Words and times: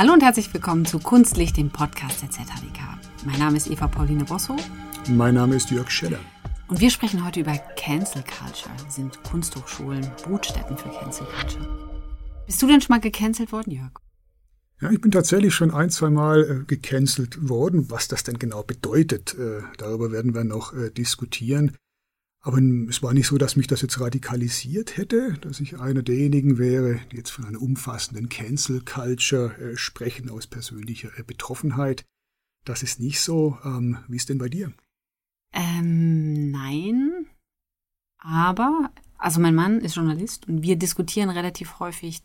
Hallo 0.00 0.12
und 0.12 0.22
herzlich 0.22 0.54
willkommen 0.54 0.86
zu 0.86 1.00
Kunstlicht, 1.00 1.56
dem 1.56 1.70
Podcast 1.70 2.22
der 2.22 2.30
ZHDK. 2.30 2.78
Mein 3.26 3.40
Name 3.40 3.56
ist 3.56 3.68
Eva 3.68 3.88
Pauline 3.88 4.24
Bosso. 4.24 4.54
Mein 5.08 5.34
Name 5.34 5.56
ist 5.56 5.72
Jörg 5.72 5.90
Scheller. 5.90 6.20
Und 6.68 6.78
wir 6.78 6.88
sprechen 6.92 7.26
heute 7.26 7.40
über 7.40 7.58
Cancel 7.76 8.22
Culture. 8.22 8.72
Sind 8.88 9.20
Kunsthochschulen 9.24 10.08
Brutstätten 10.22 10.78
für 10.78 10.88
Cancel 10.90 11.26
Culture? 11.26 11.68
Bist 12.46 12.62
du 12.62 12.68
denn 12.68 12.80
schon 12.80 12.94
mal 12.94 13.00
gecancelt 13.00 13.50
worden, 13.50 13.72
Jörg? 13.72 13.90
Ja, 14.80 14.92
ich 14.92 15.00
bin 15.00 15.10
tatsächlich 15.10 15.52
schon 15.52 15.72
ein, 15.72 15.90
zwei 15.90 16.10
Mal 16.10 16.44
äh, 16.44 16.64
gecancelt 16.64 17.48
worden. 17.48 17.90
Was 17.90 18.06
das 18.06 18.22
denn 18.22 18.38
genau 18.38 18.62
bedeutet, 18.62 19.34
äh, 19.34 19.62
darüber 19.78 20.12
werden 20.12 20.32
wir 20.32 20.44
noch 20.44 20.74
äh, 20.74 20.90
diskutieren. 20.92 21.76
Aber 22.40 22.58
es 22.88 23.02
war 23.02 23.14
nicht 23.14 23.26
so, 23.26 23.36
dass 23.36 23.56
mich 23.56 23.66
das 23.66 23.82
jetzt 23.82 24.00
radikalisiert 24.00 24.96
hätte, 24.96 25.34
dass 25.40 25.60
ich 25.60 25.80
einer 25.80 26.02
derjenigen 26.02 26.58
wäre, 26.58 27.00
die 27.10 27.16
jetzt 27.16 27.30
von 27.30 27.44
einer 27.44 27.60
umfassenden 27.60 28.28
Cancel 28.28 28.80
Culture 28.84 29.56
äh, 29.58 29.76
sprechen 29.76 30.30
aus 30.30 30.46
persönlicher 30.46 31.10
äh, 31.18 31.24
Betroffenheit. 31.24 32.04
Das 32.64 32.82
ist 32.82 33.00
nicht 33.00 33.20
so. 33.20 33.58
Ähm, 33.64 33.98
wie 34.08 34.16
ist 34.16 34.28
denn 34.28 34.38
bei 34.38 34.48
dir? 34.48 34.72
Ähm, 35.52 36.50
nein. 36.50 37.26
Aber, 38.18 38.90
also 39.16 39.40
mein 39.40 39.54
Mann 39.54 39.80
ist 39.80 39.96
Journalist 39.96 40.46
und 40.48 40.62
wir 40.62 40.76
diskutieren 40.76 41.30
relativ 41.30 41.80
häufig, 41.80 42.22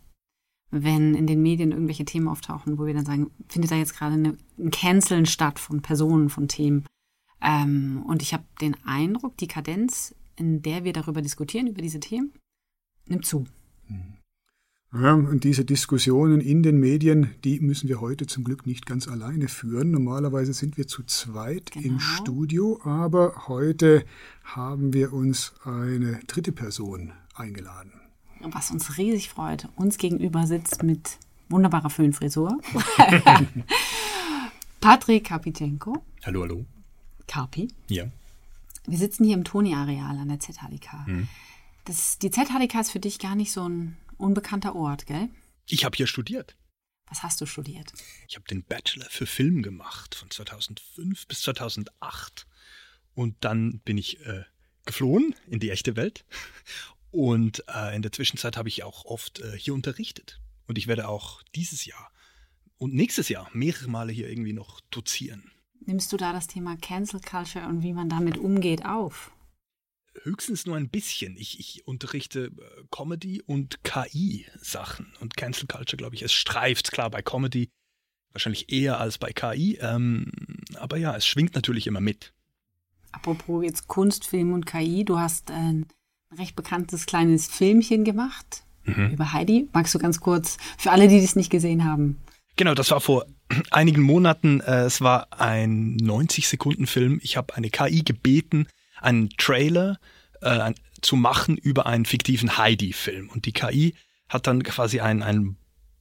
wenn 0.70 1.16
in 1.16 1.28
den 1.28 1.42
Medien 1.42 1.72
irgendwelche 1.72 2.06
Themen 2.06 2.28
auftauchen, 2.28 2.78
wo 2.78 2.86
wir 2.86 2.94
dann 2.94 3.06
sagen, 3.06 3.32
findet 3.48 3.72
da 3.72 3.76
jetzt 3.76 3.96
gerade 3.96 4.14
eine, 4.14 4.38
ein 4.58 4.72
Canceln 4.72 5.26
statt 5.26 5.60
von 5.60 5.82
Personen, 5.82 6.30
von 6.30 6.48
Themen. 6.48 6.86
Ähm, 7.44 8.04
und 8.08 8.22
ich 8.22 8.34
habe 8.34 8.46
den 8.62 8.76
Eindruck, 8.86 9.38
die 9.38 9.48
Kadenz, 9.48 10.16
in 10.38 10.62
der 10.62 10.84
wir 10.84 10.94
darüber 10.94 11.22
diskutieren, 11.22 11.68
über 11.68 11.82
diese 11.82 12.00
Themen, 12.00 12.32
nimmt 13.08 13.26
zu. 13.26 13.46
Mhm. 13.88 14.18
Ja, 14.96 15.16
und 15.16 15.44
diese 15.44 15.66
Diskussionen 15.66 16.40
in 16.40 16.62
den 16.62 16.80
Medien, 16.80 17.32
die 17.44 17.60
müssen 17.60 17.90
wir 17.90 18.00
heute 18.00 18.28
zum 18.28 18.44
Glück 18.44 18.68
nicht 18.68 18.86
ganz 18.86 19.08
alleine 19.08 19.48
führen. 19.48 19.90
Normalerweise 19.90 20.54
sind 20.54 20.78
wir 20.78 20.88
zu 20.88 21.02
zweit 21.04 21.72
genau. 21.72 21.88
im 21.88 22.00
Studio, 22.00 22.80
aber 22.84 23.48
heute 23.48 24.06
haben 24.44 24.94
wir 24.94 25.12
uns 25.12 25.54
eine 25.66 26.20
dritte 26.28 26.52
Person 26.52 27.12
eingeladen. 27.34 27.92
Was 28.42 28.70
uns 28.70 29.00
riesig 29.00 29.30
freut. 29.30 29.68
Uns 29.76 29.98
gegenüber 29.98 30.46
sitzt 30.46 30.84
mit 30.84 31.18
wunderbarer 31.50 31.90
Föhnfrisur 31.90 32.60
Patrick 34.80 35.24
Kapitschenko. 35.24 36.04
Hallo, 36.24 36.42
hallo. 36.44 36.66
Carpi. 37.28 37.68
Ja. 37.88 38.06
Wir 38.86 38.98
sitzen 38.98 39.24
hier 39.24 39.36
im 39.36 39.44
Toni-Areal 39.44 40.18
an 40.18 40.28
der 40.28 40.40
ZHDK. 40.40 41.08
Mhm. 41.08 41.28
Das, 41.86 42.18
die 42.20 42.32
ZHDK 42.32 42.82
ist 42.82 42.92
für 42.92 43.00
dich 43.00 43.20
gar 43.20 43.36
nicht 43.36 43.52
so 43.52 43.68
ein 43.68 43.98
unbekannter 44.18 44.76
Ort, 44.76 45.06
gell? 45.06 45.30
Ich 45.68 45.86
habe 45.86 45.96
hier 45.96 46.08
studiert. 46.08 46.56
Was 47.08 47.24
hast 47.24 47.40
du 47.42 47.46
studiert? 47.46 47.94
Ich 48.28 48.36
habe 48.36 48.46
den 48.48 48.64
Bachelor 48.64 49.06
für 49.10 49.26
Film 49.26 49.62
gemacht 49.62 50.16
von 50.16 50.30
2005 50.30 51.28
bis 51.28 51.42
2008. 51.42 52.48
Und 53.14 53.36
dann 53.42 53.80
bin 53.80 53.98
ich 53.98 54.26
äh, 54.26 54.44
geflohen 54.86 55.36
in 55.48 55.60
die 55.60 55.70
echte 55.70 55.96
Welt. 55.96 56.26
Und 57.12 57.64
äh, 57.68 57.96
in 57.96 58.02
der 58.02 58.12
Zwischenzeit 58.12 58.58
habe 58.58 58.70
ich 58.70 58.84
auch 58.84 59.06
oft 59.06 59.40
äh, 59.40 59.58
hier 59.58 59.74
unterrichtet. 59.74 60.40
Und 60.68 60.78
ich 60.78 60.88
werde 60.88 61.08
auch 61.08 61.44
dieses 61.54 61.86
Jahr 61.86 62.12
und 62.78 62.94
nächstes 62.94 63.30
Jahr 63.30 63.50
mehrere 63.54 63.88
Male 63.88 64.12
hier 64.12 64.30
irgendwie 64.30 64.54
noch 64.54 64.82
dozieren. 64.92 65.52
Nimmst 65.86 66.12
du 66.12 66.18
da 66.18 66.34
das 66.34 66.48
Thema 66.48 66.78
Cancel 66.78 67.20
Culture 67.20 67.68
und 67.68 67.84
wie 67.84 67.94
man 67.94 68.10
damit 68.10 68.38
umgeht 68.38 68.86
auf? 68.86 69.32
höchstens 70.24 70.66
nur 70.66 70.78
ein 70.78 70.90
bisschen. 70.90 71.36
Ich, 71.38 71.60
ich 71.60 71.88
unterrichte 71.88 72.46
äh, 72.46 72.84
Comedy 72.92 73.42
und 73.42 73.84
KI-Sachen 73.84 75.14
und 75.20 75.38
Cancel 75.38 75.68
Culture, 75.68 75.98
glaube 75.98 76.16
ich. 76.16 76.22
Es 76.22 76.34
streift, 76.34 76.92
klar, 76.92 77.10
bei 77.10 77.22
Comedy 77.22 77.70
wahrscheinlich 78.32 78.72
eher 78.72 79.00
als 79.00 79.18
bei 79.18 79.32
KI. 79.32 79.78
Ähm, 79.82 80.32
aber 80.76 80.98
ja, 80.98 81.16
es 81.16 81.26
schwingt 81.26 81.56
natürlich 81.56 81.88
immer 81.88 82.02
mit. 82.02 82.34
Apropos 83.12 83.64
jetzt 83.64 83.88
Kunst, 83.88 84.26
Film 84.26 84.54
und 84.54 84.66
KI, 84.66 85.06
du 85.06 85.20
hast 85.20 85.52
ein 85.52 85.86
recht 86.36 86.56
bekanntes 86.56 87.06
kleines 87.06 87.48
Filmchen 87.48 88.04
gemacht 88.04 88.64
mhm. 88.86 89.12
über 89.12 89.34
Heidi. 89.34 89.70
Magst 89.72 89.94
du 89.94 90.00
ganz 90.00 90.20
kurz, 90.20 90.58
für 90.78 90.92
alle, 90.92 91.08
die 91.08 91.22
das 91.22 91.36
nicht 91.36 91.52
gesehen 91.52 91.86
haben? 91.86 92.20
Genau, 92.56 92.74
das 92.74 92.92
war 92.92 93.02
vor 93.02 93.26
einigen 93.72 94.02
Monaten. 94.02 94.62
Äh, 94.62 94.84
es 94.84 95.02
war 95.02 95.28
ein 95.40 95.98
90-Sekunden-Film. 95.98 97.20
Ich 97.24 97.38
habe 97.38 97.56
eine 97.56 97.70
KI 97.70 98.04
gebeten, 98.04 98.68
einen 99.00 99.30
Trailer 99.32 100.00
äh, 100.42 100.74
zu 101.02 101.16
machen 101.16 101.58
über 101.58 101.86
einen 101.86 102.06
fiktiven 102.06 102.58
Heidi-Film. 102.58 103.30
Und 103.30 103.46
die 103.46 103.54
KI 103.54 103.96
hat 104.30 104.48
dann 104.48 104.64
quasi 104.64 105.00
ein, 105.00 105.24
ein 105.24 105.58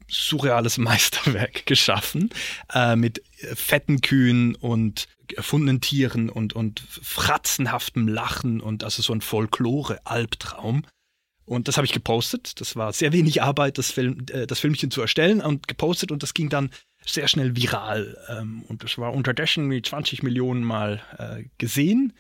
surreales 0.08 0.78
Meisterwerk 0.78 1.66
geschaffen 1.66 2.30
äh, 2.72 2.96
mit 2.96 3.22
fetten 3.54 4.00
Kühen 4.00 4.54
und 4.54 5.08
erfundenen 5.34 5.80
Tieren 5.80 6.28
und, 6.28 6.52
und 6.52 6.80
fratzenhaftem 6.80 8.06
Lachen 8.06 8.60
und 8.60 8.84
also 8.84 9.02
so 9.02 9.12
ein 9.14 9.22
Folklore-Albtraum. 9.22 10.84
Und 11.44 11.68
das 11.68 11.76
habe 11.76 11.86
ich 11.86 11.92
gepostet. 11.92 12.60
Das 12.60 12.76
war 12.76 12.92
sehr 12.92 13.12
wenig 13.12 13.42
Arbeit, 13.42 13.78
das, 13.78 13.90
Film, 13.90 14.24
äh, 14.30 14.46
das 14.46 14.60
Filmchen 14.60 14.90
zu 14.90 15.00
erstellen 15.00 15.40
und 15.40 15.68
gepostet 15.68 16.12
und 16.12 16.22
das 16.22 16.34
ging 16.34 16.48
dann 16.48 16.70
sehr 17.04 17.28
schnell 17.28 17.56
viral. 17.56 18.16
Ähm, 18.28 18.62
und 18.68 18.84
das 18.84 18.96
war 18.98 19.12
unterdessen 19.12 19.66
mit 19.66 19.86
20 19.86 20.22
Millionen 20.22 20.62
Mal 20.62 21.02
äh, 21.18 21.48
gesehen. 21.58 22.12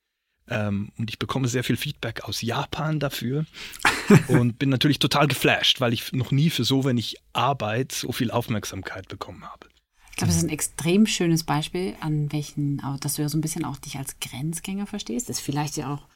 Ähm, 0.48 0.90
und 0.98 1.08
ich 1.08 1.18
bekomme 1.18 1.46
sehr 1.46 1.62
viel 1.62 1.76
Feedback 1.76 2.24
aus 2.24 2.42
Japan 2.42 2.98
dafür 2.98 3.46
und 4.28 4.58
bin 4.58 4.70
natürlich 4.70 4.98
total 4.98 5.28
geflasht, 5.28 5.80
weil 5.80 5.92
ich 5.92 6.12
noch 6.12 6.32
nie 6.32 6.50
für 6.50 6.64
so 6.64 6.84
wenig 6.84 7.16
Arbeit 7.32 7.92
so 7.92 8.10
viel 8.10 8.30
Aufmerksamkeit 8.30 9.08
bekommen 9.08 9.44
habe. 9.44 9.68
Ich 10.10 10.16
glaube, 10.16 10.28
das 10.28 10.36
ist 10.38 10.44
ein 10.44 10.50
extrem 10.50 11.06
schönes 11.06 11.44
Beispiel, 11.44 11.94
an 12.00 12.30
welchen, 12.32 12.82
dass 13.00 13.14
du 13.14 13.22
ja 13.22 13.28
so 13.28 13.38
ein 13.38 13.40
bisschen 13.40 13.64
auch 13.64 13.78
dich 13.78 13.96
als 13.96 14.20
Grenzgänger 14.20 14.86
verstehst. 14.86 15.28
Das 15.28 15.38
ist 15.38 15.44
vielleicht 15.44 15.76
ja 15.78 15.94
auch 15.94 16.06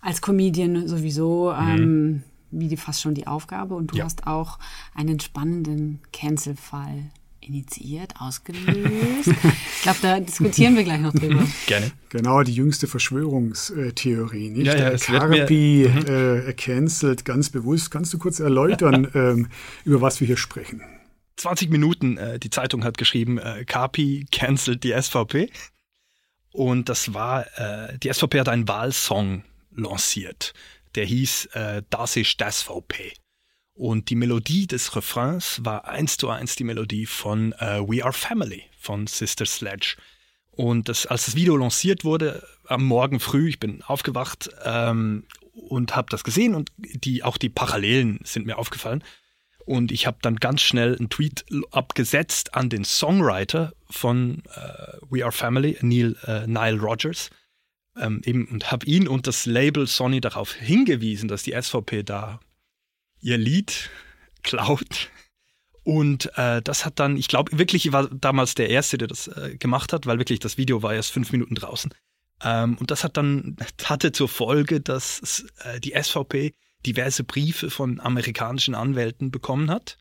als 0.00 0.22
Comedian 0.22 0.88
sowieso 0.88 1.52
mhm. 1.52 1.68
ähm, 1.68 2.22
wie 2.50 2.76
fast 2.76 3.02
schon 3.02 3.14
die 3.14 3.26
Aufgabe. 3.26 3.74
Und 3.74 3.92
du 3.92 3.96
ja. 3.96 4.04
hast 4.04 4.26
auch 4.26 4.58
einen 4.94 5.20
spannenden 5.20 6.00
Cancel-Fall 6.12 7.10
initiiert, 7.40 8.14
ausgelöst. 8.18 9.28
ich 9.76 9.82
glaube, 9.82 9.98
da 10.02 10.20
diskutieren 10.20 10.76
wir 10.76 10.84
gleich 10.84 11.00
noch 11.00 11.12
drüber. 11.12 11.46
Gerne. 11.66 11.92
Genau, 12.10 12.42
die 12.42 12.52
jüngste 12.52 12.86
Verschwörungstheorie, 12.86 14.50
nicht? 14.50 14.66
Ja, 14.66 14.76
ja, 14.76 14.88
es 14.90 15.06
Carpi 15.06 15.88
mhm. 15.88 16.06
äh, 16.06 16.52
cancelt 16.52 17.24
ganz 17.24 17.50
bewusst. 17.50 17.90
Kannst 17.90 18.12
du 18.12 18.18
kurz 18.18 18.40
erläutern, 18.40 19.08
ähm, 19.14 19.48
über 19.84 20.00
was 20.00 20.20
wir 20.20 20.26
hier 20.26 20.36
sprechen? 20.36 20.82
20 21.36 21.70
Minuten, 21.70 22.18
äh, 22.18 22.38
die 22.38 22.50
Zeitung 22.50 22.84
hat 22.84 22.98
geschrieben, 22.98 23.38
äh, 23.38 23.64
Carpi 23.64 24.26
cancelt 24.30 24.84
die 24.84 24.92
SVP. 25.00 25.50
Und 26.52 26.88
das 26.88 27.14
war, 27.14 27.46
äh, 27.56 27.98
die 27.98 28.12
SVP 28.12 28.40
hat 28.40 28.48
einen 28.48 28.66
Wahlsong 28.66 29.44
lanciert. 29.74 30.54
Der 30.94 31.04
hieß 31.04 31.46
äh, 31.52 31.82
Das 31.90 32.16
ist 32.16 32.40
das 32.40 32.62
VP. 32.62 33.12
Und 33.74 34.10
die 34.10 34.16
Melodie 34.16 34.66
des 34.66 34.96
Refrains 34.96 35.60
war 35.64 35.86
eins 35.86 36.16
zu 36.16 36.28
eins 36.28 36.56
die 36.56 36.64
Melodie 36.64 37.06
von 37.06 37.54
uh, 37.60 37.88
We 37.88 38.04
Are 38.04 38.12
Family 38.12 38.64
von 38.80 39.06
Sister 39.06 39.46
Sledge. 39.46 39.94
Und 40.50 40.88
das, 40.88 41.06
als 41.06 41.26
das 41.26 41.36
Video 41.36 41.56
lanciert 41.56 42.02
wurde, 42.02 42.44
am 42.66 42.82
Morgen 42.82 43.20
früh, 43.20 43.48
ich 43.48 43.60
bin 43.60 43.82
aufgewacht 43.82 44.50
ähm, 44.64 45.24
und 45.52 45.94
habe 45.94 46.08
das 46.10 46.24
gesehen 46.24 46.56
und 46.56 46.72
die, 46.76 47.22
auch 47.22 47.36
die 47.36 47.48
Parallelen 47.48 48.18
sind 48.24 48.46
mir 48.46 48.58
aufgefallen. 48.58 49.04
Und 49.64 49.92
ich 49.92 50.08
habe 50.08 50.18
dann 50.22 50.36
ganz 50.36 50.62
schnell 50.62 50.96
einen 50.96 51.10
Tweet 51.10 51.44
abgesetzt 51.70 52.54
an 52.54 52.70
den 52.70 52.84
Songwriter 52.84 53.74
von 53.88 54.42
uh, 54.48 55.06
We 55.08 55.22
Are 55.22 55.30
Family, 55.30 55.78
Neil, 55.82 56.16
uh, 56.26 56.48
Nile 56.48 56.80
Rogers, 56.80 57.30
ähm, 58.00 58.22
eben, 58.24 58.46
und 58.46 58.70
habe 58.70 58.86
ihn 58.86 59.08
und 59.08 59.26
das 59.26 59.46
Label 59.46 59.86
Sony 59.86 60.20
darauf 60.20 60.54
hingewiesen, 60.54 61.28
dass 61.28 61.42
die 61.42 61.54
SVP 61.60 62.02
da 62.02 62.40
ihr 63.20 63.38
Lied 63.38 63.90
klaut. 64.42 65.10
Und 65.84 66.30
äh, 66.36 66.60
das 66.62 66.84
hat 66.84 67.00
dann, 67.00 67.16
ich 67.16 67.28
glaube 67.28 67.58
wirklich, 67.58 67.86
ich 67.86 67.92
war 67.92 68.08
damals 68.08 68.54
der 68.54 68.68
Erste, 68.68 68.98
der 68.98 69.08
das 69.08 69.28
äh, 69.28 69.56
gemacht 69.58 69.92
hat, 69.92 70.06
weil 70.06 70.18
wirklich 70.18 70.38
das 70.38 70.58
Video 70.58 70.82
war 70.82 70.94
erst 70.94 71.12
fünf 71.12 71.32
Minuten 71.32 71.54
draußen. 71.54 71.92
Ähm, 72.42 72.76
und 72.78 72.90
das 72.90 73.04
hat 73.04 73.16
dann, 73.16 73.56
hatte 73.84 74.12
zur 74.12 74.28
Folge, 74.28 74.80
dass 74.80 75.46
äh, 75.64 75.80
die 75.80 75.94
SVP 76.00 76.54
diverse 76.86 77.24
Briefe 77.24 77.70
von 77.70 78.00
amerikanischen 78.00 78.74
Anwälten 78.74 79.30
bekommen 79.30 79.70
hat. 79.70 79.98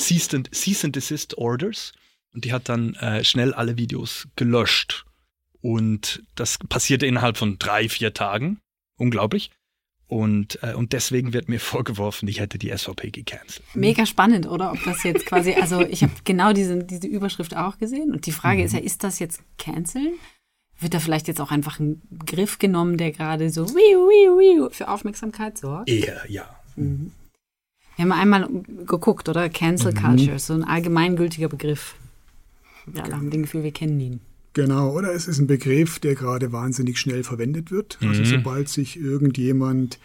Cease 0.00 0.36
and, 0.36 0.54
Cease 0.54 0.86
and 0.86 0.96
Desist 0.96 1.38
Orders. 1.38 1.92
Und 2.34 2.44
die 2.44 2.52
hat 2.52 2.68
dann 2.68 2.94
äh, 2.94 3.24
schnell 3.24 3.52
alle 3.54 3.76
Videos 3.76 4.28
gelöscht. 4.36 5.04
Und 5.62 6.24
das 6.34 6.58
passierte 6.58 7.06
innerhalb 7.06 7.36
von 7.36 7.58
drei, 7.58 7.88
vier 7.88 8.12
Tagen. 8.12 8.58
Unglaublich. 8.98 9.50
Und, 10.08 10.58
äh, 10.62 10.74
und 10.74 10.92
deswegen 10.92 11.32
wird 11.32 11.48
mir 11.48 11.60
vorgeworfen, 11.74 12.28
ich 12.28 12.40
hätte 12.40 12.58
die 12.58 12.76
SVP 12.76 13.10
gecancelt. 13.10 13.62
Mega 13.74 14.04
spannend, 14.04 14.46
oder? 14.46 14.72
Ob 14.72 14.84
das 14.84 15.02
jetzt 15.04 15.24
quasi, 15.24 15.54
also 15.54 15.80
ich 15.80 16.02
habe 16.02 16.12
genau 16.24 16.52
diese, 16.52 16.84
diese 16.84 17.06
Überschrift 17.06 17.56
auch 17.56 17.78
gesehen. 17.78 18.12
Und 18.12 18.26
die 18.26 18.32
Frage 18.32 18.58
mhm. 18.58 18.66
ist 18.66 18.72
ja, 18.74 18.80
ist 18.80 19.04
das 19.04 19.20
jetzt 19.20 19.42
canceln? 19.56 20.14
Wird 20.78 20.94
da 20.94 21.00
vielleicht 21.00 21.28
jetzt 21.28 21.40
auch 21.40 21.52
einfach 21.52 21.78
ein 21.78 22.02
Griff 22.26 22.58
genommen, 22.58 22.98
der 22.98 23.12
gerade 23.12 23.48
so 23.50 23.68
wiu, 23.68 23.74
wiu, 24.08 24.38
wiu 24.38 24.70
für 24.70 24.88
Aufmerksamkeit 24.88 25.56
sorgt? 25.56 25.88
Eher, 25.88 26.22
ja. 26.28 26.44
Mhm. 26.76 27.12
Wir 27.96 28.02
haben 28.04 28.12
einmal 28.12 28.48
geguckt, 28.86 29.28
oder? 29.28 29.48
Cancel 29.48 29.92
mhm. 29.92 29.98
Culture, 29.98 30.38
so 30.38 30.54
ein 30.54 30.64
allgemeingültiger 30.64 31.48
Begriff. 31.48 31.94
Wir 32.84 33.04
alle 33.04 33.16
haben 33.16 33.30
den 33.30 33.42
Gefühl, 33.42 33.62
wir 33.62 33.72
kennen 33.72 34.00
ihn. 34.00 34.20
Genau, 34.54 34.96
oder 34.96 35.14
es 35.14 35.28
ist 35.28 35.38
ein 35.38 35.46
Begriff, 35.46 35.98
der 35.98 36.14
gerade 36.14 36.52
wahnsinnig 36.52 36.98
schnell 36.98 37.24
verwendet 37.24 37.70
wird. 37.70 37.98
Also 38.02 38.20
mhm. 38.20 38.26
sobald 38.26 38.68
sich 38.68 38.98
irgendjemand, 38.98 39.98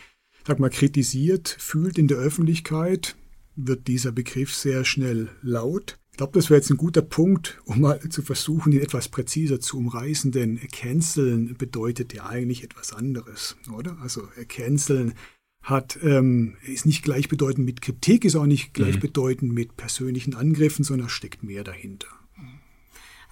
sag 0.45 0.59
mal, 0.59 0.69
kritisiert 0.69 1.55
fühlt 1.59 1.97
in 1.97 2.07
der 2.07 2.17
Öffentlichkeit, 2.17 3.15
wird 3.55 3.87
dieser 3.87 4.11
Begriff 4.11 4.53
sehr 4.53 4.85
schnell 4.85 5.29
laut. 5.41 5.99
Ich 6.11 6.17
glaube, 6.17 6.33
das 6.33 6.49
wäre 6.49 6.59
jetzt 6.59 6.71
ein 6.71 6.77
guter 6.77 7.01
Punkt, 7.01 7.61
um 7.65 7.81
mal 7.81 7.99
zu 8.09 8.21
versuchen, 8.21 8.71
ihn 8.71 8.81
etwas 8.81 9.09
präziser 9.09 9.59
zu 9.59 9.77
umreißen, 9.77 10.31
denn 10.31 10.59
canceln 10.71 11.55
bedeutet 11.57 12.13
ja 12.13 12.25
eigentlich 12.25 12.63
etwas 12.63 12.93
anderes, 12.93 13.55
oder? 13.75 13.97
Also 14.01 14.27
canceln 14.47 15.13
hat, 15.61 15.99
ähm, 16.01 16.55
ist 16.65 16.85
nicht 16.85 17.03
gleichbedeutend 17.03 17.65
mit 17.65 17.81
Kritik, 17.81 18.25
ist 18.25 18.35
auch 18.35 18.45
nicht 18.45 18.73
gleichbedeutend 18.73 19.51
mhm. 19.51 19.55
mit 19.55 19.77
persönlichen 19.77 20.33
Angriffen, 20.33 20.83
sondern 20.83 21.09
steckt 21.09 21.43
mehr 21.43 21.63
dahinter. 21.63 22.07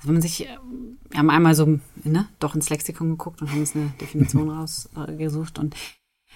Man 0.06 0.22
sich, 0.22 0.46
äh, 0.46 0.58
wir 1.10 1.20
haben 1.20 1.30
einmal 1.30 1.56
so 1.56 1.80
ne, 2.04 2.28
doch 2.40 2.56
ins 2.56 2.70
Lexikon 2.70 3.12
geguckt 3.12 3.42
und 3.42 3.52
haben 3.52 3.60
uns 3.60 3.76
eine 3.76 3.94
Definition 4.02 4.50
rausgesucht 4.52 5.60
und 5.60 5.76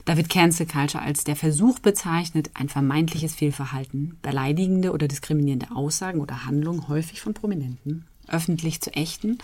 da 0.06 0.16
wird 0.16 0.30
Cancel 0.30 0.66
Culture 0.66 1.04
als 1.04 1.25
der 1.25 1.36
Versuch 1.36 1.80
bezeichnet, 1.80 2.51
ein 2.54 2.69
vermeintliches 2.69 3.36
Fehlverhalten, 3.36 4.18
beleidigende 4.21 4.94
oder 4.94 5.10
diskriminierende 5.10 5.71
Aussagen 5.75 6.21
oder 6.21 6.45
Handlungen 6.45 6.88
häufig 6.88 7.19
von 7.21 7.33
Prominenten 7.33 8.06
öffentlich 8.27 8.80
zu 8.81 8.94
ächten 8.94 9.39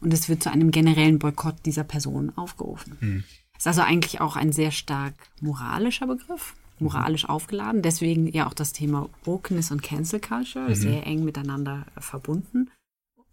und 0.00 0.12
es 0.12 0.28
wird 0.28 0.42
zu 0.42 0.50
einem 0.50 0.70
generellen 0.70 1.18
Boykott 1.18 1.56
dieser 1.64 1.84
Person 1.84 2.32
aufgerufen. 2.36 2.96
Mhm. 3.00 3.24
Ist 3.56 3.66
also 3.66 3.82
eigentlich 3.82 4.20
auch 4.20 4.36
ein 4.36 4.52
sehr 4.52 4.70
stark 4.70 5.14
moralischer 5.40 6.06
Begriff, 6.06 6.54
moralisch 6.78 7.28
aufgeladen. 7.28 7.82
Deswegen 7.82 8.28
ja 8.28 8.46
auch 8.46 8.54
das 8.54 8.72
Thema 8.72 9.08
Wokeness 9.24 9.72
und 9.72 9.82
Cancel 9.82 10.20
Culture 10.20 10.68
mhm. 10.68 10.74
sehr 10.74 11.06
eng 11.06 11.24
miteinander 11.24 11.86
verbunden. 11.98 12.70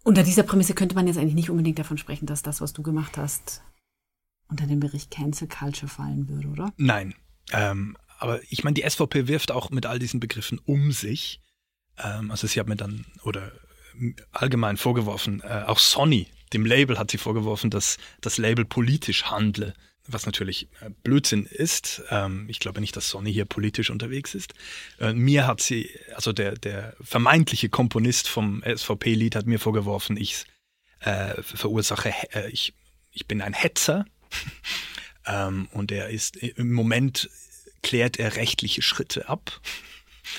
Unter 0.06 0.22
dieser 0.22 0.44
Prämisse 0.44 0.72
könnte 0.72 0.94
man 0.94 1.08
jetzt 1.08 1.18
eigentlich 1.18 1.34
nicht 1.34 1.50
unbedingt 1.50 1.80
davon 1.80 1.98
sprechen, 1.98 2.26
dass 2.26 2.40
das, 2.40 2.60
was 2.60 2.72
du 2.72 2.80
gemacht 2.84 3.18
hast, 3.18 3.62
unter 4.48 4.68
den 4.68 4.78
Bericht 4.78 5.10
Cancel 5.10 5.48
Culture 5.48 5.88
fallen 5.88 6.28
würde, 6.28 6.46
oder? 6.46 6.72
Nein. 6.76 7.16
Ähm, 7.50 7.96
aber 8.20 8.40
ich 8.48 8.62
meine, 8.62 8.74
die 8.74 8.88
SVP 8.88 9.26
wirft 9.26 9.50
auch 9.50 9.70
mit 9.70 9.84
all 9.84 9.98
diesen 9.98 10.20
Begriffen 10.20 10.60
um 10.64 10.92
sich. 10.92 11.42
Ähm, 11.98 12.30
also 12.30 12.46
sie 12.46 12.60
hat 12.60 12.68
mir 12.68 12.76
dann, 12.76 13.04
oder 13.24 13.50
allgemein 14.30 14.76
vorgeworfen, 14.76 15.40
äh, 15.40 15.64
auch 15.66 15.80
Sony, 15.80 16.28
dem 16.52 16.64
Label 16.64 17.00
hat 17.00 17.10
sie 17.10 17.18
vorgeworfen, 17.18 17.70
dass 17.70 17.98
das 18.20 18.38
Label 18.38 18.64
politisch 18.64 19.24
handle 19.24 19.74
was 20.08 20.26
natürlich 20.26 20.68
äh, 20.80 20.90
Blödsinn 21.02 21.46
ist. 21.46 22.02
Ähm, 22.10 22.46
ich 22.48 22.60
glaube 22.60 22.80
nicht, 22.80 22.96
dass 22.96 23.10
Sonny 23.10 23.32
hier 23.32 23.44
politisch 23.44 23.90
unterwegs 23.90 24.34
ist. 24.34 24.54
Äh, 25.00 25.12
mir 25.12 25.46
hat 25.46 25.60
sie, 25.60 25.90
also 26.14 26.32
der, 26.32 26.56
der 26.56 26.96
vermeintliche 27.00 27.68
Komponist 27.68 28.28
vom 28.28 28.62
SVP-Lied 28.62 29.36
hat 29.36 29.46
mir 29.46 29.58
vorgeworfen, 29.58 30.16
ich 30.16 30.44
äh, 31.00 31.40
verursache, 31.42 32.12
äh, 32.32 32.50
ich, 32.50 32.74
ich 33.12 33.26
bin 33.26 33.42
ein 33.42 33.54
Hetzer. 33.54 34.04
ähm, 35.26 35.68
und 35.72 35.92
er 35.92 36.08
ist, 36.10 36.36
im 36.36 36.72
Moment 36.72 37.28
klärt 37.82 38.18
er 38.18 38.36
rechtliche 38.36 38.82
Schritte 38.82 39.28
ab. 39.28 39.60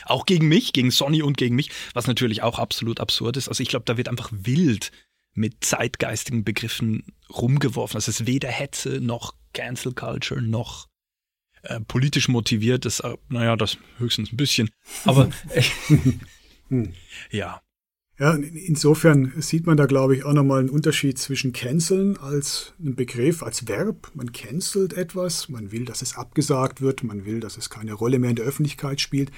Auch 0.03 0.25
gegen 0.25 0.47
mich, 0.47 0.73
gegen 0.73 0.91
Sonny 0.91 1.21
und 1.21 1.37
gegen 1.37 1.55
mich, 1.55 1.69
was 1.93 2.07
natürlich 2.07 2.43
auch 2.43 2.59
absolut 2.59 2.99
absurd 2.99 3.37
ist. 3.37 3.47
Also 3.47 3.63
ich 3.63 3.69
glaube, 3.69 3.85
da 3.85 3.95
wird 3.95 4.09
einfach 4.09 4.29
wild 4.33 4.91
mit 5.33 5.63
zeitgeistigen 5.63 6.43
Begriffen 6.43 7.05
rumgeworfen. 7.29 7.95
Also 7.95 8.09
es 8.09 8.21
ist 8.21 8.27
weder 8.27 8.49
Hetze 8.49 8.99
noch 9.01 9.33
Cancel 9.53 9.93
Culture 9.93 10.41
noch 10.41 10.87
äh, 11.63 11.79
politisch 11.81 12.27
motiviert 12.27 12.85
ist. 12.85 13.01
Äh, 13.01 13.17
naja, 13.29 13.55
das 13.55 13.77
höchstens 13.97 14.31
ein 14.31 14.37
bisschen. 14.37 14.69
Aber 15.05 15.29
ja. 17.31 17.61
Ja, 18.19 18.33
insofern 18.33 19.31
sieht 19.41 19.67
man 19.67 19.77
da, 19.77 19.85
glaube 19.85 20.15
ich, 20.15 20.23
auch 20.23 20.33
nochmal 20.33 20.61
einen 20.61 20.71
Unterschied 20.71 21.19
zwischen 21.19 21.53
canceln 21.53 22.17
als 22.17 22.73
ein 22.79 22.95
Begriff, 22.95 23.43
als 23.43 23.67
Verb. 23.67 24.11
Man 24.15 24.31
cancelt 24.31 24.93
etwas, 24.93 25.49
man 25.49 25.71
will, 25.71 25.85
dass 25.85 26.01
es 26.01 26.15
abgesagt 26.15 26.81
wird, 26.81 27.03
man 27.03 27.25
will, 27.25 27.39
dass 27.39 27.57
es 27.57 27.69
keine 27.69 27.93
Rolle 27.93 28.17
mehr 28.17 28.31
in 28.31 28.35
der 28.35 28.45
Öffentlichkeit 28.45 29.01
spielt. 29.01 29.31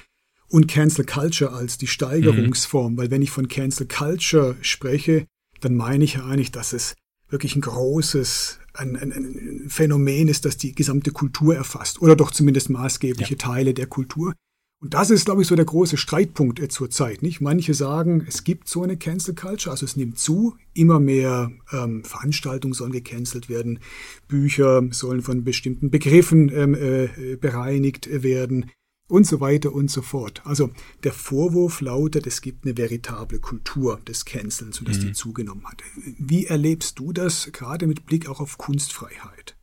Und 0.48 0.66
Cancel 0.66 1.04
Culture 1.04 1.52
als 1.52 1.76
die 1.76 1.86
Steigerungsform, 1.86 2.94
mhm. 2.94 2.96
weil 2.96 3.10
wenn 3.10 3.22
ich 3.22 3.30
von 3.30 3.48
Cancel 3.48 3.86
Culture 3.86 4.56
spreche, 4.62 5.26
dann 5.60 5.74
meine 5.74 6.04
ich 6.04 6.14
ja 6.14 6.24
eigentlich, 6.24 6.50
dass 6.50 6.72
es 6.72 6.94
wirklich 7.28 7.56
ein 7.56 7.60
großes 7.60 8.60
ein, 8.80 8.96
ein, 8.96 9.12
ein 9.12 9.64
Phänomen 9.68 10.28
ist, 10.28 10.44
das 10.44 10.56
die 10.56 10.74
gesamte 10.74 11.12
Kultur 11.12 11.54
erfasst 11.54 12.02
oder 12.02 12.16
doch 12.16 12.30
zumindest 12.30 12.70
maßgebliche 12.70 13.34
ja. 13.34 13.38
Teile 13.38 13.74
der 13.74 13.86
Kultur. 13.86 14.34
Und 14.82 14.94
das 14.94 15.10
ist, 15.10 15.26
glaube 15.26 15.42
ich, 15.42 15.48
so 15.48 15.54
der 15.56 15.66
große 15.66 15.98
Streitpunkt 15.98 16.58
äh, 16.58 16.68
zur 16.68 16.88
Zeit. 16.88 17.22
Nicht? 17.22 17.42
Manche 17.42 17.74
sagen, 17.74 18.24
es 18.26 18.44
gibt 18.44 18.66
so 18.66 18.82
eine 18.82 18.96
Cancel 18.96 19.34
Culture, 19.34 19.72
also 19.72 19.84
es 19.84 19.94
nimmt 19.94 20.18
zu, 20.18 20.56
immer 20.72 20.98
mehr 20.98 21.52
ähm, 21.70 22.02
Veranstaltungen 22.02 22.72
sollen 22.72 22.92
gecancelt 22.92 23.50
werden, 23.50 23.80
Bücher 24.26 24.82
sollen 24.90 25.20
von 25.20 25.44
bestimmten 25.44 25.90
Begriffen 25.90 26.50
ähm, 26.54 26.74
äh, 26.74 27.36
bereinigt 27.36 28.08
werden 28.22 28.70
und 29.10 29.26
so 29.26 29.40
weiter 29.40 29.72
und 29.72 29.90
so 29.90 30.02
fort. 30.02 30.42
Also 30.44 30.70
der 31.02 31.12
Vorwurf 31.12 31.80
lautet, 31.80 32.26
es 32.26 32.40
gibt 32.40 32.64
eine 32.64 32.76
veritable 32.76 33.40
Kultur 33.40 34.00
des 34.06 34.24
Cancelns, 34.24 34.76
sodass 34.76 34.98
mhm. 34.98 35.08
die 35.08 35.12
zugenommen 35.12 35.66
hat. 35.66 35.82
Wie 36.18 36.46
erlebst 36.46 36.98
du 36.98 37.12
das 37.12 37.50
gerade 37.52 37.86
mit 37.86 38.06
Blick 38.06 38.28
auch 38.28 38.40
auf 38.40 38.58
Kunstfreiheit? 38.58 39.56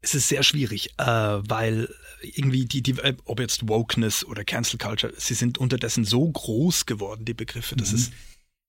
Es 0.00 0.14
ist 0.14 0.28
sehr 0.28 0.42
schwierig, 0.42 0.90
äh, 0.98 1.04
weil 1.04 1.92
irgendwie 2.20 2.66
die, 2.66 2.82
die, 2.82 2.94
ob 3.24 3.40
jetzt 3.40 3.68
Wokeness 3.68 4.24
oder 4.24 4.44
Cancel 4.44 4.78
Culture, 4.78 5.12
sie 5.16 5.34
sind 5.34 5.58
unterdessen 5.58 6.04
so 6.04 6.30
groß 6.30 6.86
geworden, 6.86 7.24
die 7.24 7.34
Begriffe, 7.34 7.74
dass 7.74 7.92
mhm. 7.92 7.98
es 7.98 8.10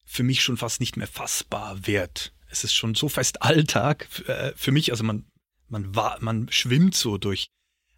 für 0.06 0.24
mich 0.24 0.42
schon 0.42 0.57
fast 0.57 0.80
nicht 0.80 0.98
mehr 0.98 1.07
fassbar 1.07 1.88
wird. 1.88 2.33
Es 2.50 2.63
ist 2.63 2.74
schon 2.74 2.95
so 2.95 3.10
fest 3.10 3.42
Alltag 3.42 4.07
äh, 4.28 4.54
für 4.56 4.71
mich, 4.71 4.92
also 4.92 5.04
man, 5.04 5.25
man, 5.68 5.94
war, 5.94 6.18
man 6.21 6.48
schwimmt 6.50 6.95
so 6.95 7.18
durch 7.18 7.48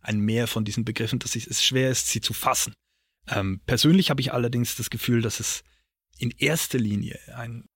ein 0.08 0.20
Mehr 0.20 0.48
von 0.48 0.66
diesen 0.66 0.86
Begriffen, 0.86 1.20
dass 1.20 1.36
es 1.36 1.64
schwer 1.64 1.92
ist, 1.92 2.08
sie 2.08 2.22
zu 2.22 2.34
fassen. 2.34 2.74
Ähm, 3.28 3.62
persönlich 3.66 4.10
habe 4.10 4.22
ich 4.22 4.32
allerdings 4.32 4.76
das 4.76 4.90
Gefühl, 4.90 5.22
dass 5.22 5.40
es 5.40 5.64
in 6.18 6.32
erster 6.32 6.80
Linie 6.80 7.20
ein 7.36 7.68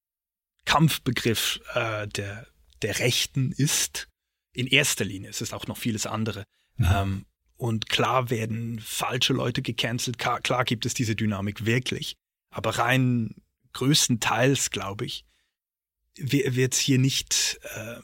Kampfbegriff 0.65 1.59
äh, 1.73 2.07
der, 2.07 2.47
der 2.81 2.99
Rechten 2.99 3.51
ist. 3.51 4.07
In 4.53 4.67
erster 4.67 5.05
Linie. 5.05 5.29
Es 5.29 5.41
ist 5.41 5.53
auch 5.53 5.67
noch 5.67 5.77
vieles 5.77 6.05
andere. 6.05 6.43
Mhm. 6.77 6.87
Ähm, 6.93 7.25
und 7.55 7.89
klar 7.89 8.29
werden 8.29 8.79
falsche 8.79 9.33
Leute 9.33 9.61
gecancelt. 9.61 10.17
Klar, 10.17 10.41
klar 10.41 10.65
gibt 10.65 10.85
es 10.85 10.93
diese 10.93 11.15
Dynamik 11.15 11.65
wirklich. 11.65 12.15
Aber 12.49 12.77
rein 12.77 13.35
größtenteils, 13.73 14.71
glaube 14.71 15.05
ich, 15.05 15.25
wird 16.17 16.73
es 16.73 16.79
hier 16.79 16.97
nicht, 16.97 17.59
äh, 17.75 17.99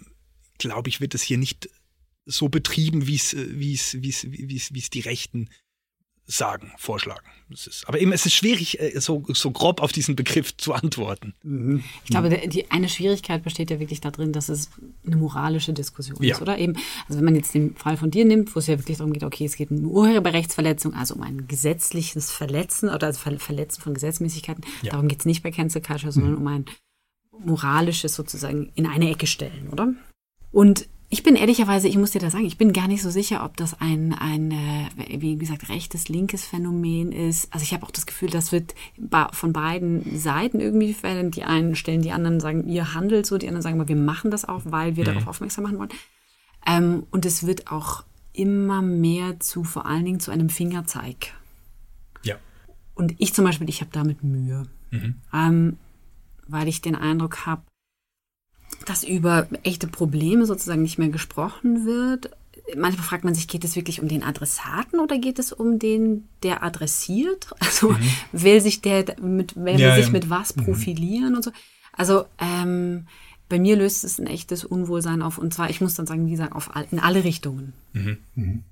glaube 0.57 0.89
ich, 0.89 1.01
wird 1.01 1.15
es 1.15 1.21
hier 1.21 1.37
nicht 1.37 1.69
so 2.27 2.49
betrieben, 2.49 3.07
wie 3.07 3.15
es, 3.15 3.33
äh, 3.33 3.47
wie 3.51 3.73
es, 3.73 4.01
wie 4.01 4.09
es, 4.09 4.31
wie 4.31 4.55
es, 4.55 4.73
wie 4.73 4.79
es 4.79 4.89
die 4.89 4.99
Rechten 4.99 5.49
sagen, 6.29 6.73
vorschlagen. 6.77 7.25
Es 7.51 7.67
ist, 7.67 7.87
aber 7.87 8.01
eben, 8.01 8.11
es 8.11 8.25
ist 8.25 8.33
schwierig, 8.33 8.79
äh, 8.81 8.99
so, 8.99 9.23
so 9.29 9.51
grob 9.51 9.81
auf 9.81 9.93
diesen 9.93 10.17
Begriff 10.17 10.55
zu 10.57 10.73
antworten. 10.73 11.33
Mhm. 11.41 11.83
Ich 12.03 12.09
glaube, 12.09 12.29
die, 12.29 12.69
eine 12.69 12.89
Schwierigkeit 12.89 13.43
besteht 13.43 13.71
ja 13.71 13.79
wirklich 13.79 14.01
darin, 14.01 14.33
dass 14.33 14.49
es 14.49 14.69
eine 15.05 15.15
moralische 15.15 15.71
Diskussion 15.71 16.21
ja. 16.21 16.35
ist, 16.35 16.41
oder? 16.41 16.57
Eben, 16.57 16.75
also 17.07 17.17
wenn 17.17 17.23
man 17.23 17.35
jetzt 17.35 17.53
den 17.53 17.75
Fall 17.75 17.95
von 17.95 18.11
dir 18.11 18.25
nimmt, 18.25 18.53
wo 18.53 18.59
es 18.59 18.67
ja 18.67 18.77
wirklich 18.77 18.97
darum 18.97 19.13
geht, 19.13 19.23
okay, 19.23 19.45
es 19.45 19.55
geht 19.55 19.71
um 19.71 19.77
eine 19.77 19.87
Urheberrechtsverletzung, 19.87 20.93
also 20.93 21.15
um 21.15 21.21
ein 21.21 21.47
gesetzliches 21.47 22.29
Verletzen 22.29 22.89
oder 22.89 23.07
also 23.07 23.19
Verletzen 23.37 23.81
von 23.81 23.93
Gesetzmäßigkeiten. 23.93 24.65
Ja. 24.81 24.91
Darum 24.91 25.07
geht 25.07 25.21
es 25.21 25.25
nicht 25.25 25.43
bei 25.43 25.51
Cancel 25.51 25.81
Culture, 25.81 26.11
sondern 26.11 26.33
mhm. 26.33 26.41
um 26.41 26.47
ein 26.47 26.65
moralisches 27.39 28.15
sozusagen 28.15 28.73
in 28.75 28.85
eine 28.85 29.09
Ecke 29.11 29.27
stellen, 29.27 29.69
oder? 29.71 29.93
Und 30.51 30.89
ich 31.09 31.23
bin 31.23 31.35
ehrlicherweise, 31.35 31.87
ich 31.87 31.97
muss 31.97 32.11
dir 32.11 32.19
da 32.19 32.29
sagen, 32.29 32.45
ich 32.45 32.57
bin 32.57 32.73
gar 32.73 32.87
nicht 32.87 33.01
so 33.01 33.09
sicher, 33.09 33.45
ob 33.45 33.55
das 33.55 33.79
ein, 33.79 34.13
ein 34.13 34.51
äh, 34.51 35.21
wie 35.21 35.37
gesagt, 35.37 35.69
rechtes, 35.69 36.09
linkes 36.09 36.43
Phänomen 36.43 37.13
ist. 37.13 37.53
Also 37.53 37.63
ich 37.63 37.73
habe 37.73 37.85
auch 37.85 37.91
das 37.91 38.05
Gefühl, 38.05 38.29
das 38.29 38.51
wird 38.51 38.75
von 39.31 39.53
beiden 39.53 40.17
Seiten 40.17 40.59
irgendwie 40.59 40.93
verwendet. 40.93 41.37
Die 41.37 41.43
einen 41.45 41.75
stellen 41.77 42.01
die 42.01 42.11
anderen, 42.11 42.41
sagen, 42.41 42.67
ihr 42.67 42.93
handelt 42.93 43.25
so, 43.25 43.37
die 43.37 43.47
anderen 43.47 43.61
sagen, 43.61 43.87
wir 43.87 43.95
machen 43.95 44.31
das 44.31 44.43
auch, 44.43 44.63
weil 44.65 44.97
wir 44.97 45.03
mhm. 45.03 45.07
darauf 45.07 45.27
aufmerksam 45.27 45.63
machen 45.63 45.79
wollen. 45.79 45.93
Ähm, 46.65 47.03
und 47.09 47.25
es 47.25 47.47
wird 47.47 47.71
auch 47.71 48.03
immer 48.33 48.81
mehr 48.81 49.39
zu, 49.39 49.63
vor 49.63 49.85
allen 49.85 50.03
Dingen 50.03 50.19
zu 50.19 50.31
einem 50.31 50.49
Fingerzeig. 50.49 51.33
Ja. 52.23 52.35
Und 52.95 53.15
ich 53.17 53.33
zum 53.33 53.45
Beispiel, 53.45 53.69
ich 53.69 53.79
habe 53.79 53.91
damit 53.93 54.25
Mühe, 54.25 54.63
mhm. 54.91 55.15
ähm, 55.33 55.77
weil 56.47 56.67
ich 56.67 56.81
den 56.81 56.95
Eindruck 56.95 57.45
habe, 57.45 57.61
dass 58.85 59.03
über 59.03 59.47
echte 59.63 59.87
Probleme 59.87 60.45
sozusagen 60.45 60.81
nicht 60.81 60.97
mehr 60.97 61.09
gesprochen 61.09 61.85
wird. 61.85 62.31
Manchmal 62.75 63.05
fragt 63.05 63.23
man 63.23 63.33
sich, 63.33 63.47
geht 63.47 63.63
es 63.63 63.75
wirklich 63.75 64.01
um 64.01 64.07
den 64.07 64.23
Adressaten 64.23 64.99
oder 64.99 65.17
geht 65.17 65.39
es 65.39 65.53
um 65.53 65.79
den, 65.79 66.27
der 66.43 66.63
adressiert? 66.63 67.47
Also 67.59 67.91
mhm. 67.91 67.97
will 68.31 68.61
sich 68.61 68.81
der 68.81 69.05
mit, 69.21 69.55
will 69.55 69.79
ja, 69.79 69.95
sich 69.95 70.07
ja. 70.07 70.11
mit 70.11 70.29
was 70.29 70.55
mhm. 70.55 70.65
profilieren 70.65 71.29
mhm. 71.29 71.35
und 71.35 71.43
so. 71.43 71.51
Also 71.93 72.25
ähm, 72.39 73.07
bei 73.49 73.59
mir 73.59 73.75
löst 73.77 74.03
es 74.03 74.19
ein 74.19 74.27
echtes 74.27 74.65
Unwohlsein 74.65 75.21
auf 75.21 75.37
und 75.37 75.53
zwar, 75.53 75.69
ich 75.69 75.81
muss 75.81 75.93
dann 75.95 76.05
sagen, 76.05 76.25
wie 76.27 76.31
gesagt, 76.31 76.53
auf 76.53 76.75
all, 76.75 76.87
in 76.91 76.99
alle 76.99 77.23
Richtungen. 77.23 77.73
Mhm. 77.93 78.17
mhm. 78.35 78.63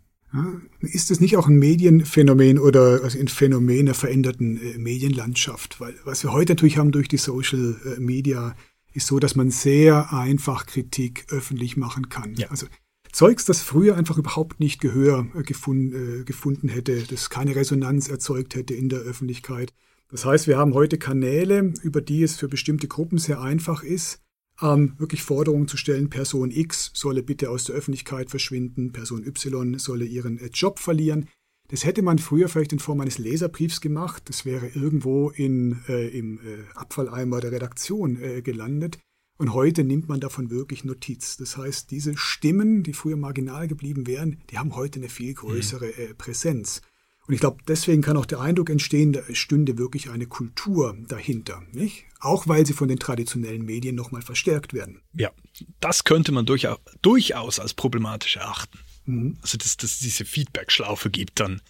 Ist 0.82 1.12
das 1.12 1.22
nicht 1.22 1.38
auch 1.38 1.48
ein 1.48 1.56
Medienphänomen 1.56 2.60
oder 2.60 3.02
also 3.04 3.18
ein 3.18 3.30
Phänomen 3.30 3.86
der 3.86 3.96
veränderten 3.96 4.58
äh, 4.58 4.78
Medienlandschaft? 4.78 5.80
Weil 5.80 5.96
was 6.04 6.24
wir 6.24 6.34
heute 6.34 6.54
natürlich 6.54 6.78
haben 6.78 6.92
durch 6.92 7.08
die 7.08 7.18
Social 7.18 7.76
äh, 7.86 8.00
Media, 8.02 8.56
ist 8.96 9.08
so, 9.08 9.20
dass 9.20 9.36
man 9.36 9.52
sehr 9.52 10.14
einfach 10.14 10.66
Kritik 10.66 11.26
öffentlich 11.30 11.78
machen 11.78 12.10
kann. 12.10 12.36
Ja. 12.36 12.50
Also 12.50 12.68
Zeugs, 13.12 13.46
das 13.46 13.62
früher 13.62 13.96
einfach 13.96 14.18
überhaupt 14.18 14.60
nicht 14.60 14.82
Gehör 14.82 15.28
äh, 15.36 15.44
gefunden, 15.44 16.22
äh, 16.22 16.24
gefunden 16.26 16.68
hätte, 16.68 17.04
das 17.04 17.30
keine 17.30 17.56
Resonanz 17.56 18.10
erzeugt 18.10 18.56
hätte 18.56 18.74
in 18.74 18.90
der 18.90 19.00
Öffentlichkeit. 19.00 19.74
Das 20.10 20.26
heißt, 20.26 20.48
wir 20.48 20.58
haben 20.58 20.74
heute 20.74 20.98
Kanäle, 20.98 21.74
über 21.82 22.02
die 22.02 22.24
es 22.24 22.36
für 22.36 22.48
bestimmte 22.48 22.88
Gruppen 22.88 23.18
sehr 23.18 23.42
einfach 23.42 23.84
ist, 23.84 24.22
ähm, 24.62 24.96
wirklich 24.98 25.24
Forderungen 25.24 25.68
zu 25.68 25.78
stellen, 25.78 26.10
Person 26.10 26.52
X 26.52 26.92
solle 26.94 27.24
bitte 27.24 27.50
aus 27.50 27.64
der 27.64 27.76
Öffentlichkeit 27.76 28.30
verschwinden, 28.30 28.92
Person 28.92 29.26
Y 29.26 29.78
solle 29.80 30.06
ihren 30.06 30.38
äh, 30.40 30.50
Job 30.54 30.80
verlieren. 30.80 31.30
Das 31.68 31.84
hätte 31.84 32.02
man 32.02 32.20
früher 32.20 32.48
vielleicht 32.48 32.74
in 32.74 32.80
Form 32.80 33.02
eines 33.02 33.18
Leserbriefs 33.18 33.82
gemacht. 33.82 34.24
Das 34.28 34.46
wäre 34.46 34.68
irgendwo 34.68 35.30
in, 35.30 35.82
äh, 35.88 36.08
im 36.08 36.40
äh, 36.40 36.64
Abfalleimer 36.76 37.42
der 37.42 37.52
Redaktion 37.52 38.22
äh, 38.22 38.42
gelandet. 38.42 39.00
Und 39.38 39.54
heute 39.54 39.84
nimmt 39.84 40.08
man 40.08 40.20
davon 40.20 40.50
wirklich 40.50 40.86
Notiz. 40.86 41.38
Das 41.38 41.58
heißt, 41.58 41.92
diese 41.92 42.16
Stimmen, 42.16 42.84
die 42.84 42.94
früher 42.94 43.18
marginal 43.18 43.68
geblieben 43.68 44.08
wären, 44.08 44.42
die 44.50 44.58
haben 44.58 44.76
heute 44.76 45.00
eine 45.00 45.10
viel 45.10 45.34
größere 45.34 45.88
mhm. 45.88 45.92
äh, 45.98 46.14
Präsenz. 46.14 46.82
Und 47.28 47.34
ich 47.34 47.40
glaube, 47.40 47.58
deswegen 47.68 48.04
kann 48.04 48.18
auch 48.18 48.28
der 48.28 48.40
Eindruck 48.40 48.70
entstehen, 48.70 49.12
da 49.12 49.22
stünde 49.34 49.80
wirklich 49.80 50.12
eine 50.12 50.28
Kultur 50.28 50.96
dahinter, 51.08 51.64
nicht? 51.72 52.06
Auch 52.20 52.48
weil 52.48 52.66
sie 52.68 52.74
von 52.74 52.88
den 52.88 53.00
traditionellen 53.00 53.66
Medien 53.66 53.96
nochmal 53.96 54.22
verstärkt 54.22 54.74
werden. 54.74 55.02
Ja, 55.14 55.32
das 55.80 56.04
könnte 56.04 56.32
man 56.32 56.46
durchaus, 56.46 56.78
durchaus 57.02 57.60
als 57.60 57.74
problematisch 57.74 58.36
erachten. 58.36 58.78
Also, 59.08 59.58
dass 59.58 59.78
es 59.82 60.00
diese 60.00 60.26
Feedback-Schlaufe 60.26 61.10
gibt 61.10 61.40
dann 61.40 61.62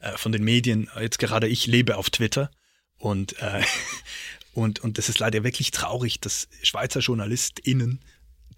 äh, 0.00 0.16
von 0.16 0.32
den 0.32 0.44
Medien. 0.44 0.90
Jetzt 0.98 1.18
gerade 1.18 1.48
ich 1.48 1.66
lebe 1.66 1.96
auf 1.96 2.10
Twitter 2.10 2.50
und, 2.98 3.38
äh, 3.40 3.62
und, 4.54 4.80
und 4.80 4.98
das 4.98 5.08
ist 5.08 5.18
leider 5.18 5.44
wirklich 5.44 5.70
traurig, 5.70 6.20
dass 6.20 6.48
Schweizer 6.62 7.00
JournalistInnen 7.00 8.00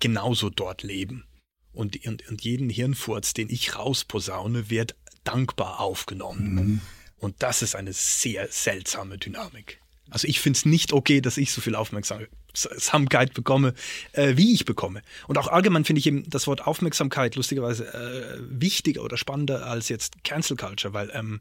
genauso 0.00 0.50
dort 0.50 0.82
leben. 0.82 1.24
Und, 1.72 2.04
und, 2.06 2.28
und 2.28 2.42
jeden 2.42 2.68
Hirnfurz, 2.68 3.32
den 3.32 3.48
ich 3.48 3.76
rausposaune, 3.76 4.68
wird 4.68 4.94
dankbar 5.24 5.80
aufgenommen. 5.80 6.54
Mhm. 6.54 6.80
Und 7.16 7.42
das 7.42 7.62
ist 7.62 7.76
eine 7.76 7.92
sehr 7.92 8.48
seltsame 8.50 9.16
Dynamik. 9.16 9.81
Also 10.12 10.28
ich 10.28 10.40
finde 10.40 10.58
es 10.58 10.64
nicht 10.64 10.92
okay, 10.92 11.20
dass 11.20 11.36
ich 11.36 11.52
so 11.52 11.60
viel 11.60 11.74
Aufmerksamkeit 11.74 13.34
bekomme, 13.34 13.74
äh, 14.12 14.36
wie 14.36 14.52
ich 14.52 14.64
bekomme. 14.64 15.02
Und 15.26 15.38
auch 15.38 15.48
allgemein 15.48 15.84
finde 15.84 16.00
ich 16.00 16.06
eben 16.06 16.28
das 16.28 16.46
Wort 16.46 16.66
Aufmerksamkeit 16.66 17.34
lustigerweise 17.34 17.92
äh, 17.92 18.38
wichtiger 18.48 19.02
oder 19.02 19.16
spannender 19.16 19.66
als 19.66 19.88
jetzt 19.88 20.22
Cancel 20.24 20.56
Culture, 20.56 20.92
weil, 20.94 21.10
ähm, 21.14 21.40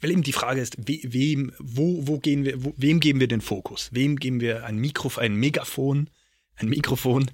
weil 0.00 0.10
eben 0.10 0.22
die 0.22 0.32
Frage 0.32 0.60
ist, 0.60 0.76
we, 0.78 1.00
wem, 1.02 1.52
wo, 1.58 2.06
wo 2.06 2.18
gehen 2.18 2.44
wir, 2.44 2.62
wo, 2.64 2.74
wem 2.76 3.00
geben 3.00 3.20
wir 3.20 3.28
den 3.28 3.40
Fokus? 3.40 3.88
Wem 3.92 4.16
geben 4.16 4.40
wir 4.40 4.64
ein 4.64 4.76
Mikrofon, 4.76 5.24
ein 5.24 5.34
Megafon, 5.34 6.10
ein 6.56 6.68
Mikrofon? 6.68 7.30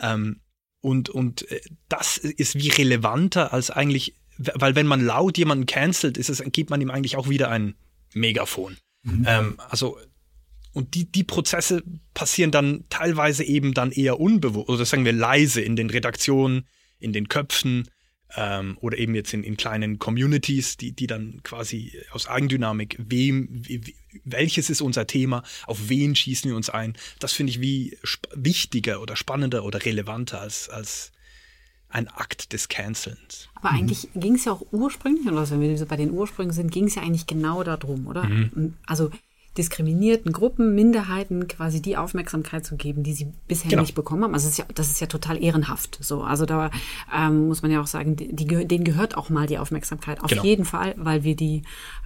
Ähm, 0.00 0.40
und 0.80 1.08
und 1.08 1.50
äh, 1.50 1.60
das 1.88 2.18
ist 2.18 2.56
wie 2.56 2.68
relevanter 2.68 3.52
als 3.52 3.70
eigentlich 3.70 4.16
weil 4.36 4.74
wenn 4.74 4.86
man 4.86 5.00
laut 5.00 5.38
jemanden 5.38 5.66
cancelt, 5.66 6.18
ist 6.18 6.28
es, 6.28 6.42
gibt 6.50 6.70
man 6.70 6.80
ihm 6.80 6.90
eigentlich 6.90 7.16
auch 7.16 7.28
wieder 7.28 7.50
ein 7.50 7.76
Megafon. 8.14 8.76
Mhm. 9.04 9.24
Ähm, 9.26 9.54
also 9.68 9.98
und 10.72 10.94
die, 10.96 11.10
die 11.10 11.22
Prozesse 11.22 11.84
passieren 12.14 12.50
dann 12.50 12.84
teilweise 12.90 13.44
eben 13.44 13.74
dann 13.74 13.92
eher 13.92 14.18
unbewusst, 14.18 14.68
oder 14.68 14.84
sagen 14.84 15.04
wir 15.04 15.12
leise 15.12 15.60
in 15.60 15.76
den 15.76 15.88
Redaktionen, 15.88 16.66
in 16.98 17.12
den 17.12 17.28
Köpfen 17.28 17.88
ähm, 18.36 18.76
oder 18.80 18.98
eben 18.98 19.14
jetzt 19.14 19.32
in, 19.32 19.44
in 19.44 19.56
kleinen 19.56 20.00
Communities, 20.00 20.76
die, 20.76 20.92
die 20.92 21.06
dann 21.06 21.40
quasi 21.44 21.92
aus 22.10 22.26
Eigendynamik, 22.26 22.96
wem, 22.98 23.62
welches 24.24 24.68
ist 24.68 24.80
unser 24.80 25.06
Thema, 25.06 25.44
auf 25.66 25.88
wen 25.88 26.16
schießen 26.16 26.50
wir 26.50 26.56
uns 26.56 26.70
ein, 26.70 26.94
das 27.20 27.32
finde 27.32 27.50
ich 27.50 27.60
wie 27.60 27.96
wichtiger 28.34 29.00
oder 29.00 29.14
spannender 29.14 29.64
oder 29.64 29.84
relevanter 29.84 30.40
als, 30.40 30.68
als 30.68 31.12
ein 31.94 32.08
Akt 32.08 32.52
des 32.52 32.68
Cancelns. 32.68 33.48
Aber 33.54 33.70
mhm. 33.70 33.78
eigentlich 33.78 34.08
ging 34.14 34.34
es 34.34 34.44
ja 34.44 34.52
auch 34.52 34.66
ursprünglich, 34.72 35.26
oder 35.26 35.48
wenn 35.50 35.60
wir 35.60 35.86
bei 35.86 35.96
den 35.96 36.10
Ursprüngen 36.10 36.52
sind, 36.52 36.72
ging 36.72 36.86
es 36.86 36.96
ja 36.96 37.02
eigentlich 37.02 37.26
genau 37.26 37.62
darum, 37.62 38.06
oder? 38.06 38.24
Mhm. 38.24 38.74
Also 38.86 39.10
diskriminierten 39.56 40.32
Gruppen, 40.32 40.74
Minderheiten 40.74 41.46
quasi 41.46 41.80
die 41.80 41.96
Aufmerksamkeit 41.96 42.66
zu 42.66 42.76
geben, 42.76 43.04
die 43.04 43.12
sie 43.12 43.32
bisher 43.46 43.70
genau. 43.70 43.82
nicht 43.82 43.94
bekommen 43.94 44.24
haben. 44.24 44.34
Also 44.34 44.48
das 44.48 44.52
ist, 44.54 44.58
ja, 44.58 44.64
das 44.74 44.90
ist 44.90 45.00
ja 45.00 45.06
total 45.06 45.40
ehrenhaft. 45.40 45.98
So, 46.00 46.22
also 46.22 46.44
da 46.44 46.72
ähm, 47.14 47.46
muss 47.46 47.62
man 47.62 47.70
ja 47.70 47.80
auch 47.80 47.86
sagen, 47.86 48.16
die, 48.16 48.34
die, 48.34 48.46
denen 48.66 48.82
gehört 48.82 49.16
auch 49.16 49.30
mal 49.30 49.46
die 49.46 49.58
Aufmerksamkeit. 49.58 50.20
Auf 50.20 50.30
genau. 50.30 50.42
jeden 50.42 50.64
Fall, 50.64 50.94
weil 50.98 51.22
wir 51.22 51.36
die 51.36 51.62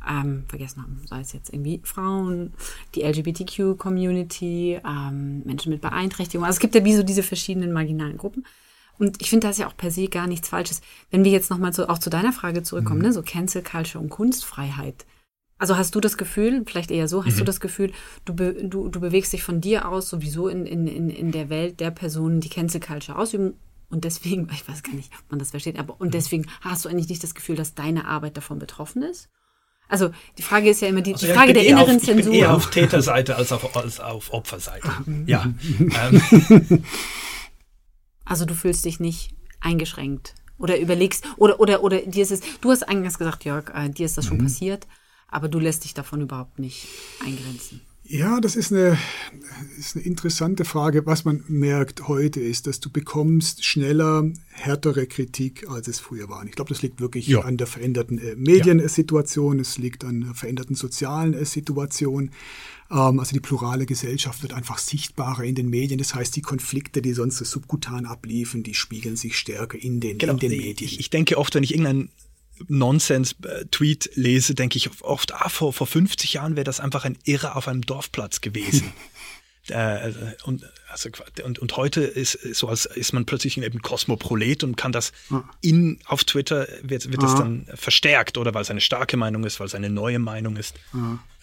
ähm, 0.06 0.44
vergessen 0.48 0.82
haben, 0.82 1.00
sei 1.06 1.20
es 1.20 1.32
jetzt 1.32 1.50
irgendwie 1.50 1.80
Frauen, 1.84 2.52
die 2.94 3.02
LGBTQ-Community, 3.02 4.80
ähm, 4.86 5.42
Menschen 5.46 5.72
mit 5.72 5.80
Beeinträchtigungen. 5.80 6.46
Also 6.46 6.56
es 6.56 6.60
gibt 6.60 6.74
ja 6.74 6.84
wie 6.84 6.94
so 6.94 7.02
diese 7.02 7.22
verschiedenen 7.22 7.72
marginalen 7.72 8.18
Gruppen. 8.18 8.44
Und 8.98 9.20
ich 9.22 9.30
finde 9.30 9.46
das 9.46 9.58
ja 9.58 9.68
auch 9.68 9.76
per 9.76 9.90
se 9.90 10.08
gar 10.08 10.26
nichts 10.26 10.48
Falsches. 10.48 10.80
Wenn 11.10 11.24
wir 11.24 11.30
jetzt 11.30 11.50
nochmal 11.50 11.72
so, 11.72 11.88
auch 11.88 11.98
zu 11.98 12.10
deiner 12.10 12.32
Frage 12.32 12.62
zurückkommen, 12.62 12.98
mhm. 12.98 13.06
ne, 13.06 13.12
so 13.12 13.22
Cancel 13.22 13.62
Culture 13.62 14.02
und 14.02 14.10
Kunstfreiheit. 14.10 15.06
Also 15.58 15.76
hast 15.76 15.94
du 15.94 16.00
das 16.00 16.16
Gefühl, 16.16 16.62
vielleicht 16.66 16.90
eher 16.90 17.08
so, 17.08 17.24
hast 17.24 17.34
mhm. 17.34 17.38
du 17.38 17.44
das 17.44 17.60
Gefühl, 17.60 17.92
du, 18.24 18.34
be, 18.34 18.54
du, 18.54 18.88
du 18.88 19.00
bewegst 19.00 19.32
dich 19.32 19.42
von 19.42 19.60
dir 19.60 19.88
aus 19.88 20.08
sowieso 20.08 20.48
in, 20.48 20.66
in, 20.66 20.86
in, 20.86 21.10
in 21.10 21.32
der 21.32 21.48
Welt 21.48 21.80
der 21.80 21.90
Personen, 21.90 22.40
die 22.40 22.48
Cancel 22.48 22.80
Culture 22.80 23.18
ausüben 23.18 23.54
und 23.90 24.04
deswegen, 24.04 24.48
ich 24.52 24.68
weiß 24.68 24.82
gar 24.82 24.94
nicht, 24.94 25.12
ob 25.12 25.30
man 25.30 25.38
das 25.38 25.50
versteht, 25.50 25.78
aber 25.78 26.00
und 26.00 26.08
mhm. 26.08 26.12
deswegen 26.12 26.46
hast 26.60 26.84
du 26.84 26.88
eigentlich 26.88 27.08
nicht 27.08 27.22
das 27.22 27.34
Gefühl, 27.34 27.56
dass 27.56 27.74
deine 27.74 28.06
Arbeit 28.06 28.36
davon 28.36 28.58
betroffen 28.58 29.02
ist? 29.02 29.28
Also 29.88 30.10
die 30.36 30.42
Frage 30.42 30.68
ist 30.68 30.82
ja 30.82 30.88
immer 30.88 31.00
die, 31.00 31.14
also, 31.14 31.26
die 31.26 31.32
Frage 31.32 31.54
der 31.54 31.66
inneren 31.66 31.96
auf, 31.96 32.02
Zensur. 32.02 32.18
Ich 32.18 32.24
bin 32.26 32.34
eher 32.34 32.54
auf 32.54 32.70
Täterseite 32.70 33.36
als 33.36 33.52
auf, 33.52 33.74
als 33.74 34.00
auf 34.00 34.32
Opferseite. 34.32 34.90
ja. 35.26 35.46
ähm. 35.78 36.84
Also 38.28 38.44
du 38.44 38.54
fühlst 38.54 38.84
dich 38.84 39.00
nicht 39.00 39.34
eingeschränkt 39.60 40.34
oder 40.58 40.78
überlegst 40.78 41.26
oder 41.36 41.60
oder 41.60 41.82
oder 41.82 42.00
dir 42.02 42.22
ist 42.22 42.30
es 42.30 42.40
du 42.60 42.70
hast 42.70 42.82
eingangs 42.82 43.18
gesagt 43.18 43.44
Jörg 43.44 43.72
äh, 43.74 43.88
dir 43.88 44.06
ist 44.06 44.18
das 44.18 44.26
schon 44.26 44.38
mhm. 44.38 44.44
passiert 44.44 44.86
aber 45.28 45.48
du 45.48 45.58
lässt 45.58 45.84
dich 45.84 45.94
davon 45.94 46.20
überhaupt 46.20 46.58
nicht 46.58 46.86
eingrenzen 47.24 47.80
ja, 48.08 48.40
das 48.40 48.56
ist 48.56 48.72
eine, 48.72 48.98
ist 49.78 49.94
eine 49.94 50.04
interessante 50.04 50.64
Frage. 50.64 51.04
Was 51.04 51.26
man 51.26 51.44
merkt 51.46 52.08
heute 52.08 52.40
ist, 52.40 52.66
dass 52.66 52.80
du 52.80 52.90
bekommst 52.90 53.66
schneller 53.66 54.24
härtere 54.48 55.06
Kritik, 55.06 55.68
als 55.68 55.88
es 55.88 56.00
früher 56.00 56.28
war. 56.30 56.40
Und 56.40 56.48
ich 56.48 56.54
glaube, 56.54 56.70
das 56.70 56.80
liegt 56.80 57.00
wirklich 57.00 57.28
ja. 57.28 57.40
an 57.40 57.58
der 57.58 57.66
veränderten 57.66 58.18
äh, 58.18 58.34
Mediensituation, 58.34 59.56
ja. 59.56 59.62
es 59.62 59.76
liegt 59.76 60.04
an 60.04 60.22
der 60.22 60.34
veränderten 60.34 60.74
sozialen 60.74 61.34
äh, 61.34 61.44
Situation. 61.44 62.30
Ähm, 62.90 63.20
also 63.20 63.34
die 63.34 63.40
plurale 63.40 63.84
Gesellschaft 63.84 64.42
wird 64.42 64.54
einfach 64.54 64.78
sichtbarer 64.78 65.44
in 65.44 65.54
den 65.54 65.68
Medien. 65.68 65.98
Das 65.98 66.14
heißt, 66.14 66.34
die 66.34 66.42
Konflikte, 66.42 67.02
die 67.02 67.12
sonst 67.12 67.36
subkutan 67.36 68.06
abliefen, 68.06 68.62
die 68.62 68.74
spiegeln 68.74 69.16
sich 69.16 69.36
stärker 69.36 69.78
in 69.78 70.00
den, 70.00 70.16
genau. 70.16 70.32
in 70.32 70.38
den 70.38 70.50
Medien. 70.52 70.88
Ich, 70.88 70.98
ich 70.98 71.10
denke 71.10 71.36
oft, 71.36 71.54
wenn 71.54 71.62
ich 71.62 71.72
irgendeinen 71.72 72.08
Nonsens-Tweet 72.66 74.10
lese, 74.14 74.54
denke 74.54 74.76
ich 74.76 74.90
oft, 75.02 75.34
ah, 75.34 75.48
vor, 75.48 75.72
vor 75.72 75.86
50 75.86 76.34
Jahren 76.34 76.56
wäre 76.56 76.64
das 76.64 76.80
einfach 76.80 77.04
ein 77.04 77.18
Irrer 77.24 77.56
auf 77.56 77.68
einem 77.68 77.82
Dorfplatz 77.82 78.40
gewesen. 78.40 78.92
äh, 79.70 80.12
und, 80.44 80.64
also, 80.88 81.10
und, 81.44 81.58
und 81.58 81.76
heute 81.76 82.02
ist 82.02 82.38
so 82.54 82.68
als 82.68 82.86
ist 82.86 83.12
man 83.12 83.26
plötzlich 83.26 83.58
eben 83.58 83.82
Kosmoprolet 83.82 84.64
und 84.64 84.76
kann 84.76 84.92
das 84.92 85.12
in 85.60 85.98
auf 86.06 86.24
Twitter 86.24 86.66
wird, 86.82 87.10
wird 87.10 87.22
das 87.22 87.34
dann 87.34 87.66
verstärkt 87.74 88.38
oder 88.38 88.54
weil 88.54 88.62
es 88.62 88.70
eine 88.70 88.80
starke 88.80 89.16
Meinung 89.16 89.44
ist, 89.44 89.60
weil 89.60 89.66
es 89.66 89.74
eine 89.74 89.90
neue 89.90 90.18
Meinung 90.18 90.56
ist. 90.56 90.74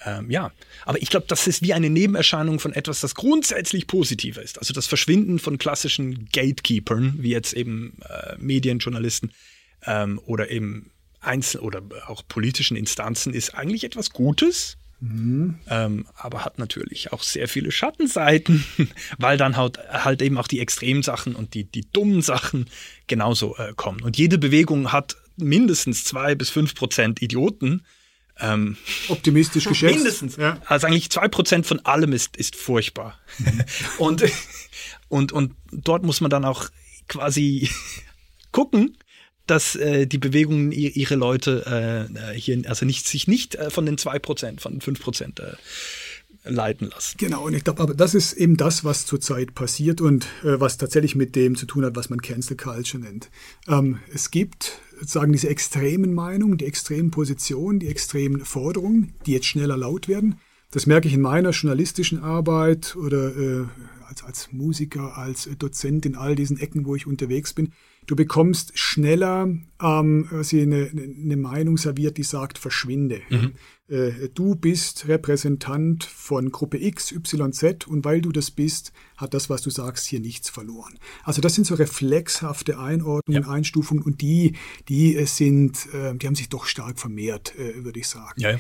Ähm, 0.06 0.30
ja, 0.30 0.52
aber 0.86 1.02
ich 1.02 1.10
glaube, 1.10 1.26
das 1.28 1.48
ist 1.48 1.62
wie 1.62 1.74
eine 1.74 1.90
Nebenerscheinung 1.90 2.60
von 2.60 2.74
etwas, 2.74 3.00
das 3.02 3.16
grundsätzlich 3.16 3.88
positiver 3.88 4.42
ist. 4.42 4.60
Also 4.60 4.74
das 4.74 4.88
Verschwinden 4.88 5.40
von 5.40 5.58
klassischen 5.58 6.26
Gatekeepern, 6.32 7.16
wie 7.20 7.32
jetzt 7.32 7.54
eben 7.54 7.98
äh, 8.02 8.36
Medienjournalisten 8.38 9.32
ähm, 9.86 10.20
oder 10.26 10.50
eben 10.52 10.92
Einzel- 11.26 11.62
oder 11.62 11.82
auch 12.08 12.24
politischen 12.28 12.78
Instanzen, 12.78 13.34
ist 13.34 13.56
eigentlich 13.56 13.84
etwas 13.84 14.12
Gutes 14.12 14.78
Mhm. 15.02 15.60
Ähm, 15.70 16.08
aber 16.16 16.46
hat 16.46 16.58
natürlich 16.58 17.12
auch 17.12 17.22
sehr 17.22 17.48
viele 17.48 17.72
Schattenseiten, 17.72 18.66
weil 19.18 19.38
dann 19.38 19.58
halt, 19.58 19.78
halt 19.90 20.22
eben 20.22 20.38
auch 20.38 20.48
die 20.48 20.60
Extremsachen 20.60 21.36
und 21.36 21.54
die, 21.54 21.66
die 21.66 21.90
dummen 21.92 22.22
Sachen 22.22 22.68
genauso 23.08 23.56
äh, 23.58 23.74
kommen. 23.76 24.02
Und 24.02 24.18
jede 24.18 24.38
Bewegung 24.38 24.92
hat 24.92 25.18
mindestens 25.38 26.06
zwei 26.06 26.36
bis 26.36 26.50
fünf 26.50 26.76
Prozent 26.76 27.22
Idioten. 27.22 27.86
Ähm, 28.40 28.78
Optimistisch 29.10 29.66
geschätzt. 29.66 29.96
Mindestens. 29.96 30.38
Ja. 30.38 30.62
Also 30.66 30.88
eigentlich 30.88 31.10
zwei 31.10 31.28
Prozent 31.28 31.66
von 31.66 31.86
allem 31.86 32.14
ist, 32.14 32.38
ist 32.38 32.56
furchtbar. 32.56 33.20
Mhm. 33.40 33.64
und, 33.98 34.24
und, 35.10 35.32
und 35.34 35.56
dort 35.72 36.04
muss 36.04 36.22
man 36.22 36.32
dann 36.32 36.46
auch 36.46 36.70
quasi 37.08 37.70
gucken, 38.52 38.98
dass 39.48 39.76
äh, 39.76 40.08
die 40.08 40.18
Bewegung 40.18 40.72
ihre 40.72 41.16
Leute 41.16 42.10
äh, 42.14 42.38
hier, 42.38 42.62
also 42.68 42.86
nicht, 42.86 43.08
sich 43.08 43.28
nicht 43.28 43.56
äh, 43.56 43.70
von 43.70 43.86
den 43.86 43.98
zwei 43.98 44.20
Prozent, 44.20 44.62
von 44.62 44.82
fünf 44.82 45.02
Prozent 45.02 45.40
äh, 45.40 45.54
leiten 46.44 46.90
lassen. 46.90 47.18
Genau, 47.18 47.46
und 47.46 47.54
ich 47.54 47.64
glaube, 47.64 47.82
aber 47.82 47.94
das 47.94 48.14
ist 48.14 48.34
eben 48.34 48.58
das, 48.58 48.84
was 48.84 49.06
zurzeit 49.06 49.56
passiert 49.56 50.02
und 50.02 50.26
äh, 50.44 50.60
was 50.60 50.78
tatsächlich 50.78 51.16
mit 51.16 51.36
dem 51.36 51.56
zu 51.56 51.66
tun 51.66 51.86
hat, 51.86 51.96
was 51.96 52.10
man 52.10 52.22
Cancel 52.22 52.58
Culture 52.58 53.04
nennt. 53.04 53.30
Ähm, 53.68 54.00
es 54.14 54.32
gibt 54.32 54.80
sozusagen 55.00 55.32
diese 55.32 55.50
extremen 55.50 56.14
Meinungen, 56.14 56.58
die 56.58 56.66
extremen 56.66 57.12
Positionen, 57.12 57.80
die 57.80 57.88
extremen 57.88 58.46
Forderungen, 58.46 59.14
die 59.26 59.34
jetzt 59.34 59.48
schneller 59.48 59.78
laut 59.78 60.08
werden. 60.08 60.40
Das 60.72 60.86
merke 60.86 61.08
ich 61.08 61.14
in 61.14 61.22
meiner 61.22 61.52
journalistischen 61.52 62.20
Arbeit 62.22 62.96
oder 62.96 63.36
äh, 63.36 63.66
als, 64.08 64.24
als 64.24 64.52
Musiker, 64.52 65.18
als 65.18 65.50
Dozent 65.58 66.06
in 66.06 66.16
all 66.16 66.36
diesen 66.36 66.60
Ecken, 66.60 66.86
wo 66.86 66.96
ich 66.96 67.08
unterwegs 67.08 67.54
bin. 67.54 67.72
Du 68.06 68.16
bekommst 68.16 68.78
schneller 68.78 69.48
ähm, 69.82 70.28
eine, 70.32 70.92
eine 70.92 71.38
Meinung 71.38 71.78
serviert, 71.78 72.18
die 72.18 72.24
sagt, 72.24 72.58
verschwinde. 72.58 73.22
Mhm. 73.30 73.54
Äh, 73.88 74.30
du 74.34 74.56
bist 74.56 75.08
Repräsentant 75.08 76.04
von 76.04 76.52
Gruppe 76.52 76.82
X, 76.82 77.12
Y, 77.12 77.54
Z 77.54 77.88
und 77.88 78.04
weil 78.04 78.22
du 78.22 78.32
das 78.32 78.50
bist, 78.50 78.94
hat 79.16 79.34
das, 79.34 79.50
was 79.50 79.62
du 79.62 79.70
sagst, 79.70 80.06
hier 80.08 80.20
nichts 80.20 80.50
verloren. 80.50 80.98
Also 81.24 81.42
das 81.42 81.54
sind 81.54 81.66
so 81.66 81.76
reflexhafte 81.76 82.80
Einordnungen, 82.80 83.44
ja. 83.44 83.50
Einstufungen 83.50 84.04
und 84.04 84.22
die, 84.22 84.54
die 84.90 85.24
sind, 85.26 85.88
äh, 85.94 86.16
die 86.16 86.26
haben 86.26 86.36
sich 86.36 86.50
doch 86.50 86.66
stark 86.66 87.00
vermehrt, 87.00 87.54
äh, 87.58 87.84
würde 87.84 88.00
ich 88.00 88.08
sagen. 88.08 88.40
Ja, 88.42 88.52
ja. 88.52 88.60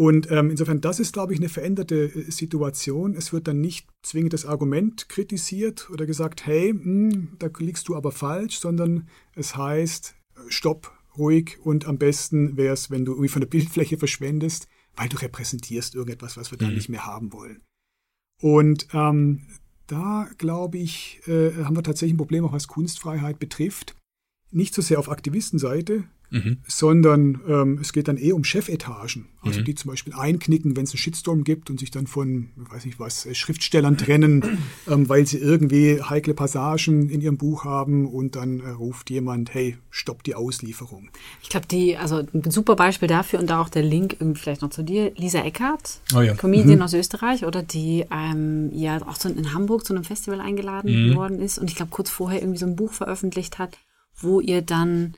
Und 0.00 0.30
ähm, 0.30 0.48
insofern, 0.48 0.80
das 0.80 0.98
ist, 0.98 1.12
glaube 1.12 1.34
ich, 1.34 1.40
eine 1.40 1.50
veränderte 1.50 2.06
äh, 2.06 2.30
Situation. 2.30 3.14
Es 3.14 3.34
wird 3.34 3.46
dann 3.46 3.60
nicht 3.60 3.86
zwingend 4.00 4.32
das 4.32 4.46
Argument 4.46 5.10
kritisiert 5.10 5.90
oder 5.90 6.06
gesagt, 6.06 6.46
hey, 6.46 6.72
mh, 6.72 6.82
hm, 6.82 7.36
da 7.38 7.50
liegst 7.58 7.86
du 7.86 7.94
aber 7.94 8.10
falsch, 8.10 8.60
sondern 8.60 9.08
es 9.34 9.56
heißt, 9.56 10.14
stopp, 10.48 10.90
ruhig 11.18 11.58
und 11.62 11.84
am 11.84 11.98
besten 11.98 12.56
wäre 12.56 12.72
es, 12.72 12.90
wenn 12.90 13.04
du 13.04 13.12
irgendwie 13.12 13.28
von 13.28 13.42
der 13.42 13.48
Bildfläche 13.48 13.98
verschwendest, 13.98 14.68
weil 14.96 15.10
du 15.10 15.18
repräsentierst 15.18 15.94
irgendetwas, 15.94 16.38
was 16.38 16.50
wir 16.50 16.56
mhm. 16.56 16.60
da 16.60 16.70
nicht 16.70 16.88
mehr 16.88 17.04
haben 17.04 17.34
wollen. 17.34 17.60
Und 18.40 18.88
ähm, 18.94 19.48
da, 19.86 20.30
glaube 20.38 20.78
ich, 20.78 21.20
äh, 21.26 21.52
haben 21.62 21.76
wir 21.76 21.82
tatsächlich 21.82 22.14
ein 22.14 22.16
Problem, 22.16 22.46
auch 22.46 22.52
was 22.54 22.68
Kunstfreiheit 22.68 23.38
betrifft. 23.38 23.96
Nicht 24.50 24.72
so 24.72 24.80
sehr 24.80 24.98
auf 24.98 25.10
Aktivistenseite, 25.10 26.04
mhm. 26.30 26.58
sondern 26.66 27.40
ähm, 27.46 27.78
es 27.80 27.92
geht 27.92 28.08
dann 28.08 28.16
eher 28.16 28.34
um 28.34 28.44
Chefetagen, 28.44 29.26
also 29.42 29.60
mhm. 29.60 29.64
die 29.64 29.74
zum 29.74 29.90
Beispiel 29.90 30.14
einknicken, 30.14 30.76
wenn 30.76 30.84
es 30.84 30.92
einen 30.92 30.98
Shitstorm 30.98 31.44
gibt 31.44 31.70
und 31.70 31.80
sich 31.80 31.90
dann 31.90 32.06
von, 32.06 32.50
weiß 32.56 32.84
nicht 32.84 32.98
was, 32.98 33.26
äh, 33.26 33.34
Schriftstellern 33.34 33.98
trennen, 33.98 34.58
ähm, 34.88 35.08
weil 35.08 35.26
sie 35.26 35.38
irgendwie 35.38 36.00
heikle 36.02 36.34
Passagen 36.34 37.10
in 37.10 37.20
ihrem 37.20 37.36
Buch 37.36 37.64
haben 37.64 38.06
und 38.06 38.36
dann 38.36 38.60
äh, 38.60 38.70
ruft 38.70 39.10
jemand, 39.10 39.52
hey, 39.54 39.76
stopp 39.90 40.22
die 40.22 40.34
Auslieferung. 40.34 41.10
Ich 41.42 41.48
glaube, 41.48 41.66
die, 41.66 41.96
also 41.96 42.22
ein 42.32 42.50
super 42.50 42.76
Beispiel 42.76 43.08
dafür 43.08 43.40
und 43.40 43.50
da 43.50 43.60
auch 43.60 43.68
der 43.68 43.82
Link 43.82 44.16
irgendwie 44.20 44.40
vielleicht 44.40 44.62
noch 44.62 44.70
zu 44.70 44.82
dir, 44.82 45.12
Lisa 45.16 45.40
Eckert, 45.40 46.00
oh 46.14 46.20
ja. 46.20 46.34
Comedian 46.34 46.76
mhm. 46.76 46.82
aus 46.82 46.94
Österreich 46.94 47.44
oder 47.44 47.62
die 47.62 48.04
ähm, 48.10 48.70
ja 48.72 49.00
auch 49.06 49.16
so 49.16 49.28
in 49.28 49.52
Hamburg 49.52 49.84
zu 49.84 49.94
einem 49.94 50.04
Festival 50.04 50.40
eingeladen 50.40 51.10
mhm. 51.10 51.16
worden 51.16 51.40
ist 51.40 51.58
und 51.58 51.70
ich 51.70 51.76
glaube 51.76 51.90
kurz 51.90 52.10
vorher 52.10 52.40
irgendwie 52.40 52.58
so 52.58 52.66
ein 52.66 52.76
Buch 52.76 52.92
veröffentlicht 52.92 53.58
hat, 53.58 53.78
wo 54.16 54.40
ihr 54.40 54.62
dann 54.62 55.14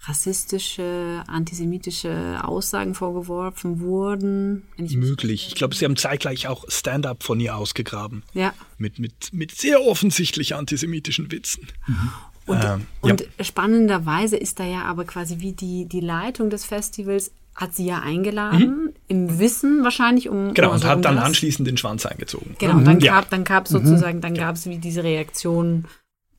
rassistische, 0.00 1.24
antisemitische 1.26 2.40
Aussagen 2.44 2.94
vorgeworfen 2.94 3.80
wurden. 3.80 4.62
Möglich. 4.76 5.48
Ich 5.48 5.54
glaube, 5.54 5.74
sie 5.74 5.84
haben 5.84 5.96
zeitgleich 5.96 6.48
auch 6.48 6.64
Stand-up 6.68 7.22
von 7.22 7.40
ihr 7.40 7.56
ausgegraben. 7.56 8.22
Ja. 8.34 8.54
Mit, 8.78 8.98
mit, 8.98 9.32
mit 9.32 9.52
sehr 9.52 9.82
offensichtlich 9.82 10.54
antisemitischen 10.54 11.30
Witzen. 11.32 11.66
Mhm. 11.86 12.10
Und, 12.46 12.64
ähm, 12.64 12.86
und 13.00 13.20
ja. 13.22 13.44
spannenderweise 13.44 14.36
ist 14.36 14.60
da 14.60 14.64
ja 14.64 14.84
aber 14.84 15.04
quasi 15.04 15.40
wie 15.40 15.52
die, 15.52 15.86
die 15.86 16.00
Leitung 16.00 16.50
des 16.50 16.64
Festivals 16.64 17.32
hat 17.56 17.74
sie 17.74 17.86
ja 17.86 18.00
eingeladen, 18.00 18.84
mhm. 18.84 18.92
im 19.08 19.38
Wissen 19.38 19.82
wahrscheinlich 19.82 20.28
um. 20.28 20.52
Genau, 20.52 20.72
und 20.72 20.84
hat 20.84 21.04
dann 21.04 21.16
das. 21.16 21.24
anschließend 21.24 21.66
den 21.66 21.78
Schwanz 21.78 22.04
eingezogen. 22.04 22.54
Genau, 22.58 22.74
mhm. 22.74 22.84
dann 22.84 22.98
gab, 22.98 23.30
dann 23.30 23.44
gab 23.44 23.66
sozusagen, 23.66 24.20
dann 24.20 24.34
gab 24.34 24.56
es 24.56 24.66
wie 24.66 24.76
diese 24.78 25.02
Reaktion 25.02 25.86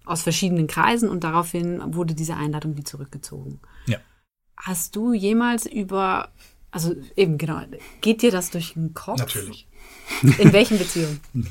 aus 0.08 0.24
verschiedenen 0.24 0.68
Kreisen 0.68 1.10
und 1.10 1.24
daraufhin 1.24 1.82
wurde 1.96 2.16
diese 2.16 2.36
Einladung 2.36 2.78
wie 2.78 2.84
zurückgezogen. 2.84 3.60
Ja. 3.88 3.98
Hast 4.56 4.96
du 4.96 5.14
jemals 5.14 5.66
über, 5.66 6.32
also 6.72 6.96
eben 7.16 7.38
genau, 7.38 7.62
geht 8.02 8.22
dir 8.22 8.32
das 8.32 8.50
durch 8.50 8.74
den 8.74 8.94
Kopf? 8.94 9.20
Natürlich. 9.20 9.68
In 10.40 10.54
welchen 10.54 10.78
Beziehungen? 10.78 11.22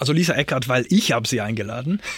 Also 0.00 0.12
Lisa 0.12 0.34
Eckert, 0.34 0.68
weil 0.68 0.86
ich 0.90 1.10
habe 1.10 1.26
sie 1.26 1.40
eingeladen. 1.40 2.00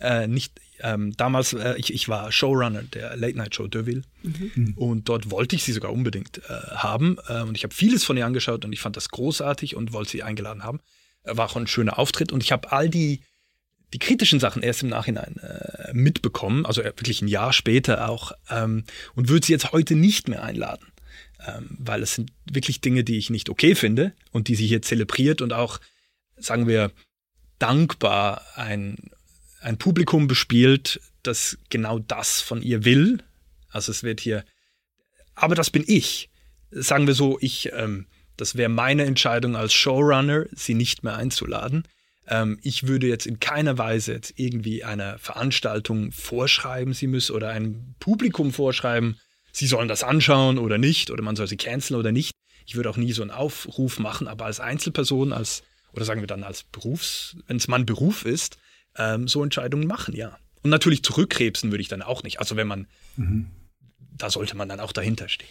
Äh, 0.00 0.26
nicht 0.26 0.60
ähm, 0.80 1.16
damals, 1.16 1.52
äh, 1.52 1.76
ich, 1.78 1.94
ich 1.94 2.08
war 2.08 2.30
Showrunner 2.30 2.82
der 2.82 3.16
Late 3.16 3.38
Night 3.38 3.54
Show 3.54 3.68
Deville 3.68 4.02
mhm. 4.22 4.74
und 4.76 5.08
dort 5.08 5.30
wollte 5.30 5.56
ich 5.56 5.64
sie 5.64 5.72
sogar 5.72 5.92
unbedingt 5.92 6.38
äh, 6.38 6.52
haben 6.74 7.16
äh, 7.28 7.40
und 7.42 7.56
ich 7.56 7.62
habe 7.62 7.74
vieles 7.74 8.04
von 8.04 8.16
ihr 8.16 8.26
angeschaut 8.26 8.64
und 8.64 8.72
ich 8.72 8.80
fand 8.80 8.96
das 8.96 9.08
großartig 9.08 9.76
und 9.76 9.92
wollte 9.92 10.10
sie 10.10 10.22
eingeladen 10.22 10.64
haben. 10.64 10.80
War 11.22 11.46
auch 11.46 11.56
ein 11.56 11.68
schöner 11.68 11.98
Auftritt 11.98 12.32
und 12.32 12.42
ich 12.42 12.52
habe 12.52 12.72
all 12.72 12.90
die 12.90 13.22
die 13.92 13.98
kritischen 13.98 14.40
Sachen 14.40 14.62
erst 14.62 14.82
im 14.82 14.88
Nachhinein 14.88 15.36
äh, 15.36 15.92
mitbekommen, 15.92 16.66
also 16.66 16.82
wirklich 16.82 17.22
ein 17.22 17.28
Jahr 17.28 17.52
später 17.52 18.08
auch, 18.08 18.32
ähm, 18.50 18.84
und 19.14 19.28
würde 19.28 19.46
sie 19.46 19.52
jetzt 19.52 19.72
heute 19.72 19.94
nicht 19.94 20.28
mehr 20.28 20.42
einladen. 20.42 20.86
Ähm, 21.46 21.76
weil 21.78 22.02
es 22.02 22.14
sind 22.14 22.32
wirklich 22.50 22.80
Dinge, 22.80 23.04
die 23.04 23.18
ich 23.18 23.30
nicht 23.30 23.50
okay 23.50 23.74
finde 23.74 24.12
und 24.32 24.48
die 24.48 24.54
sie 24.54 24.66
hier 24.66 24.82
zelebriert 24.82 25.42
und 25.42 25.52
auch, 25.52 25.78
sagen 26.36 26.66
wir, 26.66 26.90
dankbar 27.58 28.42
ein, 28.56 28.96
ein 29.60 29.78
Publikum 29.78 30.26
bespielt, 30.26 31.00
das 31.22 31.58
genau 31.70 31.98
das 31.98 32.40
von 32.40 32.62
ihr 32.62 32.84
will. 32.84 33.18
Also 33.68 33.92
es 33.92 34.02
wird 34.02 34.20
hier, 34.20 34.44
aber 35.34 35.54
das 35.54 35.70
bin 35.70 35.84
ich. 35.86 36.30
Sagen 36.70 37.06
wir 37.06 37.14
so, 37.14 37.38
ich, 37.40 37.70
ähm, 37.72 38.06
das 38.36 38.56
wäre 38.56 38.68
meine 38.68 39.04
Entscheidung 39.04 39.54
als 39.56 39.72
Showrunner, 39.72 40.46
sie 40.52 40.74
nicht 40.74 41.04
mehr 41.04 41.16
einzuladen. 41.16 41.84
Ähm, 42.28 42.58
ich 42.62 42.86
würde 42.86 43.06
jetzt 43.06 43.26
in 43.26 43.40
keiner 43.40 43.78
Weise 43.78 44.12
jetzt 44.12 44.34
irgendwie 44.36 44.84
einer 44.84 45.18
Veranstaltung 45.18 46.12
vorschreiben, 46.12 46.94
sie 46.94 47.06
müsse 47.06 47.32
oder 47.32 47.50
einem 47.50 47.94
Publikum 48.00 48.52
vorschreiben, 48.52 49.18
sie 49.52 49.66
sollen 49.66 49.88
das 49.88 50.02
anschauen 50.02 50.58
oder 50.58 50.78
nicht 50.78 51.10
oder 51.10 51.22
man 51.22 51.36
soll 51.36 51.46
sie 51.46 51.56
canceln 51.56 51.98
oder 51.98 52.12
nicht. 52.12 52.32
Ich 52.66 52.76
würde 52.76 52.90
auch 52.90 52.96
nie 52.96 53.12
so 53.12 53.22
einen 53.22 53.30
Aufruf 53.30 53.98
machen, 53.98 54.26
aber 54.26 54.46
als 54.46 54.60
Einzelperson, 54.60 55.32
als 55.32 55.62
oder 55.92 56.04
sagen 56.04 56.20
wir 56.20 56.26
dann 56.26 56.42
als 56.42 56.64
Berufs, 56.64 57.36
wenn 57.46 57.56
es 57.56 57.68
mal 57.68 57.78
ein 57.78 57.86
Beruf 57.86 58.24
ist, 58.24 58.58
ähm, 58.96 59.28
so 59.28 59.42
Entscheidungen 59.42 59.86
machen, 59.86 60.14
ja. 60.14 60.38
Und 60.62 60.70
natürlich 60.70 61.02
zurückkrebsen 61.02 61.70
würde 61.70 61.82
ich 61.82 61.88
dann 61.88 62.02
auch 62.02 62.22
nicht. 62.22 62.40
Also 62.40 62.56
wenn 62.56 62.66
man, 62.66 62.86
mhm. 63.16 63.50
da 64.16 64.30
sollte 64.30 64.56
man 64.56 64.68
dann 64.68 64.80
auch 64.80 64.92
dahinter 64.92 65.28
stehen. 65.28 65.48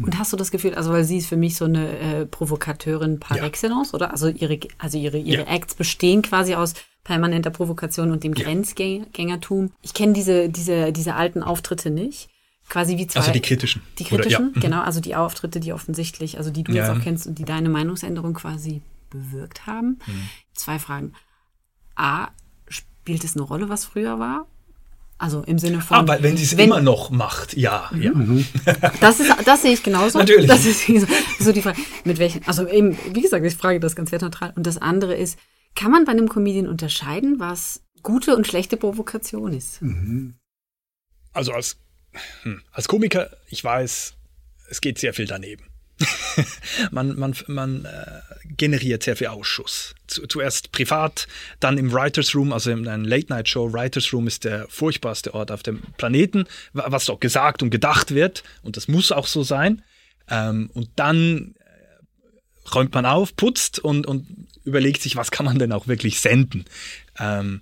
Und 0.00 0.18
hast 0.18 0.32
du 0.32 0.36
das 0.36 0.50
Gefühl, 0.50 0.74
also 0.74 0.90
weil 0.90 1.04
sie 1.04 1.18
ist 1.18 1.28
für 1.28 1.36
mich 1.36 1.56
so 1.56 1.64
eine 1.64 1.98
äh, 1.98 2.26
Provokateurin 2.26 3.20
par 3.20 3.36
ja. 3.36 3.44
excellence, 3.44 3.94
oder? 3.94 4.10
Also 4.10 4.28
ihre, 4.28 4.58
also 4.78 4.98
ihre, 4.98 5.18
ihre 5.18 5.42
ja. 5.42 5.48
Acts 5.48 5.74
bestehen 5.74 6.22
quasi 6.22 6.54
aus 6.54 6.74
permanenter 7.04 7.50
Provokation 7.50 8.10
und 8.10 8.24
dem 8.24 8.34
ja. 8.34 8.44
Grenzgängertum. 8.44 9.72
Ich 9.82 9.94
kenne 9.94 10.12
diese, 10.12 10.48
diese, 10.48 10.92
diese 10.92 11.14
alten 11.14 11.42
Auftritte 11.42 11.90
nicht. 11.90 12.28
Quasi 12.68 12.98
wie 12.98 13.06
zwei. 13.06 13.20
Also 13.20 13.32
die 13.32 13.40
kritischen. 13.40 13.82
Die 13.98 14.04
kritischen, 14.04 14.50
Oder, 14.50 14.56
ja. 14.56 14.60
genau. 14.60 14.82
Also 14.82 15.00
die 15.00 15.16
Auftritte, 15.16 15.58
die 15.58 15.72
offensichtlich, 15.72 16.38
also 16.38 16.50
die 16.50 16.62
du 16.62 16.72
jetzt 16.72 16.90
auch 16.90 17.00
kennst 17.00 17.26
und 17.26 17.38
die 17.38 17.44
deine 17.44 17.68
Meinungsänderung 17.68 18.34
quasi 18.34 18.80
bewirkt 19.10 19.66
haben. 19.66 19.98
Mhm. 20.06 20.28
Zwei 20.54 20.78
Fragen. 20.78 21.12
A, 21.96 22.28
spielt 22.68 23.24
es 23.24 23.34
eine 23.34 23.42
Rolle, 23.42 23.68
was 23.68 23.84
früher 23.84 24.20
war? 24.20 24.46
Also 25.20 25.42
im 25.42 25.58
Sinne 25.58 25.82
von. 25.82 25.98
Aber 25.98 26.22
wenn 26.22 26.38
sie 26.38 26.44
es 26.44 26.54
immer 26.54 26.80
noch 26.80 27.10
macht, 27.10 27.54
ja, 27.54 27.90
mhm. 27.92 28.02
ja. 28.64 28.90
Das, 29.00 29.20
ist, 29.20 29.30
das 29.44 29.60
sehe 29.60 29.74
ich 29.74 29.82
genauso. 29.82 30.18
Natürlich. 30.18 30.46
Das 30.46 30.64
ist 30.64 30.86
so 31.38 31.52
die 31.52 31.60
Frage, 31.60 31.78
mit 32.04 32.18
welchen, 32.18 32.42
also 32.46 32.66
eben, 32.66 32.96
wie 33.12 33.20
gesagt, 33.20 33.44
ich 33.44 33.54
frage 33.54 33.80
das 33.80 33.94
ganz 33.94 34.12
wertneutral. 34.12 34.54
Und 34.56 34.66
das 34.66 34.78
andere 34.78 35.14
ist, 35.14 35.38
kann 35.74 35.90
man 35.90 36.06
bei 36.06 36.12
einem 36.12 36.30
Comedian 36.30 36.66
unterscheiden, 36.66 37.38
was 37.38 37.82
gute 38.02 38.34
und 38.34 38.46
schlechte 38.46 38.78
Provokation 38.78 39.52
ist? 39.52 39.82
Mhm. 39.82 40.36
Also 41.34 41.52
als, 41.52 41.76
hm, 42.42 42.62
als 42.72 42.88
Komiker, 42.88 43.30
ich 43.50 43.62
weiß, 43.62 44.14
es 44.70 44.80
geht 44.80 44.98
sehr 44.98 45.12
viel 45.12 45.26
daneben. 45.26 45.69
man 46.90 47.18
man, 47.18 47.34
man 47.46 47.84
äh, 47.84 48.20
generiert 48.56 49.02
sehr 49.02 49.16
viel 49.16 49.28
Ausschuss. 49.28 49.94
Zu, 50.06 50.26
zuerst 50.26 50.72
privat, 50.72 51.28
dann 51.60 51.78
im 51.78 51.92
Writers 51.92 52.34
Room, 52.34 52.52
also 52.52 52.70
in 52.70 52.86
einer 52.86 53.06
Late-Night-Show. 53.06 53.72
Writers 53.72 54.12
Room 54.12 54.26
ist 54.26 54.44
der 54.44 54.66
furchtbarste 54.68 55.34
Ort 55.34 55.50
auf 55.50 55.62
dem 55.62 55.82
Planeten, 55.96 56.46
was 56.72 57.04
dort 57.06 57.20
gesagt 57.20 57.62
und 57.62 57.70
gedacht 57.70 58.14
wird. 58.14 58.42
Und 58.62 58.76
das 58.76 58.88
muss 58.88 59.12
auch 59.12 59.26
so 59.26 59.42
sein. 59.42 59.82
Ähm, 60.28 60.70
und 60.74 60.90
dann 60.96 61.54
äh, 61.58 62.70
räumt 62.74 62.94
man 62.94 63.06
auf, 63.06 63.36
putzt 63.36 63.78
und, 63.78 64.06
und 64.06 64.48
überlegt 64.64 65.02
sich, 65.02 65.16
was 65.16 65.30
kann 65.30 65.46
man 65.46 65.58
denn 65.58 65.72
auch 65.72 65.86
wirklich 65.86 66.20
senden. 66.20 66.64
Ähm, 67.18 67.60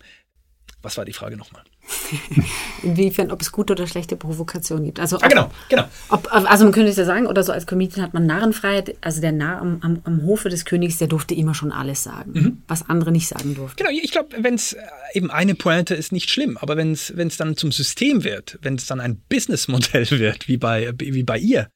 was 0.83 0.97
war 0.97 1.05
die 1.05 1.13
Frage 1.13 1.37
nochmal? 1.37 1.65
Inwiefern, 2.83 3.31
ob 3.31 3.41
es 3.41 3.53
gute 3.53 3.73
oder 3.73 3.87
schlechte 3.87 4.17
Provokation 4.17 4.85
gibt. 4.85 5.01
Also, 5.01 5.19
ah, 5.21 5.29
genau, 5.29 5.51
genau. 5.69 5.85
Ob, 6.09 6.33
also 6.33 6.65
man 6.65 6.73
könnte 6.73 6.91
es 6.91 6.97
ja 6.97 7.05
sagen, 7.05 7.27
oder 7.27 7.43
so 7.43 7.53
als 7.53 7.67
Comedian 7.67 8.03
hat 8.05 8.15
man 8.15 8.27
Narrenfreiheit, 8.27 8.97
also 9.01 9.21
der 9.21 9.33
Narr 9.33 9.61
am, 9.61 9.79
am, 9.83 10.01
am 10.05 10.23
Hofe 10.23 10.49
des 10.49 10.65
Königs, 10.65 10.99
der 10.99 11.09
durfte 11.09 11.35
immer 11.35 11.55
schon 11.55 11.73
alles 11.73 12.03
sagen, 12.03 12.33
mhm. 12.33 12.63
was 12.69 12.89
andere 12.89 13.13
nicht 13.13 13.29
sagen 13.29 13.55
durften. 13.55 13.77
Genau, 13.77 13.91
ich 13.91 14.11
glaube, 14.11 14.37
wenn 14.41 14.55
es 14.55 14.75
äh, 14.75 14.81
eben 15.15 15.31
eine 15.31 15.55
Pointe 15.55 15.95
ist, 15.95 16.13
nicht 16.13 16.31
schlimm, 16.31 16.57
aber 16.59 16.77
wenn 16.77 16.93
es 16.93 17.37
dann 17.37 17.57
zum 17.57 17.73
System 17.73 18.25
wird, 18.25 18.59
wenn 18.63 18.75
es 18.75 18.87
dann 18.87 19.01
ein 19.01 19.21
Businessmodell 19.29 20.11
wird, 20.11 20.49
wie 20.49 20.57
bei, 20.57 20.93
wie 20.99 21.23
bei 21.23 21.39
ihr, 21.39 21.69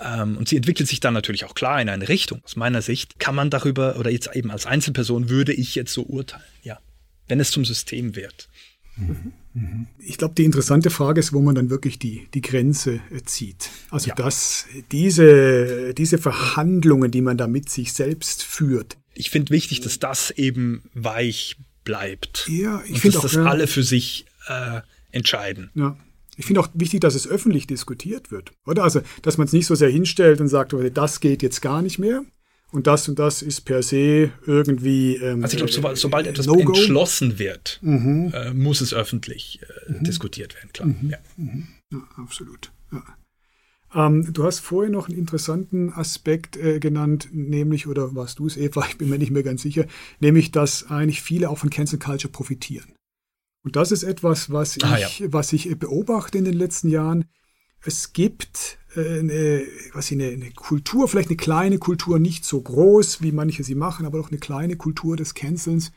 ähm, 0.00 0.36
und 0.36 0.48
sie 0.48 0.56
entwickelt 0.56 0.88
sich 0.88 1.00
dann 1.00 1.14
natürlich 1.14 1.44
auch 1.44 1.54
klar 1.54 1.80
in 1.80 1.88
eine 1.88 2.08
Richtung. 2.08 2.40
Aus 2.44 2.56
meiner 2.56 2.82
Sicht 2.82 3.18
kann 3.18 3.34
man 3.34 3.50
darüber, 3.50 3.96
oder 3.96 4.10
jetzt 4.10 4.34
eben 4.34 4.50
als 4.50 4.66
Einzelperson 4.66 5.28
würde 5.28 5.52
ich 5.52 5.74
jetzt 5.74 5.92
so 5.92 6.02
urteilen, 6.04 6.44
ja, 6.62 6.78
wenn 7.26 7.40
es 7.40 7.50
zum 7.50 7.64
System 7.64 8.14
wird. 8.14 8.48
Ich 9.98 10.18
glaube, 10.18 10.34
die 10.34 10.44
interessante 10.44 10.90
Frage 10.90 11.20
ist, 11.20 11.32
wo 11.32 11.40
man 11.40 11.54
dann 11.54 11.70
wirklich 11.70 11.98
die, 11.98 12.28
die 12.34 12.40
Grenze 12.40 13.00
äh, 13.10 13.22
zieht. 13.24 13.70
Also, 13.90 14.08
ja. 14.08 14.14
dass 14.14 14.66
diese, 14.92 15.94
diese 15.94 16.18
Verhandlungen, 16.18 17.10
die 17.10 17.22
man 17.22 17.36
da 17.36 17.46
mit 17.46 17.68
sich 17.68 17.92
selbst 17.92 18.42
führt. 18.42 18.96
Ich 19.14 19.30
finde 19.30 19.50
wichtig, 19.50 19.80
dass 19.80 19.98
das 19.98 20.30
eben 20.30 20.82
weich 20.94 21.56
bleibt. 21.84 22.46
Ja, 22.48 22.82
ich 22.86 23.00
finde 23.00 23.18
auch. 23.18 23.22
Dass 23.22 23.32
das 23.32 23.46
alle 23.46 23.66
für 23.66 23.82
sich 23.82 24.26
äh, 24.46 24.80
entscheiden. 25.10 25.70
Ja. 25.74 25.96
Ich 26.36 26.46
finde 26.46 26.60
auch 26.60 26.68
wichtig, 26.74 27.00
dass 27.00 27.16
es 27.16 27.26
öffentlich 27.26 27.66
diskutiert 27.66 28.30
wird, 28.30 28.52
oder? 28.64 28.84
Also, 28.84 29.00
dass 29.22 29.38
man 29.38 29.46
es 29.46 29.52
nicht 29.52 29.66
so 29.66 29.74
sehr 29.74 29.90
hinstellt 29.90 30.40
und 30.40 30.46
sagt, 30.46 30.72
das 30.94 31.18
geht 31.18 31.42
jetzt 31.42 31.60
gar 31.62 31.82
nicht 31.82 31.98
mehr, 31.98 32.22
und 32.70 32.86
das 32.86 33.08
und 33.08 33.18
das 33.18 33.40
ist 33.42 33.62
per 33.62 33.82
se 33.82 34.30
irgendwie. 34.46 35.16
Ähm, 35.16 35.42
also 35.42 35.54
ich 35.54 35.58
glaube, 35.58 35.72
sobald, 35.72 35.96
sobald 35.96 36.26
etwas 36.26 36.46
no 36.46 36.58
entschlossen 36.58 37.38
wird, 37.38 37.78
mhm. 37.82 38.32
äh, 38.34 38.52
muss 38.52 38.80
es 38.80 38.92
öffentlich 38.92 39.60
äh, 39.62 39.92
mhm. 39.92 40.04
diskutiert 40.04 40.54
werden, 40.54 40.72
klar. 40.72 40.88
Mhm. 40.88 41.10
Ja. 41.10 41.18
Mhm. 41.36 41.68
ja. 41.92 41.98
absolut. 42.16 42.72
Ja. 42.92 43.02
Ähm, 43.94 44.32
du 44.32 44.44
hast 44.44 44.60
vorher 44.60 44.90
noch 44.90 45.08
einen 45.08 45.16
interessanten 45.16 45.92
Aspekt 45.92 46.58
äh, 46.58 46.78
genannt, 46.78 47.30
nämlich, 47.32 47.86
oder 47.86 48.14
warst 48.14 48.38
du 48.38 48.46
es, 48.46 48.58
Eva, 48.58 48.84
ich 48.86 48.98
bin 48.98 49.08
mir 49.08 49.18
nicht 49.18 49.30
mehr 49.30 49.42
ganz 49.42 49.62
sicher, 49.62 49.86
nämlich, 50.20 50.50
dass 50.50 50.90
eigentlich 50.90 51.22
viele 51.22 51.48
auch 51.48 51.58
von 51.58 51.70
Cancel 51.70 51.98
Culture 51.98 52.30
profitieren. 52.30 52.92
Und 53.64 53.76
das 53.76 53.92
ist 53.92 54.02
etwas, 54.02 54.50
was 54.50 54.78
ah, 54.82 54.98
ich, 54.98 55.20
ja. 55.20 55.32
was 55.32 55.52
ich 55.52 55.78
beobachte 55.78 56.38
in 56.38 56.44
den 56.44 56.54
letzten 56.54 56.88
Jahren. 56.90 57.24
Es 57.84 58.12
gibt 58.12 58.78
äh, 58.96 59.20
eine, 59.20 59.62
was 59.92 60.10
eine, 60.12 60.28
eine 60.28 60.50
Kultur, 60.50 61.08
vielleicht 61.08 61.28
eine 61.28 61.36
kleine 61.36 61.78
Kultur, 61.78 62.18
nicht 62.18 62.44
so 62.44 62.60
groß, 62.60 63.22
wie 63.22 63.32
manche 63.32 63.62
sie 63.64 63.74
machen, 63.74 64.06
aber 64.06 64.18
doch 64.18 64.30
eine 64.30 64.38
kleine 64.38 64.76
Kultur 64.76 65.16
des 65.16 65.34
Cancelns, 65.34 65.92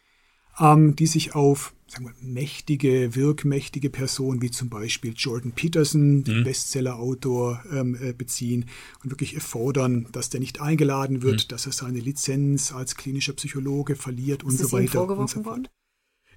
ähm, 0.60 0.96
die 0.96 1.08
sich 1.08 1.36
auf 1.36 1.74
sagen 1.92 2.06
wir, 2.06 2.14
mächtige, 2.22 3.16
wirkmächtige 3.16 3.90
Personen 3.90 4.42
wie 4.42 4.50
zum 4.50 4.70
Beispiel 4.70 5.14
Jordan 5.16 5.52
Peterson, 5.52 6.18
mhm. 6.20 6.24
den 6.24 6.44
Bestseller-Autor, 6.46 7.64
ähm, 7.72 7.98
äh, 8.02 8.14
beziehen 8.14 8.66
und 9.04 9.12
wirklich 9.12 9.38
fordern, 9.40 10.08
dass 10.14 10.30
der 10.30 10.40
nicht 10.40 10.62
eingeladen 10.62 11.22
wird, 11.22 11.44
mhm. 11.44 11.48
dass 11.50 11.66
er 11.66 11.74
seine 11.74 12.00
Lizenz 12.00 12.72
als 12.72 12.96
klinischer 12.96 13.34
Psychologe 13.34 13.96
verliert 13.96 14.44
und 14.44 14.58
so 14.58 14.72
weiter. 14.72 15.08
und 15.10 15.30
so 15.30 15.44
fort. 15.44 15.70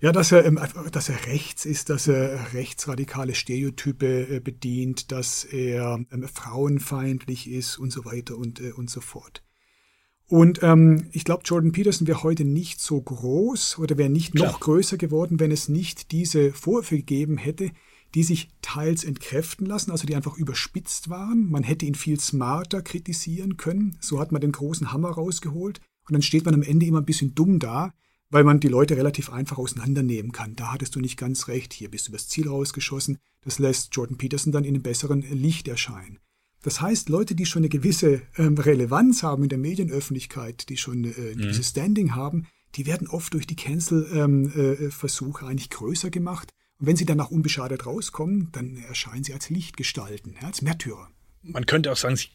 Ja, 0.05 0.13
dass 0.13 0.33
er, 0.33 0.45
ähm, 0.45 0.61
dass 0.93 1.09
er 1.09 1.25
rechts 1.25 1.65
ist, 1.65 1.89
dass 1.89 2.09
er 2.09 2.53
rechtsradikale 2.53 3.35
Stereotype 3.35 4.37
äh, 4.37 4.39
bedient, 4.39 5.13
dass 5.13 5.45
er 5.45 5.99
ähm, 6.13 6.29
frauenfeindlich 6.29 7.51
ist 7.51 7.79
und 7.79 7.91
so 7.91 8.05
weiter 8.05 8.37
und, 8.37 8.61
äh, 8.61 8.73
und 8.73 8.91
so 8.91 9.01
fort. 9.01 9.43
Und 10.27 10.63
ähm, 10.63 11.09
ich 11.13 11.25
glaube, 11.25 11.45
Jordan 11.47 11.73
Peterson 11.73 12.07
wäre 12.07 12.23
heute 12.23 12.45
nicht 12.45 12.83
so 12.83 13.01
groß 13.01 13.79
oder 13.79 13.97
wäre 13.97 14.11
nicht 14.11 14.35
Klar. 14.35 14.53
noch 14.53 14.61
größer 14.61 14.99
geworden, 14.99 15.41
wenn 15.41 15.51
es 15.51 15.71
nicht 15.71 16.13
diese 16.13 16.53
Vorwürfe 16.53 16.97
gegeben 16.97 17.39
hätte, 17.39 17.71
die 18.15 18.25
sich 18.25 18.51
teils 18.61 19.05
entkräften 19.05 19.65
lassen, 19.65 19.91
also 19.91 20.07
die 20.07 20.17
einfach 20.17 20.37
überspitzt 20.37 21.09
waren. 21.09 21.49
Man 21.51 21.63
hätte 21.63 21.87
ihn 21.87 21.95
viel 21.95 22.21
smarter 22.21 22.83
kritisieren 22.83 23.57
können. 23.57 23.97
So 24.03 24.21
hat 24.21 24.33
man 24.33 24.43
den 24.43 24.53
großen 24.53 24.93
Hammer 24.93 25.13
rausgeholt. 25.13 25.81
Und 26.07 26.13
dann 26.13 26.21
steht 26.21 26.45
man 26.45 26.53
am 26.53 26.63
Ende 26.63 26.85
immer 26.85 27.01
ein 27.01 27.07
bisschen 27.07 27.35
dumm 27.35 27.59
da, 27.59 27.95
weil 28.35 28.43
man 28.43 28.59
die 28.59 28.67
Leute 28.67 28.97
relativ 28.97 29.31
einfach 29.31 29.59
auseinandernehmen 29.59 30.33
kann. 30.33 30.57
Da 30.57 30.73
hattest 30.73 30.97
du 30.97 31.01
nicht 31.01 31.17
ganz 31.17 31.47
recht, 31.47 31.73
hier 31.73 31.89
bist 31.89 32.09
du 32.09 32.11
übers 32.11 32.27
Ziel 32.27 32.49
rausgeschossen. 32.49 33.19
Das 33.45 33.61
lässt 33.61 33.95
Jordan 33.95 34.19
Peterson 34.19 34.51
dann 34.51 34.65
in 34.65 34.75
einem 34.75 34.83
besseren 34.83 35.21
Licht 35.21 35.69
erscheinen. 35.69 36.19
Das 36.61 36.81
heißt, 36.81 37.11
Leute, 37.11 37.37
die 37.37 37.47
schon 37.47 37.61
eine 37.61 37.69
gewisse 37.69 38.23
ähm, 38.37 38.59
Relevanz 38.59 39.23
haben 39.23 39.45
in 39.45 39.51
der 39.51 39.59
Medienöffentlichkeit, 39.59 40.69
die 40.69 40.77
schon 40.77 41.05
äh, 41.05 41.11
ein 41.11 41.37
mhm. 41.37 41.43
gewisses 41.43 41.69
Standing 41.69 42.17
haben, 42.17 42.49
die 42.75 42.87
werden 42.87 43.07
oft 43.07 43.33
durch 43.35 43.47
die 43.47 43.55
Cancel-Versuche 43.55 45.39
ähm, 45.39 45.47
äh, 45.47 45.49
eigentlich 45.49 45.71
größer 45.71 46.11
gemacht. 46.11 46.51
Und 46.81 46.89
wenn 46.89 46.97
sie 46.97 47.07
dann 47.07 47.21
auch 47.21 47.31
unbeschadet 47.31 47.87
rauskommen, 47.87 48.49
dann 48.51 48.79
erscheinen 48.89 49.23
sie 49.23 49.33
als 49.33 49.49
Lichtgestalten, 49.49 50.35
ja, 50.43 50.49
als 50.49 50.61
Märtyrer. 50.61 51.09
Man 51.45 51.67
könnte 51.67 51.93
auch 51.93 51.97
sagen, 51.97 52.17
sie 52.17 52.29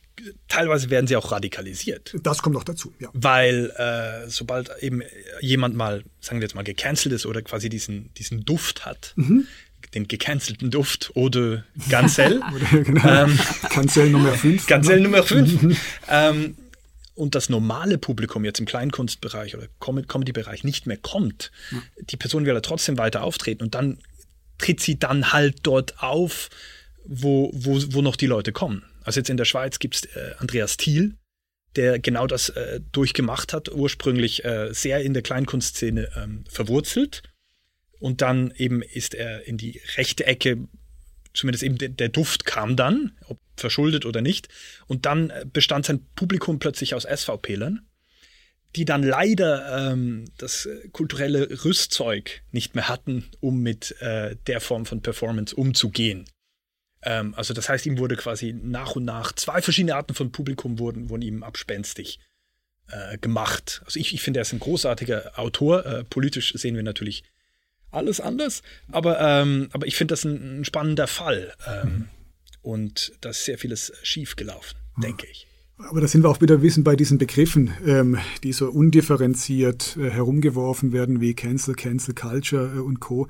teilweise 0.48 0.90
werden 0.90 1.08
sie 1.08 1.16
auch 1.16 1.32
radikalisiert. 1.32 2.16
Das 2.24 2.42
kommt 2.42 2.56
noch 2.56 2.64
dazu, 2.64 2.94
ja. 3.00 3.10
Weil 3.14 3.72
äh, 3.78 4.30
sobald 4.30 4.72
eben 4.82 5.02
jemand 5.42 5.76
mal, 5.76 6.04
sagen 6.20 6.40
wir 6.40 6.46
jetzt 6.46 6.56
mal, 6.56 6.64
gecancelt 6.64 7.14
ist 7.14 7.26
oder 7.26 7.42
quasi 7.42 7.70
diesen, 7.70 8.14
diesen 8.16 8.46
Duft 8.46 8.86
hat, 8.86 9.14
mhm. 9.16 9.48
den 9.94 10.08
gecancelten 10.08 10.72
Duft 10.72 11.12
oder 11.16 11.64
Gansel. 11.90 12.42
genau. 12.72 13.24
ähm, 13.24 14.12
Nummer 14.12 14.34
5. 14.34 14.68
Gansel 14.68 15.00
Nummer 15.02 15.24
5. 15.24 15.78
ähm, 16.10 16.56
und 17.16 17.36
das 17.36 17.50
normale 17.50 17.98
Publikum 17.98 18.46
jetzt 18.46 18.60
im 18.60 18.66
Kleinkunstbereich 18.66 19.56
oder 19.56 19.68
Comedy-Bereich 19.80 20.64
nicht 20.64 20.88
mehr 20.88 20.98
kommt, 20.98 21.52
mhm. 21.72 21.82
die 22.00 22.18
Person 22.18 22.46
will 22.46 22.54
ja 22.54 22.62
trotzdem 22.62 22.98
weiter 22.98 23.24
auftreten 23.24 23.64
und 23.64 23.76
dann 23.76 24.00
tritt 24.58 24.80
sie 24.80 25.00
dann 25.00 25.32
halt 25.34 25.58
dort 25.64 26.02
auf, 26.02 26.50
wo, 27.06 27.52
wo, 27.54 27.82
wo 27.90 28.02
noch 28.02 28.16
die 28.16 28.28
Leute 28.28 28.52
kommen. 28.52 28.84
Also 29.10 29.22
jetzt 29.22 29.32
in 29.32 29.38
der 29.38 29.46
Schweiz 29.46 29.80
gibt 29.80 29.96
es 29.96 30.04
äh, 30.16 30.36
Andreas 30.38 30.78
Thiel, 30.78 31.16
der 31.76 31.98
genau 31.98 32.28
das 32.28 32.50
äh, 32.50 32.80
durchgemacht 32.92 33.54
hat, 33.54 33.68
ursprünglich 33.72 34.46
äh, 34.46 34.72
sehr 34.72 35.02
in 35.02 35.16
der 35.16 35.24
Kleinkunstszene 35.24 36.12
ähm, 36.16 36.44
verwurzelt. 36.48 37.24
Und 38.00 38.22
dann 38.22 38.54
eben 38.56 38.84
ist 38.84 39.16
er 39.16 39.48
in 39.48 39.58
die 39.58 39.82
rechte 39.98 40.28
Ecke, 40.28 40.60
zumindest 41.34 41.64
eben 41.64 41.80
der, 41.80 42.10
Duft 42.10 42.46
kam 42.46 42.76
dann, 42.76 43.18
ob 43.26 43.40
verschuldet 43.58 44.06
oder 44.06 44.22
nicht. 44.22 44.48
Und 44.86 45.08
dann 45.08 45.32
äh, 45.32 45.44
bestand 45.52 45.88
sein 45.88 46.06
Publikum 46.14 46.60
plötzlich 46.60 46.94
aus 46.94 47.02
SVP-Lern, 47.02 47.88
die 48.76 48.86
dann 48.86 49.02
leider 49.02 49.92
ähm, 49.92 50.26
das 50.38 50.68
äh, 50.68 50.88
kulturelle 50.90 51.66
Rüstzeug 51.66 52.44
nicht 52.52 52.76
mehr 52.76 52.88
hatten, 52.88 53.26
um 53.40 53.60
mit 53.64 54.00
äh, 54.02 54.36
der 54.46 54.62
Form 54.62 54.86
von 54.86 55.02
Performance 55.02 55.56
umzugehen. 55.56 56.30
Ähm, 57.04 57.34
also 57.36 57.54
das 57.54 57.70
heißt, 57.70 57.86
ihm 57.86 57.98
wurde 57.98 58.16
quasi 58.16 58.54
nach 58.54 58.96
und 58.96 59.06
nach 59.06 59.32
zwei 59.34 59.62
verschiedene 59.62 59.96
Arten 59.96 60.14
von 60.14 60.32
Publikum 60.32 60.80
wurden, 60.80 61.10
wurden 61.10 61.22
ihm 61.22 61.44
abspenstig 61.44 62.20
äh, 62.88 63.18
gemacht. 63.18 63.82
Also 63.86 64.00
ich, 64.00 64.14
ich 64.14 64.22
finde, 64.22 64.40
er 64.40 64.42
ist 64.42 64.54
ein 64.54 64.60
großartiger 64.60 65.38
Autor. 65.38 65.86
Äh, 65.86 66.04
politisch 66.04 66.54
sehen 66.54 66.76
wir 66.76 66.84
natürlich 66.84 67.24
alles 67.92 68.20
anders, 68.20 68.62
aber, 68.92 69.20
ähm, 69.20 69.70
aber 69.72 69.88
ich 69.88 69.96
finde 69.96 70.14
das 70.14 70.24
ein, 70.24 70.60
ein, 70.60 70.66
spannender 70.66 71.08
Fall. 71.08 71.54
Ähm, 71.68 71.90
mhm. 71.90 72.10
Und 72.62 73.14
da 73.22 73.30
ist 73.30 73.46
sehr 73.46 73.58
vieles 73.58 73.92
schief 74.04 74.36
gelaufen, 74.36 74.78
mhm. 74.96 75.02
denke 75.02 75.28
ich. 75.28 75.48
Aber 75.78 76.02
da 76.02 76.08
sind 76.08 76.24
wir 76.24 76.30
auch 76.30 76.42
wieder 76.42 76.62
wissen 76.62 76.84
bei 76.84 76.96
diesen 76.96 77.18
Begriffen, 77.18 77.74
ähm, 77.86 78.18
die 78.44 78.52
so 78.52 78.70
undifferenziert 78.70 79.96
äh, 79.98 80.10
herumgeworfen 80.10 80.92
werden 80.92 81.22
wie 81.22 81.34
Cancel, 81.34 81.74
Cancel 81.74 82.14
Culture 82.14 82.76
äh, 82.76 82.80
und 82.80 83.00
Co. 83.00 83.28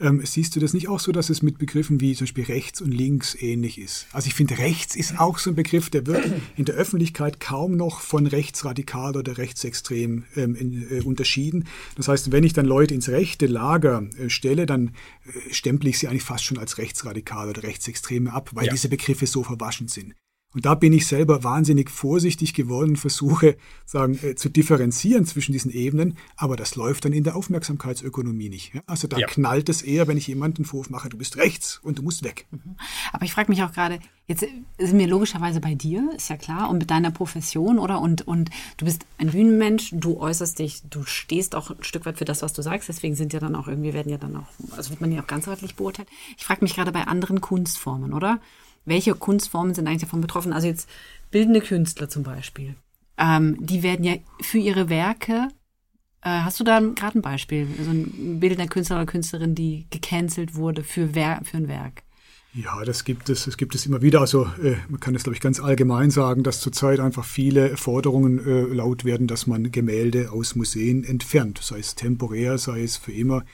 Ähm, 0.00 0.20
siehst 0.24 0.56
du 0.56 0.60
das 0.60 0.72
nicht 0.72 0.88
auch 0.88 1.00
so, 1.00 1.12
dass 1.12 1.30
es 1.30 1.42
mit 1.42 1.58
Begriffen 1.58 2.00
wie 2.00 2.14
zum 2.14 2.24
Beispiel 2.24 2.44
rechts 2.44 2.80
und 2.80 2.92
links 2.92 3.34
ähnlich 3.40 3.78
ist? 3.78 4.06
Also 4.12 4.26
ich 4.26 4.34
finde, 4.34 4.58
rechts 4.58 4.96
ist 4.96 5.20
auch 5.20 5.38
so 5.38 5.50
ein 5.50 5.56
Begriff, 5.56 5.90
der 5.90 6.06
wird 6.06 6.24
in 6.56 6.64
der 6.64 6.74
Öffentlichkeit 6.74 7.40
kaum 7.40 7.76
noch 7.76 8.00
von 8.00 8.26
rechtsradikal 8.26 9.16
oder 9.16 9.38
rechtsextrem 9.38 10.24
ähm, 10.36 10.54
in, 10.56 10.90
äh, 10.90 11.02
unterschieden. 11.02 11.68
Das 11.96 12.08
heißt, 12.08 12.32
wenn 12.32 12.44
ich 12.44 12.52
dann 12.52 12.66
Leute 12.66 12.94
ins 12.94 13.08
rechte 13.08 13.46
Lager 13.46 14.08
äh, 14.18 14.28
stelle, 14.28 14.66
dann 14.66 14.88
äh, 15.24 15.52
stemple 15.52 15.90
ich 15.90 15.98
sie 15.98 16.08
eigentlich 16.08 16.24
fast 16.24 16.44
schon 16.44 16.58
als 16.58 16.78
rechtsradikal 16.78 17.48
oder 17.48 17.62
rechtsextreme 17.62 18.32
ab, 18.32 18.50
weil 18.54 18.66
ja. 18.66 18.72
diese 18.72 18.88
Begriffe 18.88 19.26
so 19.26 19.42
verwaschen 19.42 19.88
sind. 19.88 20.14
Und 20.54 20.66
da 20.66 20.74
bin 20.74 20.92
ich 20.92 21.06
selber 21.06 21.44
wahnsinnig 21.44 21.90
vorsichtig 21.90 22.52
geworden, 22.52 22.96
versuche 22.96 23.56
sagen, 23.86 24.18
äh, 24.22 24.34
zu 24.34 24.50
differenzieren 24.50 25.24
zwischen 25.24 25.52
diesen 25.52 25.70
Ebenen, 25.70 26.18
aber 26.36 26.56
das 26.56 26.76
läuft 26.76 27.04
dann 27.04 27.12
in 27.12 27.24
der 27.24 27.36
Aufmerksamkeitsökonomie 27.36 28.48
nicht. 28.48 28.74
Ja? 28.74 28.82
Also 28.86 29.08
da 29.08 29.18
ja. 29.18 29.26
knallt 29.26 29.68
es 29.68 29.82
eher, 29.82 30.08
wenn 30.08 30.16
ich 30.16 30.26
jemanden 30.26 30.64
Vorwurf 30.64 30.90
mache, 30.90 31.08
du 31.08 31.16
bist 31.16 31.36
rechts 31.36 31.80
und 31.82 31.98
du 31.98 32.02
musst 32.02 32.22
weg. 32.22 32.46
Mhm. 32.50 32.76
Aber 33.12 33.24
ich 33.24 33.32
frage 33.32 33.50
mich 33.50 33.62
auch 33.62 33.72
gerade, 33.72 33.98
jetzt 34.26 34.40
sind 34.78 34.98
wir 34.98 35.06
logischerweise 35.06 35.60
bei 35.60 35.74
dir, 35.74 36.10
ist 36.16 36.28
ja 36.28 36.36
klar, 36.36 36.68
und 36.68 36.78
mit 36.78 36.90
deiner 36.90 37.10
Profession, 37.10 37.78
oder? 37.78 38.00
Und, 38.00 38.26
und 38.26 38.50
du 38.76 38.84
bist 38.84 39.06
ein 39.18 39.30
Bühnenmensch, 39.30 39.90
du 39.92 40.18
äußerst 40.18 40.58
dich, 40.58 40.82
du 40.88 41.04
stehst 41.04 41.54
auch 41.54 41.70
ein 41.70 41.82
Stück 41.82 42.06
weit 42.06 42.18
für 42.18 42.24
das, 42.24 42.42
was 42.42 42.52
du 42.52 42.62
sagst, 42.62 42.88
deswegen 42.88 43.14
sind 43.14 43.32
ja 43.32 43.40
dann 43.40 43.56
auch 43.56 43.68
irgendwie, 43.68 43.94
werden 43.94 44.10
ja 44.10 44.18
dann 44.18 44.36
auch, 44.36 44.46
also 44.76 44.90
wird 44.90 45.00
man 45.00 45.12
ja 45.12 45.22
auch 45.22 45.26
ganzheitlich 45.26 45.76
beurteilt. 45.76 46.08
Ich 46.36 46.44
frage 46.44 46.62
mich 46.62 46.74
gerade 46.74 46.92
bei 46.92 47.04
anderen 47.04 47.40
Kunstformen, 47.40 48.12
oder? 48.12 48.40
Welche 48.84 49.14
Kunstformen 49.14 49.74
sind 49.74 49.86
eigentlich 49.86 50.02
davon 50.02 50.20
betroffen? 50.20 50.52
Also 50.52 50.66
jetzt 50.66 50.88
bildende 51.30 51.60
Künstler 51.60 52.08
zum 52.08 52.22
Beispiel. 52.22 52.74
Ähm, 53.18 53.56
die 53.60 53.82
werden 53.82 54.04
ja 54.04 54.14
für 54.40 54.58
ihre 54.58 54.88
Werke, 54.88 55.48
äh, 56.22 56.28
hast 56.28 56.60
du 56.60 56.64
da 56.64 56.80
gerade 56.80 57.18
ein 57.18 57.22
Beispiel? 57.22 57.66
So 57.82 57.90
ein 57.90 58.38
bildender 58.38 58.68
Künstler 58.68 58.96
oder 58.96 59.06
Künstlerin, 59.06 59.54
die 59.54 59.86
gecancelt 59.90 60.54
wurde 60.54 60.84
für, 60.84 61.14
Wer 61.14 61.40
für 61.44 61.56
ein 61.56 61.68
Werk? 61.68 62.02
Ja, 62.54 62.84
das 62.84 63.04
gibt 63.04 63.30
es, 63.30 63.46
das 63.46 63.56
gibt 63.56 63.74
es 63.74 63.86
immer 63.86 64.02
wieder. 64.02 64.20
Also 64.20 64.44
äh, 64.62 64.76
man 64.88 65.00
kann 65.00 65.14
es, 65.14 65.24
glaube 65.24 65.34
ich, 65.34 65.40
ganz 65.40 65.58
allgemein 65.58 66.10
sagen, 66.10 66.42
dass 66.42 66.60
zurzeit 66.60 67.00
einfach 67.00 67.24
viele 67.24 67.76
Forderungen 67.76 68.44
äh, 68.46 68.62
laut 68.74 69.04
werden, 69.04 69.26
dass 69.26 69.46
man 69.46 69.72
Gemälde 69.72 70.30
aus 70.30 70.54
Museen 70.54 71.02
entfernt, 71.02 71.58
sei 71.62 71.78
es 71.78 71.94
temporär, 71.94 72.58
sei 72.58 72.82
es 72.82 72.98
für 72.98 73.12
immer. 73.12 73.44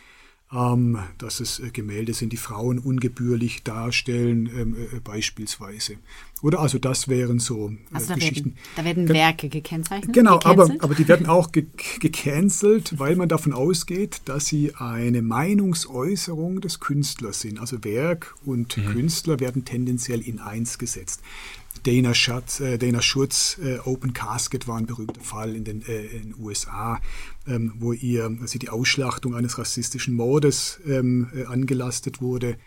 Ähm, 0.53 0.99
dass 1.19 1.41
es 1.41 1.61
äh, 1.61 1.71
Gemälde 1.71 2.15
sind, 2.15 2.33
die 2.33 2.39
Frauen 2.39 2.79
ungebührlich 2.79 3.65
darstellen, 3.65 4.49
ähm, 4.55 4.77
äh, 4.77 5.01
beispielsweise. 5.01 5.97
Oder 6.41 6.61
also 6.61 6.79
das 6.79 7.09
wären 7.09 7.39
so 7.39 7.69
äh, 7.69 7.77
also 7.93 8.09
da 8.09 8.15
Geschichten. 8.15 8.55
Werden, 8.55 8.75
da 8.77 8.85
werden 8.85 9.09
Werke 9.09 9.49
gekennzeichnet. 9.49 10.15
Genau, 10.15 10.41
aber, 10.45 10.71
aber 10.79 10.95
die 10.95 11.07
werden 11.07 11.27
auch 11.29 11.53
ge 11.53 11.67
gecancelt, 12.01 12.99
weil 12.99 13.17
man 13.17 13.29
davon 13.29 13.53
ausgeht, 13.53 14.23
dass 14.25 14.47
sie 14.47 14.75
eine 14.77 15.21
Meinungsäußerung 15.21 16.61
des 16.61 16.81
Künstlers 16.81 17.41
sind. 17.41 17.59
Also 17.59 17.85
Werk 17.85 18.35
und 18.45 18.77
mhm. 18.77 18.87
Künstler 18.87 19.41
werden 19.41 19.65
tendenziell 19.67 20.21
in 20.21 20.39
eins 20.39 20.79
gesetzt. 20.79 21.21
Dana, 21.83 22.15
Schatz, 22.15 22.61
äh, 22.61 22.79
Dana 22.79 23.03
Schurz 23.03 23.59
äh, 23.63 23.79
Open 23.79 24.13
Casket 24.13 24.69
war 24.69 24.77
ein 24.77 24.87
berühmter 24.87 25.21
Fall 25.21 25.55
in 25.55 25.65
den, 25.65 25.83
äh, 25.83 26.07
in 26.07 26.35
USA, 26.39 27.01
ähm, 27.47 27.75
wo 27.79 27.93
ihr 27.93 28.37
sie 28.47 28.59
die 28.59 28.69
Ausschlachtung 28.69 29.35
eines 29.35 29.59
rassistischen 29.59 30.15
Mordes 30.15 30.81
ähm, 30.87 31.31
äh, 31.35 31.45
angelastet 31.45 32.21
wurde, 32.21 32.59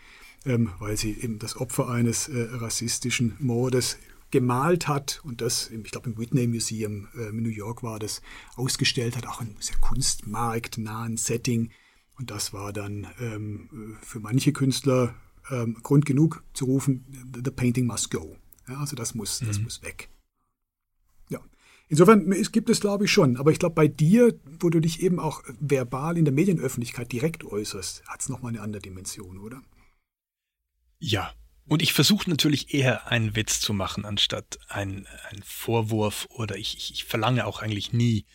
ähm, 0.44 0.70
weil 0.78 0.96
sie 0.96 1.12
eben 1.12 1.38
das 1.38 1.56
Opfer 1.56 1.88
eines 1.88 2.28
äh, 2.28 2.48
rassistischen 2.52 3.36
Mordes 3.38 3.98
gemalt 4.30 4.88
hat 4.88 5.20
und 5.24 5.40
das, 5.40 5.70
ich 5.70 5.90
glaube 5.92 6.10
im 6.10 6.18
Whitney 6.18 6.46
Museum 6.46 7.08
äh, 7.14 7.28
in 7.28 7.42
New 7.42 7.50
York 7.50 7.82
war 7.82 7.98
das, 7.98 8.22
ausgestellt 8.56 9.16
hat, 9.16 9.26
auch 9.26 9.40
in 9.40 9.54
sehr 9.60 9.76
kunstmarktnahen 9.78 11.16
Setting. 11.16 11.70
Und 12.18 12.30
das 12.30 12.52
war 12.52 12.72
dann 12.72 13.06
ähm, 13.20 13.98
für 14.00 14.20
manche 14.20 14.52
Künstler 14.52 15.14
ähm, 15.50 15.76
Grund 15.82 16.06
genug 16.06 16.42
zu 16.54 16.64
rufen, 16.66 17.04
the 17.34 17.50
painting 17.50 17.86
must 17.86 18.10
go. 18.10 18.36
Ja, 18.68 18.78
also 18.78 18.96
das 18.96 19.14
muss, 19.14 19.40
mhm. 19.40 19.46
das 19.46 19.58
muss 19.58 19.82
weg. 19.82 20.08
Ja. 21.28 21.40
Insofern 21.88 22.30
es 22.32 22.52
gibt 22.52 22.70
es, 22.70 22.80
glaube 22.80 23.04
ich, 23.04 23.12
schon. 23.12 23.36
Aber 23.36 23.50
ich 23.50 23.58
glaube, 23.58 23.74
bei 23.74 23.88
dir, 23.88 24.38
wo 24.60 24.70
du 24.70 24.80
dich 24.80 25.02
eben 25.02 25.18
auch 25.18 25.42
verbal 25.60 26.16
in 26.16 26.24
der 26.24 26.34
Medienöffentlichkeit 26.34 27.12
direkt 27.12 27.44
äußerst, 27.44 28.04
hat 28.06 28.20
es 28.20 28.28
nochmal 28.28 28.52
eine 28.52 28.62
andere 28.62 28.82
Dimension, 28.82 29.38
oder? 29.38 29.62
Ja. 30.98 31.32
Und 31.66 31.80
ich 31.80 31.92
versuche 31.92 32.28
natürlich 32.28 32.74
eher 32.74 33.06
einen 33.06 33.36
Witz 33.36 33.60
zu 33.60 33.72
machen, 33.72 34.04
anstatt 34.04 34.58
einen, 34.68 35.06
einen 35.30 35.42
Vorwurf 35.44 36.26
oder 36.30 36.56
ich, 36.56 36.76
ich, 36.76 36.92
ich 36.92 37.04
verlange 37.04 37.46
auch 37.46 37.62
eigentlich 37.62 37.92
nie, 37.92 38.26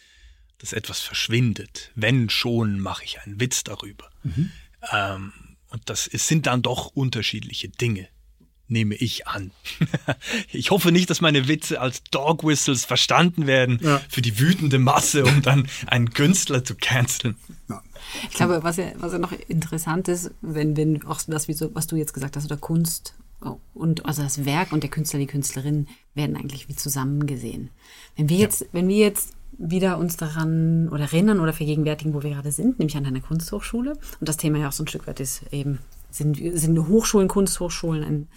dass 0.59 0.73
etwas 0.73 1.01
verschwindet. 1.01 1.91
Wenn 1.93 2.29
schon, 2.29 2.79
mache 2.79 3.03
ich 3.03 3.19
einen 3.19 3.39
Witz 3.39 3.63
darüber. 3.63 4.09
Mhm. 4.23 4.51
Ähm, 4.91 5.33
und 5.69 5.89
das 5.89 6.07
es 6.07 6.27
sind 6.27 6.45
dann 6.45 6.61
doch 6.61 6.87
unterschiedliche 6.87 7.69
Dinge 7.69 8.07
nehme 8.67 8.95
ich 8.95 9.27
an. 9.27 9.51
ich 10.51 10.71
hoffe 10.71 10.91
nicht, 10.91 11.10
dass 11.10 11.21
meine 11.21 11.47
Witze 11.47 11.80
als 11.80 12.03
Dog 12.12 12.43
Whistles 12.45 12.86
verstanden 12.86 13.47
werden 13.47 13.80
ja. 13.82 14.01
für 14.10 14.21
die 14.21 14.39
wütende 14.39 14.80
Masse, 14.80 15.23
um 15.25 15.41
dann 15.41 15.67
einen 15.88 16.13
Künstler 16.13 16.63
zu 16.63 16.75
canceln. 16.75 17.36
Ja. 17.69 17.82
Ich 18.30 18.36
glaube, 18.36 18.63
was 18.63 18.77
ja, 18.77 18.91
was 18.97 19.13
ja 19.13 19.19
noch 19.19 19.34
interessant 19.47 20.08
ist, 20.08 20.32
wenn, 20.41 20.77
wenn 20.77 21.06
auch 21.06 21.21
das, 21.27 21.47
was 21.49 21.88
du 21.88 21.95
jetzt 21.95 22.13
gesagt 22.13 22.36
hast, 22.36 22.45
oder 22.45 22.58
Kunst 22.58 23.13
und 23.73 24.06
also 24.06 24.23
das 24.23 24.45
Werk 24.45 24.71
und 24.71 24.84
der 24.84 24.89
Künstler, 24.89 25.19
die 25.19 25.27
Künstlerin 25.27 25.88
werden 26.15 26.36
eigentlich 26.36 26.67
wie 26.69 26.75
zusammen 26.75 27.27
gesehen. 27.27 27.69
Wenn 28.15 28.30
wir 28.30 28.38
jetzt, 28.38 28.62
ja. 28.62 28.67
wenn 28.71 28.88
wir 28.88 28.97
jetzt 28.97 29.34
wieder 29.60 29.97
uns 29.97 30.17
daran 30.17 30.89
oder 30.89 31.03
erinnern 31.03 31.39
oder 31.39 31.53
vergegenwärtigen, 31.53 32.13
wo 32.13 32.23
wir 32.23 32.32
gerade 32.32 32.51
sind, 32.51 32.80
nämlich 32.80 32.97
an 32.97 33.06
einer 33.06 33.21
Kunsthochschule. 33.21 33.91
Und 33.91 34.30
das 34.30 34.38
Thema 34.38 34.60
ja 34.60 34.67
auch 34.67 34.73
so 34.73 34.84
ein 34.84 34.88
Stück 34.88 35.08
weit 35.08 35.19
ist 35.19 35.43
eben, 35.51 35.80
sind, 36.17 36.38
sind 36.53 36.88
Hochschulen, 36.88 37.27
Kunsthochschulen 37.27 38.03
ein, 38.03 38.27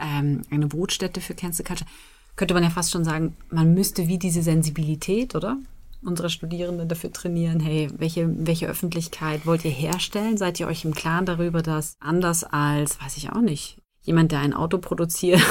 ähm, 0.00 0.42
eine 0.50 0.66
Brutstätte 0.66 1.20
für 1.20 1.34
Cancel 1.34 1.64
Culture, 1.64 1.88
könnte 2.36 2.54
man 2.54 2.62
ja 2.62 2.70
fast 2.70 2.92
schon 2.92 3.04
sagen, 3.04 3.36
man 3.50 3.74
müsste 3.74 4.08
wie 4.08 4.18
diese 4.18 4.42
Sensibilität, 4.42 5.34
oder? 5.34 5.58
Unsere 6.02 6.30
Studierenden 6.30 6.88
dafür 6.88 7.12
trainieren, 7.12 7.60
hey, 7.60 7.90
welche, 7.98 8.26
welche 8.46 8.66
Öffentlichkeit 8.66 9.44
wollt 9.44 9.64
ihr 9.66 9.70
herstellen? 9.70 10.38
Seid 10.38 10.58
ihr 10.58 10.66
euch 10.66 10.84
im 10.86 10.94
Klaren 10.94 11.26
darüber, 11.26 11.60
dass 11.60 11.96
anders 12.00 12.44
als, 12.44 12.98
weiß 13.02 13.18
ich 13.18 13.30
auch 13.32 13.42
nicht, 13.42 13.76
jemand, 14.00 14.32
der 14.32 14.40
ein 14.40 14.54
Auto 14.54 14.78
produziert, 14.78 15.42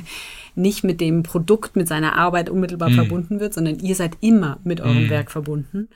nicht 0.54 0.84
mit 0.84 1.02
dem 1.02 1.22
Produkt, 1.22 1.76
mit 1.76 1.88
seiner 1.88 2.16
Arbeit 2.16 2.48
unmittelbar 2.48 2.88
mm. 2.88 2.94
verbunden 2.94 3.40
wird, 3.40 3.52
sondern 3.52 3.80
ihr 3.80 3.94
seid 3.94 4.16
immer 4.20 4.58
mit 4.64 4.80
eurem 4.80 5.08
mm. 5.08 5.10
Werk 5.10 5.30
verbunden. 5.30 5.90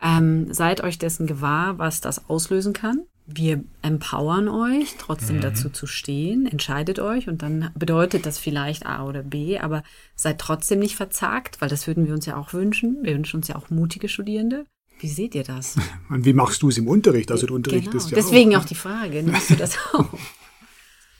Ähm, 0.00 0.52
seid 0.54 0.82
euch 0.82 0.98
dessen 0.98 1.26
gewahr, 1.26 1.78
was 1.78 2.00
das 2.00 2.30
auslösen 2.30 2.72
kann 2.72 3.00
wir 3.26 3.64
empowern 3.82 4.48
euch, 4.48 4.94
trotzdem 4.98 5.36
mhm. 5.36 5.40
dazu 5.40 5.68
zu 5.68 5.86
stehen, 5.86 6.46
entscheidet 6.46 7.00
euch 7.00 7.28
und 7.28 7.42
dann 7.42 7.70
bedeutet 7.74 8.24
das 8.24 8.38
vielleicht 8.38 8.86
A 8.86 9.04
oder 9.04 9.22
B, 9.22 9.58
aber 9.58 9.82
seid 10.14 10.38
trotzdem 10.38 10.78
nicht 10.78 10.94
verzagt, 10.94 11.60
weil 11.60 11.68
das 11.68 11.86
würden 11.86 12.06
wir 12.06 12.14
uns 12.14 12.26
ja 12.26 12.36
auch 12.36 12.52
wünschen. 12.52 12.98
Wir 13.02 13.14
wünschen 13.14 13.38
uns 13.38 13.48
ja 13.48 13.56
auch 13.56 13.68
mutige 13.68 14.08
Studierende. 14.08 14.64
Wie 15.00 15.08
seht 15.08 15.34
ihr 15.34 15.44
das? 15.44 15.76
Und 16.08 16.24
wie 16.24 16.32
machst 16.32 16.62
du 16.62 16.68
es 16.68 16.78
im 16.78 16.88
Unterricht? 16.88 17.30
Also 17.30 17.46
du 17.46 17.54
unterrichtest 17.54 18.08
genau. 18.08 18.16
ja 18.16 18.22
Deswegen 18.22 18.56
auch, 18.56 18.60
auch 18.60 18.66
die 18.66 18.74
Frage, 18.74 19.22
nimmst 19.22 19.50
du 19.50 19.56
das 19.56 19.76
auch? 19.92 20.08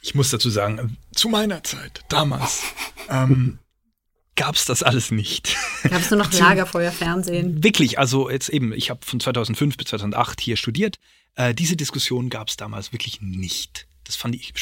Ich 0.01 0.15
muss 0.15 0.31
dazu 0.31 0.49
sagen, 0.49 0.97
zu 1.13 1.29
meiner 1.29 1.65
Zeit, 1.65 2.05
damals, 2.09 2.63
ähm, 3.11 3.59
gab 4.37 4.55
es 4.55 4.65
das 4.65 4.85
alles 4.85 5.11
nicht. 5.11 5.57
Gab 5.83 6.01
es 6.01 6.11
nur 6.11 6.19
noch 6.19 6.33
Lagerfeuer, 6.39 6.93
Fernsehen? 6.93 7.65
Wirklich, 7.65 7.99
also 7.99 8.31
jetzt 8.31 8.49
eben, 8.51 8.73
ich 8.73 8.91
habe 8.91 9.05
von 9.05 9.19
2005 9.19 9.77
bis 9.77 9.89
2008 9.89 10.41
hier 10.41 10.57
studiert. 10.57 10.99
Äh, 11.37 11.55
diese 11.55 11.77
Diskussion 11.77 12.29
gab 12.29 12.49
es 12.49 12.57
damals 12.57 12.93
wirklich 12.93 13.21
nicht. 13.21 13.87
Das 14.05 14.17
fand 14.17 14.35
ich 14.35 14.53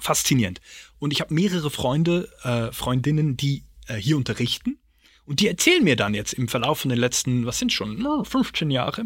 faszinierend. 0.00 0.60
Und 0.98 1.12
ich 1.12 1.20
habe 1.20 1.34
mehrere 1.34 1.70
Freunde, 1.70 2.28
äh, 2.42 2.72
Freundinnen, 2.72 3.36
die 3.36 3.64
äh, 3.86 3.96
hier 3.96 4.16
unterrichten. 4.16 4.78
Und 5.24 5.40
die 5.40 5.48
erzählen 5.48 5.84
mir 5.84 5.96
dann 5.96 6.14
jetzt 6.14 6.32
im 6.32 6.48
Verlauf 6.48 6.80
von 6.80 6.88
den 6.88 6.98
letzten, 6.98 7.46
was 7.46 7.58
sind 7.58 7.72
schon, 7.72 7.98
no, 7.98 8.24
15 8.24 8.70
Jahre, 8.70 9.04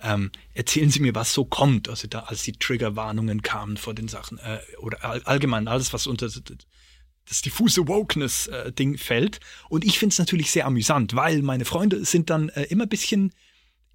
ähm, 0.00 0.32
erzählen 0.52 0.90
sie 0.90 1.00
mir, 1.00 1.14
was 1.14 1.32
so 1.32 1.44
kommt. 1.44 1.88
Also 1.88 2.08
da, 2.08 2.20
als 2.20 2.42
die 2.42 2.52
Triggerwarnungen 2.52 3.42
kamen 3.42 3.76
vor 3.76 3.94
den 3.94 4.08
Sachen 4.08 4.38
äh, 4.38 4.58
oder 4.78 5.04
all, 5.04 5.22
allgemein 5.22 5.68
alles, 5.68 5.92
was 5.92 6.06
unter 6.06 6.26
das 6.26 7.42
diffuse 7.42 7.86
Wokeness-Ding 7.86 8.94
äh, 8.94 8.98
fällt. 8.98 9.38
Und 9.68 9.84
ich 9.84 9.98
finde 9.98 10.14
es 10.14 10.18
natürlich 10.18 10.50
sehr 10.50 10.66
amüsant, 10.66 11.14
weil 11.14 11.42
meine 11.42 11.64
Freunde 11.64 12.04
sind 12.04 12.30
dann 12.30 12.48
äh, 12.48 12.64
immer 12.64 12.86
ein 12.86 12.88
bisschen 12.88 13.32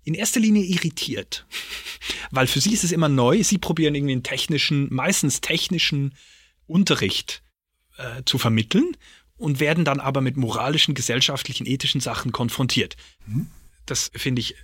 in 0.06 0.14
erster 0.14 0.40
Linie 0.40 0.64
irritiert, 0.64 1.46
weil 2.32 2.48
für 2.48 2.62
sie 2.62 2.74
ist 2.74 2.84
es 2.84 2.92
immer 2.92 3.10
neu. 3.10 3.44
Sie 3.44 3.58
probieren 3.58 3.96
irgendwie 3.96 4.14
einen 4.14 4.24
technischen, 4.24 4.94
meistens 4.94 5.42
technischen 5.42 6.14
Unterricht 6.68 7.42
äh, 7.98 8.24
zu 8.26 8.38
vermitteln 8.38 8.96
und 9.36 9.60
werden 9.60 9.84
dann 9.84 10.00
aber 10.00 10.22
mit 10.22 10.38
moralischen, 10.38 10.94
gesellschaftlichen, 10.94 11.66
ethischen 11.66 12.02
Sachen 12.02 12.32
konfrontiert. 12.32 12.96
Mhm. 13.26 13.48
Das 13.86 14.12
finde 14.16 14.42
ich. 14.42 14.56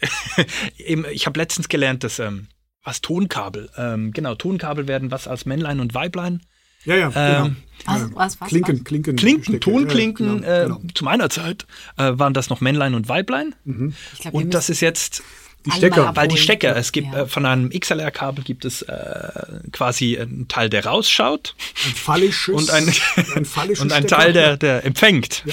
ich 0.76 1.26
habe 1.26 1.38
letztens 1.38 1.68
gelernt, 1.68 2.02
dass 2.02 2.18
ähm, 2.18 2.48
was 2.82 3.00
Tonkabel, 3.00 3.70
ähm, 3.76 4.12
genau 4.12 4.34
Tonkabel 4.34 4.88
werden 4.88 5.10
was 5.10 5.28
als 5.28 5.46
Männlein 5.46 5.80
und 5.80 5.94
Weiblein 5.94 6.42
ja, 6.86 6.96
ja, 6.96 7.08
genau. 7.08 7.46
Ähm, 7.46 7.56
was, 7.84 8.02
was, 8.14 8.40
was, 8.40 8.48
Klinken, 8.48 8.84
Klinken. 8.84 9.16
Klinken, 9.16 9.60
Tonklinken. 9.60 10.42
Ja, 10.42 10.64
genau, 10.64 10.76
genau. 10.76 10.88
Äh, 10.88 10.94
zu 10.94 11.04
meiner 11.04 11.30
Zeit 11.30 11.66
äh, 11.98 12.12
waren 12.14 12.34
das 12.34 12.48
noch 12.48 12.60
Männlein 12.60 12.94
und 12.94 13.08
Weiblein. 13.08 13.54
Mhm. 13.64 13.94
Glaub, 14.20 14.34
und 14.34 14.54
das 14.54 14.70
ist 14.70 14.80
jetzt 14.80 15.22
die 15.66 15.70
Stecker. 15.72 16.14
Weil 16.14 16.28
die 16.28 16.36
Stecker, 16.36 16.76
es 16.76 16.92
gibt 16.92 17.12
ja. 17.12 17.22
äh, 17.22 17.26
von 17.26 17.44
einem 17.44 17.70
XLR-Kabel 17.70 18.44
gibt 18.44 18.64
es 18.64 18.82
äh, 18.82 19.28
quasi 19.72 20.18
einen 20.18 20.48
Teil, 20.48 20.70
der 20.70 20.86
rausschaut. 20.86 21.54
Ein 21.86 21.94
phallisches. 21.94 22.54
Und 22.54 22.70
ein, 22.70 22.92
ein, 23.34 23.76
und 23.80 23.92
ein 23.92 24.06
Teil, 24.06 24.32
der, 24.32 24.56
der 24.56 24.84
empfängt. 24.84 25.44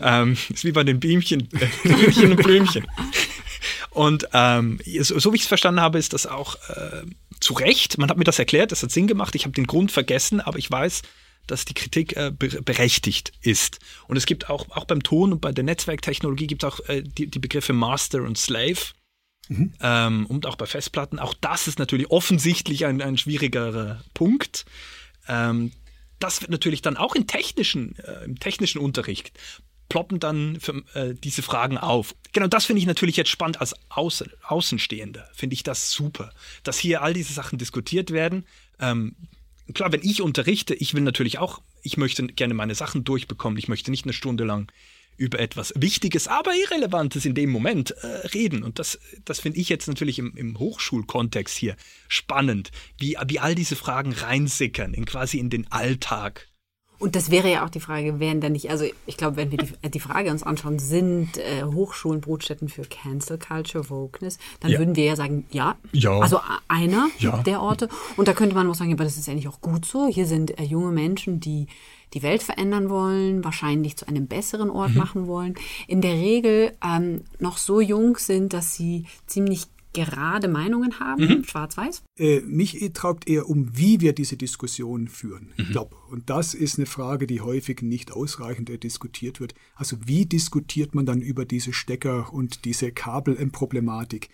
Ja. 0.00 0.22
ähm, 0.22 0.36
ist 0.52 0.64
wie 0.64 0.72
bei 0.72 0.84
den 0.84 1.00
Biemchen, 1.00 1.48
Blümchen 1.82 2.32
und 2.32 2.42
Blümchen. 2.42 2.86
Und 3.90 4.28
ähm, 4.32 4.78
so, 5.00 5.18
so 5.18 5.32
wie 5.32 5.36
ich 5.36 5.42
es 5.42 5.48
verstanden 5.48 5.80
habe, 5.80 5.98
ist 5.98 6.12
das 6.12 6.26
auch 6.26 6.56
äh, 6.68 7.02
zu 7.40 7.54
Recht. 7.54 7.98
Man 7.98 8.10
hat 8.10 8.16
mir 8.16 8.24
das 8.24 8.38
erklärt, 8.38 8.72
das 8.72 8.82
hat 8.82 8.90
Sinn 8.90 9.06
gemacht. 9.06 9.34
Ich 9.34 9.44
habe 9.44 9.54
den 9.54 9.66
Grund 9.66 9.92
vergessen, 9.92 10.40
aber 10.40 10.58
ich 10.58 10.70
weiß, 10.70 11.02
dass 11.46 11.64
die 11.64 11.74
Kritik 11.74 12.16
äh, 12.16 12.30
berechtigt 12.30 13.32
ist. 13.42 13.80
Und 14.06 14.16
es 14.16 14.26
gibt 14.26 14.50
auch, 14.50 14.68
auch 14.70 14.84
beim 14.84 15.02
Ton 15.02 15.32
und 15.32 15.40
bei 15.40 15.52
der 15.52 15.64
Netzwerktechnologie 15.64 16.46
gibt 16.46 16.62
es 16.62 16.68
auch 16.72 16.80
äh, 16.88 17.02
die, 17.02 17.26
die 17.26 17.38
Begriffe 17.38 17.72
Master 17.72 18.22
und 18.22 18.38
Slave. 18.38 18.92
Mhm. 19.48 19.72
Ähm, 19.80 20.26
und 20.26 20.46
auch 20.46 20.56
bei 20.56 20.66
Festplatten. 20.66 21.18
Auch 21.18 21.34
das 21.34 21.68
ist 21.68 21.78
natürlich 21.78 22.10
offensichtlich 22.10 22.84
ein, 22.84 23.00
ein 23.00 23.16
schwierigerer 23.16 24.02
Punkt. 24.12 24.66
Ähm, 25.26 25.72
das 26.18 26.42
wird 26.42 26.50
natürlich 26.50 26.82
dann 26.82 26.96
auch 26.96 27.14
in 27.14 27.26
technischen, 27.26 27.96
äh, 27.98 28.24
im 28.24 28.38
technischen 28.38 28.78
Unterricht 28.78 29.32
ploppen 29.88 30.20
dann 30.20 30.58
für, 30.60 30.82
äh, 30.94 31.14
diese 31.14 31.42
Fragen 31.42 31.78
auf. 31.78 32.14
Genau, 32.32 32.46
das 32.46 32.66
finde 32.66 32.80
ich 32.80 32.86
natürlich 32.86 33.16
jetzt 33.16 33.30
spannend 33.30 33.60
als 33.60 33.74
Außen, 33.88 34.30
Außenstehender. 34.42 35.28
Finde 35.34 35.54
ich 35.54 35.62
das 35.62 35.90
super, 35.90 36.32
dass 36.62 36.78
hier 36.78 37.02
all 37.02 37.14
diese 37.14 37.32
Sachen 37.32 37.58
diskutiert 37.58 38.10
werden. 38.10 38.44
Ähm, 38.80 39.16
klar, 39.74 39.92
wenn 39.92 40.02
ich 40.02 40.22
unterrichte, 40.22 40.74
ich 40.74 40.94
will 40.94 41.02
natürlich 41.02 41.38
auch, 41.38 41.60
ich 41.82 41.96
möchte 41.96 42.26
gerne 42.26 42.54
meine 42.54 42.74
Sachen 42.74 43.04
durchbekommen. 43.04 43.58
Ich 43.58 43.68
möchte 43.68 43.90
nicht 43.90 44.04
eine 44.04 44.12
Stunde 44.12 44.44
lang 44.44 44.70
über 45.16 45.40
etwas 45.40 45.72
Wichtiges, 45.76 46.28
aber 46.28 46.52
Irrelevantes 46.54 47.24
in 47.24 47.34
dem 47.34 47.50
Moment 47.50 47.90
äh, 47.90 48.06
reden. 48.28 48.62
Und 48.62 48.78
das, 48.78 48.98
das 49.24 49.40
finde 49.40 49.58
ich 49.58 49.68
jetzt 49.68 49.88
natürlich 49.88 50.18
im, 50.18 50.36
im 50.36 50.58
Hochschulkontext 50.58 51.56
hier 51.56 51.76
spannend, 52.06 52.70
wie, 52.98 53.16
wie 53.26 53.40
all 53.40 53.54
diese 53.54 53.74
Fragen 53.74 54.12
reinsickern 54.12 54.94
in 54.94 55.06
quasi 55.06 55.38
in 55.38 55.50
den 55.50 55.70
Alltag 55.72 56.47
Und 56.98 57.14
das 57.14 57.30
wäre 57.30 57.50
ja 57.50 57.64
auch 57.64 57.70
die 57.70 57.78
Frage, 57.80 58.18
wären 58.18 58.40
denn 58.40 58.52
nicht, 58.52 58.70
also 58.70 58.84
ich 59.06 59.16
glaube, 59.16 59.36
wenn 59.36 59.50
wir 59.52 59.58
die, 59.58 59.68
äh, 59.82 59.88
die 59.90 60.00
Frage 60.00 60.30
uns 60.32 60.42
anschauen, 60.42 60.78
sind 60.80 61.36
äh, 61.38 61.62
Hochschulen 61.62 62.20
Brutstätten 62.20 62.68
für 62.68 62.82
Cancel 62.82 63.38
Culture, 63.38 63.88
Wokeness, 63.88 64.38
dann 64.60 64.72
Ja. 64.72 64.78
würden 64.78 64.96
wir 64.96 65.04
ja 65.04 65.14
sagen, 65.16 65.46
ja. 65.50 65.76
Ja. 65.92 66.18
Also 66.18 66.40
einer 66.66 67.08
Ja. 67.20 67.38
der 67.44 67.62
Orte. 67.62 67.88
Und 68.16 68.26
da 68.26 68.32
könnte 68.32 68.54
man 68.56 68.68
auch 68.68 68.74
sagen, 68.74 68.92
aber 68.92 69.04
das 69.04 69.16
ist 69.16 69.28
eigentlich 69.28 69.46
auch 69.48 69.60
gut 69.60 69.84
so. 69.84 70.08
Hier 70.08 70.26
sind 70.26 70.58
äh, 70.58 70.64
junge 70.64 70.90
Menschen, 70.90 71.38
die 71.40 71.68
die 72.14 72.22
Welt 72.22 72.42
verändern 72.42 72.88
wollen, 72.90 73.44
wahrscheinlich 73.44 73.96
zu 73.96 74.08
einem 74.08 74.26
besseren 74.26 74.70
Ort 74.70 74.92
Mhm. 74.92 74.96
machen 74.96 75.26
wollen. 75.26 75.54
In 75.86 76.00
der 76.00 76.14
Regel 76.14 76.72
ähm, 76.84 77.22
noch 77.38 77.58
so 77.58 77.80
jung 77.80 78.16
sind, 78.16 78.52
dass 78.54 78.74
sie 78.74 79.04
ziemlich 79.26 79.66
gerade 80.04 80.48
Meinungen 80.48 81.00
haben, 81.00 81.22
Mhm. 81.26 81.44
schwarz-weiß. 81.44 82.02
Äh, 82.18 82.40
mich 82.40 82.78
treibt 82.94 83.28
eher 83.28 83.48
um, 83.48 83.76
wie 83.76 84.00
wir 84.00 84.12
diese 84.12 84.36
Diskussion 84.36 85.08
führen. 85.08 85.52
Ich 85.56 85.70
glaube, 85.70 85.96
und 86.10 86.30
das 86.30 86.54
ist 86.54 86.78
eine 86.78 86.86
Frage, 86.86 87.26
die 87.26 87.40
häufig 87.40 87.82
nicht 87.82 88.12
ausreichend 88.12 88.70
diskutiert 88.82 89.40
wird. 89.40 89.54
Also 89.74 89.96
wie 90.06 90.26
diskutiert 90.26 90.94
man 90.94 91.06
dann 91.06 91.20
über 91.20 91.44
diese 91.44 91.72
Stecker 91.72 92.32
und 92.32 92.64
diese 92.64 92.92
Kabelproblematik? 92.92 94.28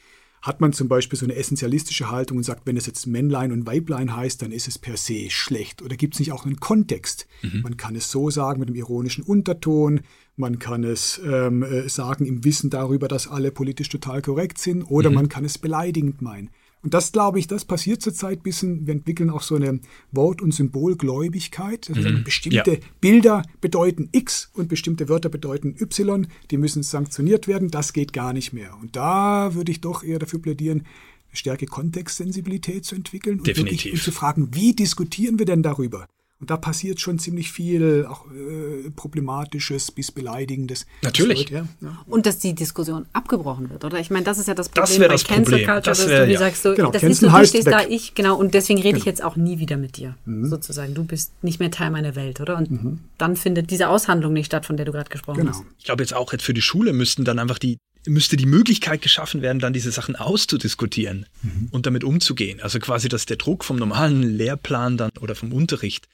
Hat 0.44 0.60
man 0.60 0.74
zum 0.74 0.88
Beispiel 0.88 1.18
so 1.18 1.24
eine 1.24 1.36
essentialistische 1.36 2.10
Haltung 2.10 2.36
und 2.36 2.42
sagt, 2.42 2.66
wenn 2.66 2.76
es 2.76 2.84
jetzt 2.84 3.06
Männlein 3.06 3.50
und 3.50 3.66
Weiblein 3.66 4.14
heißt, 4.14 4.42
dann 4.42 4.52
ist 4.52 4.68
es 4.68 4.78
per 4.78 4.98
se 4.98 5.30
schlecht? 5.30 5.80
Oder 5.80 5.96
gibt 5.96 6.12
es 6.12 6.20
nicht 6.20 6.32
auch 6.32 6.44
einen 6.44 6.60
Kontext? 6.60 7.26
Man 7.62 7.78
kann 7.78 7.96
es 7.96 8.10
so 8.10 8.28
sagen 8.28 8.60
mit 8.60 8.68
einem 8.68 8.76
ironischen 8.76 9.24
Unterton, 9.24 10.02
man 10.36 10.58
kann 10.58 10.84
es 10.84 11.18
ähm, 11.24 11.62
äh, 11.62 11.88
sagen 11.88 12.26
im 12.26 12.44
Wissen 12.44 12.68
darüber, 12.68 13.08
dass 13.08 13.26
alle 13.26 13.52
politisch 13.52 13.88
total 13.88 14.20
korrekt 14.20 14.58
sind, 14.58 14.82
oder 14.82 15.08
man 15.08 15.30
kann 15.30 15.46
es 15.46 15.56
beleidigend 15.56 16.20
meinen. 16.20 16.50
Und 16.84 16.92
das, 16.92 17.12
glaube 17.12 17.38
ich, 17.38 17.46
das 17.46 17.64
passiert 17.64 18.02
zurzeit 18.02 18.40
ein 18.40 18.42
bisschen. 18.42 18.86
Wir 18.86 18.92
entwickeln 18.92 19.30
auch 19.30 19.42
so 19.42 19.56
eine 19.56 19.80
Wort- 20.12 20.42
und 20.42 20.52
Symbolgläubigkeit. 20.52 21.88
Also 21.88 22.02
sagen, 22.02 22.22
bestimmte 22.24 22.72
Ja. 22.74 22.78
Bilder 23.00 23.42
bedeuten 23.62 24.10
X 24.12 24.50
und 24.54 24.68
bestimmte 24.68 25.08
Wörter 25.08 25.30
bedeuten 25.30 25.74
Y. 25.80 26.26
Die 26.50 26.58
müssen 26.58 26.82
sanktioniert 26.82 27.48
werden. 27.48 27.70
Das 27.70 27.94
geht 27.94 28.12
gar 28.12 28.34
nicht 28.34 28.52
mehr. 28.52 28.76
Und 28.80 28.96
da 28.96 29.54
würde 29.54 29.72
ich 29.72 29.80
doch 29.80 30.04
eher 30.04 30.18
dafür 30.18 30.40
plädieren, 30.42 30.80
eine 31.28 31.36
stärke 31.36 31.66
Kontextsensibilität 31.66 32.84
zu 32.84 32.94
entwickeln 32.94 33.38
und, 33.38 33.46
Definitiv. 33.46 33.84
wirklich, 33.86 33.92
und 33.94 34.02
zu 34.02 34.12
fragen, 34.12 34.48
wie 34.52 34.74
diskutieren 34.74 35.38
wir 35.38 35.46
denn 35.46 35.62
darüber? 35.62 36.06
Und 36.44 36.50
da 36.50 36.58
passiert 36.58 37.00
schon 37.00 37.18
ziemlich 37.18 37.50
viel, 37.50 38.04
auch 38.06 38.26
äh, 38.30 38.90
problematisches 38.90 39.90
bis 39.90 40.12
beleidigendes. 40.12 40.84
Natürlich. 41.00 41.44
Das 41.46 41.50
wird, 41.52 41.66
ja, 41.80 41.88
ja. 41.88 42.02
Und 42.06 42.26
dass 42.26 42.38
die 42.38 42.54
Diskussion 42.54 43.06
abgebracht 43.14 43.70
wird, 43.70 43.82
oder? 43.82 43.98
Ich 43.98 44.10
meine, 44.10 44.26
das 44.26 44.36
ist 44.36 44.46
ja 44.46 44.52
das 44.52 44.68
Problem 44.68 44.82
Das 44.82 44.98
wäre 44.98 45.08
bei 45.08 45.14
das 45.14 45.24
Cancel 45.24 45.44
Problem. 45.44 45.64
Culture, 45.66 45.80
Das 45.82 45.98
dass 46.00 46.08
wär- 46.08 46.20
du 46.20 46.28
wie 46.28 46.32
ja. 46.34 46.38
sagst, 46.38 46.62
so, 46.62 46.74
Genau, 46.74 46.90
das 46.90 47.00
Cancel 47.00 47.28
ist 47.28 47.34
du 47.34 47.46
stehst 47.46 47.64
weg. 47.66 47.72
da, 47.72 47.86
ich, 47.88 48.14
genau, 48.14 48.36
und 48.36 48.52
deswegen 48.52 48.78
rede 48.82 48.98
ich 48.98 49.04
Genau. 49.04 49.10
jetzt 49.12 49.24
auch 49.24 49.36
nie 49.36 49.58
wieder 49.58 49.78
mit 49.78 49.96
dir, 49.96 50.16
Mhm. 50.26 50.50
sozusagen. 50.50 50.92
Du 50.92 51.04
bist 51.04 51.32
nicht 51.42 51.60
mehr 51.60 51.70
Teil 51.70 51.90
meiner 51.90 52.14
Welt, 52.14 52.42
oder? 52.42 52.58
Und 52.58 53.00
dann 53.16 53.36
findet 53.36 53.70
diese 53.70 53.88
Aushandlung 53.88 54.34
nicht 54.34 54.44
statt, 54.44 54.66
von 54.66 54.76
der 54.76 54.84
du 54.84 54.92
gerade 54.92 55.08
gesprochen 55.08 55.38
Genau. 55.38 55.52
hast. 55.52 55.62
Ich 55.78 55.84
glaube 55.84 56.02
jetzt 56.02 56.12
auch 56.12 56.30
jetzt 56.34 56.44
für 56.44 56.52
die 56.52 56.60
Schule 56.60 56.92
müssten 56.92 57.24
dann 57.24 57.38
einfach 57.38 57.58
die 57.58 57.78
müsste 58.06 58.36
die 58.36 58.44
Möglichkeit 58.44 59.00
geschaffen 59.00 59.40
werden, 59.40 59.60
dann 59.60 59.72
diese 59.72 59.90
Sachen 59.90 60.14
auszudiskutieren 60.14 61.24
und 61.70 61.86
damit 61.86 62.04
umzugehen. 62.04 62.60
Also 62.60 62.78
quasi, 62.78 63.08
dass 63.08 63.24
der 63.24 63.38
Druck 63.38 63.64
vom 63.64 63.76
normalen 63.76 64.22
Lehrplan 64.22 64.98
dann 64.98 65.10
oder 65.22 65.34
vom 65.34 65.54
Unterricht 65.54 66.06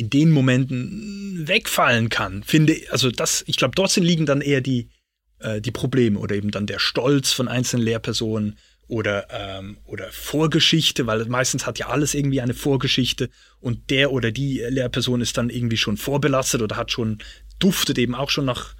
in 0.00 0.08
den 0.08 0.30
Momenten 0.30 1.46
wegfallen 1.46 2.08
kann. 2.08 2.42
Finde, 2.42 2.74
also 2.90 3.10
das, 3.10 3.44
ich 3.46 3.58
glaube, 3.58 3.74
dort 3.74 3.94
liegen 3.96 4.24
dann 4.24 4.40
eher 4.40 4.62
die, 4.62 4.88
äh, 5.40 5.60
die 5.60 5.72
Probleme 5.72 6.18
oder 6.18 6.34
eben 6.34 6.50
dann 6.50 6.66
der 6.66 6.78
Stolz 6.78 7.32
von 7.32 7.48
einzelnen 7.48 7.84
Lehrpersonen 7.84 8.56
oder, 8.88 9.26
ähm, 9.30 9.76
oder 9.84 10.10
Vorgeschichte, 10.10 11.06
weil 11.06 11.26
meistens 11.26 11.66
hat 11.66 11.78
ja 11.78 11.88
alles 11.88 12.14
irgendwie 12.14 12.40
eine 12.40 12.54
Vorgeschichte 12.54 13.28
und 13.60 13.90
der 13.90 14.10
oder 14.10 14.32
die 14.32 14.60
Lehrperson 14.60 15.20
ist 15.20 15.36
dann 15.36 15.50
irgendwie 15.50 15.76
schon 15.76 15.98
vorbelastet 15.98 16.62
oder 16.62 16.78
hat 16.78 16.90
schon, 16.90 17.18
duftet 17.58 17.98
eben 17.98 18.14
auch 18.14 18.30
schon 18.30 18.46
nach, 18.46 18.74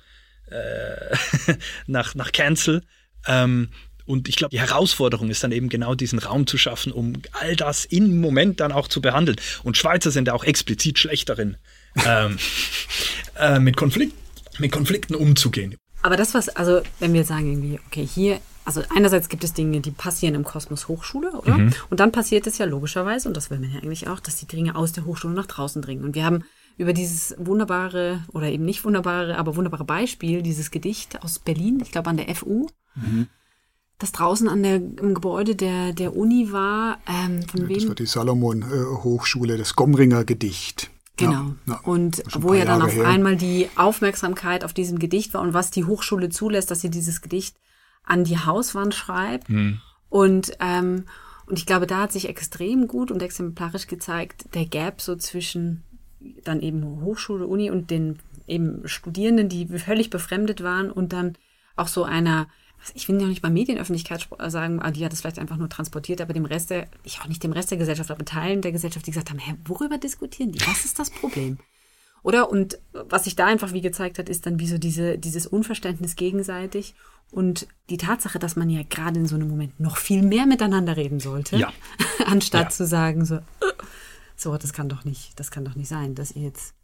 äh, 0.51 1.15
nach, 1.87 2.15
nach 2.15 2.33
Cancel. 2.33 2.83
Ähm, 3.27 3.69
und 4.11 4.29
ich 4.29 4.37
glaube, 4.37 4.51
die 4.51 4.61
Herausforderung 4.61 5.31
ist 5.31 5.45
dann 5.45 5.53
eben 5.53 5.69
genau 5.69 5.95
diesen 5.95 6.19
Raum 6.19 6.47
zu 6.47 6.59
schaffen, 6.59 6.93
um 6.93 7.15
all 7.33 7.55
das 7.55 7.85
im 7.85 8.21
Moment 8.21 8.61
dann 8.61 8.73
auch 8.73 8.89
zu 8.89 9.01
behandeln. 9.01 9.39
Und 9.63 9.77
Schweizer 9.77 10.11
sind 10.11 10.27
ja 10.27 10.35
auch 10.35 10.45
explizit 10.45 10.99
schlecht 10.99 11.29
darin, 11.29 11.57
ähm, 12.07 12.37
äh, 13.39 13.61
mit, 13.61 13.77
Konflikt, 13.77 14.15
mit 14.59 14.73
Konflikten 14.73 15.15
umzugehen. 15.15 15.77
Aber 16.03 16.17
das, 16.17 16.35
was, 16.35 16.49
also 16.49 16.83
wenn 16.99 17.13
wir 17.13 17.25
sagen 17.25 17.51
irgendwie, 17.51 17.79
okay, 17.87 18.07
hier, 18.07 18.41
also 18.65 18.83
einerseits 18.95 19.29
gibt 19.29 19.45
es 19.45 19.53
Dinge, 19.53 19.81
die 19.81 19.91
passieren 19.91 20.35
im 20.35 20.45
Kosmos 20.45 20.89
Hochschule, 20.89 21.33
oder? 21.33 21.59
Mhm. 21.59 21.75
Und 21.89 22.01
dann 22.01 22.11
passiert 22.11 22.47
es 22.47 22.59
ja 22.59 22.67
logischerweise, 22.67 23.29
und 23.29 23.37
das 23.37 23.51
will 23.51 23.59
man 23.59 23.73
ja 23.73 23.79
eigentlich 23.81 24.09
auch, 24.09 24.21
dass 24.21 24.37
die 24.37 24.47
Dinge 24.47 24.75
aus 24.75 24.93
der 24.93 25.05
Hochschule 25.05 25.35
nach 25.35 25.47
draußen 25.47 25.83
dringen. 25.83 26.05
Und 26.05 26.15
wir 26.15 26.25
haben 26.25 26.45
über 26.79 26.93
dieses 26.95 27.35
wunderbare 27.39 28.25
oder 28.33 28.49
eben 28.49 28.65
nicht 28.65 28.85
wunderbare, 28.85 29.37
aber 29.37 29.57
wunderbare 29.57 29.85
Beispiel, 29.85 30.43
dieses 30.43 30.71
Gedicht 30.71 31.23
aus 31.23 31.39
Berlin, 31.39 31.81
ich 31.83 31.93
glaube 31.93 32.11
an 32.11 32.17
der 32.17 32.35
FU, 32.35 32.69
das 34.01 34.13
draußen 34.13 34.49
an 34.49 34.63
der, 34.63 34.77
im 34.77 35.15
Gebäude 35.15 35.55
der, 35.55 35.93
der 35.93 36.17
Uni 36.17 36.53
war, 36.53 36.99
ähm, 37.07 37.43
von 37.43 37.61
Das 37.61 37.69
wem? 37.69 37.89
war 37.89 37.95
die 37.95 38.07
Salomon-Hochschule, 38.07 39.57
das 39.57 39.75
Gomringer 39.77 40.25
Gedicht. 40.25 40.91
Genau. 41.17 41.33
Ja, 41.33 41.55
ja. 41.67 41.81
Und 41.85 42.25
Das 42.25 42.43
wo 42.43 42.55
ja 42.55 42.65
dann 42.65 42.81
Jahre 42.81 42.85
auf 42.91 42.97
her. 42.97 43.07
einmal 43.07 43.37
die 43.37 43.69
Aufmerksamkeit 43.77 44.65
auf 44.65 44.73
diesem 44.73 44.99
Gedicht 44.99 45.35
war 45.35 45.43
und 45.43 45.53
was 45.53 45.71
die 45.71 45.85
Hochschule 45.85 46.31
zulässt, 46.31 46.71
dass 46.71 46.81
sie 46.81 46.91
dieses 46.91 47.21
Gedicht 47.21 47.57
an 48.05 48.25
die 48.25 48.39
Hauswand 48.39 48.95
schreibt. 48.95 49.49
Und, 50.09 50.53
ähm, 50.61 51.05
und 51.47 51.59
ich 51.59 51.67
glaube, 51.67 51.87
da 51.87 51.99
hat 52.03 52.13
sich 52.13 52.29
extrem 52.29 52.89
gut 52.89 53.11
und 53.11 53.23
exemplarisch 53.23 53.87
gezeigt, 53.87 54.47
der 54.55 54.65
Gap 54.65 55.01
so 55.03 55.15
zwischen 55.17 55.85
dann 56.45 56.61
eben 56.61 57.03
Hochschule, 57.03 57.47
Uni 57.47 57.71
und 57.71 57.91
den 57.91 58.19
eben 58.47 58.87
Studierenden, 58.89 59.49
die 59.49 59.67
völlig 59.79 60.11
befremdet 60.11 60.63
waren 60.63 60.91
und 60.91 61.13
dann 61.13 61.35
auch 61.77 61.89
so 61.89 62.05
einer, 62.05 62.49
ich 62.95 63.09
will 63.09 63.21
ja 63.21 63.27
nicht 63.27 63.43
mal 63.43 63.51
Medienöffentlichkeit 63.51 64.29
äh, 64.39 64.51
sagen, 64.51 64.81
die 64.95 65.05
hat 65.05 65.13
es 65.13 65.21
vielleicht 65.21 65.39
einfach 65.39 65.57
nur 65.57 65.69
transportiert, 65.69 66.21
aber 66.21 66.33
dem 66.33 66.45
Rest 66.45 66.71
der, 66.71 66.89
ich 67.05 67.21
auch 67.21 67.27
nicht 67.29 67.43
dem 67.43 67.53
Rest 67.53 67.71
der 67.71 67.79
Gesellschaft, 67.79 68.11
aber 68.11 68.25
Teilen 68.25 68.63
der 68.63 68.73
Gesellschaft, 68.73 69.07
die 69.07 69.11
gesagt 69.11 69.31
haben, 69.31 69.39
hä, 69.39 69.55
worüber 69.67 69.99
diskutieren 69.99 70.53
die? 70.53 70.61
Was 70.67 70.85
ist 70.85 70.99
das 70.99 71.11
Problem? 71.11 71.59
Oder? 72.23 72.51
Und 72.51 72.79
was 72.93 73.25
sich 73.25 73.37
da 73.37 73.47
einfach 73.47 73.73
wie 73.73 73.81
gezeigt 73.81 74.19
hat, 74.19 74.29
ist 74.29 74.45
dann 74.47 74.59
wie 74.61 74.67
so 74.69 74.77
diese, 74.79 75.19
dieses 75.19 75.47
Unverständnis 75.47 76.17
gegenseitig 76.17 76.95
und 77.31 77.67
die 77.89 77.97
Tatsache, 77.97 78.39
dass 78.39 78.57
man 78.57 78.69
ja 78.71 78.83
gerade 78.89 79.21
in 79.21 79.27
so 79.27 79.37
einem 79.37 79.49
Moment 79.49 79.79
noch 79.81 79.97
viel 79.97 80.23
mehr 80.23 80.47
miteinander 80.47 80.97
reden 80.97 81.21
sollte, 81.21 81.57
Ja. 81.57 81.73
anstatt 82.27 82.65
Ja. 82.65 82.69
zu 82.71 82.87
sagen 82.87 83.25
so, 83.25 83.37
äh, 83.37 83.41
so, 84.37 84.57
das 84.57 84.73
kann 84.73 84.89
doch 84.89 85.05
nicht, 85.05 85.39
das 85.39 85.51
kann 85.51 85.65
doch 85.65 85.75
nicht 85.77 85.89
sein, 85.89 86.15
dass 86.15 86.33
ihr 86.33 86.43
jetzt 86.43 86.75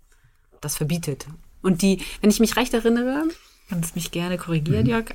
das 0.60 0.76
verbietet. 0.76 1.26
Und 1.62 1.82
die, 1.82 2.00
wenn 2.20 2.30
ich 2.30 2.38
mich 2.40 2.56
recht 2.56 2.72
erinnere, 2.74 3.24
kannst 3.68 3.96
mich 3.96 4.10
gerne 4.12 4.38
korrigieren, 4.38 4.84
Mhm. 4.84 4.90
Jörg, 4.90 5.06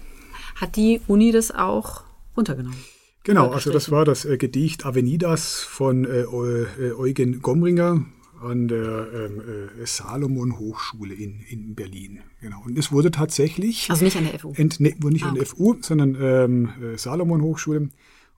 hat 0.56 0.76
die 0.76 1.02
Uni 1.08 1.32
das 1.32 1.52
auch 1.52 2.04
runtergenommen. 2.38 2.78
Genau, 3.24 3.52
also 3.52 3.72
das 3.72 3.92
war 3.92 4.04
das 4.06 4.26
äh, 4.26 4.38
Gedicht 4.38 4.86
Avenidas 4.86 5.60
von 5.62 6.06
äh, 6.06 6.22
äh, 6.22 6.94
Eugen 6.98 7.42
Gomringer 7.42 8.04
an 8.42 8.68
der 8.68 9.08
ähm, 9.14 9.42
äh, 9.80 9.86
Salomon 9.86 10.58
Hochschule 10.58 11.14
in, 11.14 11.42
in 11.42 11.76
Berlin. 11.76 12.22
Genau. 12.42 12.64
Und 12.66 12.76
es 12.80 12.92
wurde 12.92 13.12
tatsächlich 13.12 13.92
Also 13.92 14.04
nicht 14.04 14.18
an 14.18 14.24
der 14.26 14.40
FU. 14.40 14.54
ent, 14.56 14.80
ne, 14.80 14.96
wurde 15.00 15.14
nicht 15.14 15.26
Ah, 15.26 15.30
an 15.30 15.36
der. 15.36 15.46
FU, 15.46 15.76
sondern 15.82 16.18
ähm, 16.20 16.70
äh, 16.82 16.98
Salomon 16.98 17.42
Hochschule. 17.44 17.90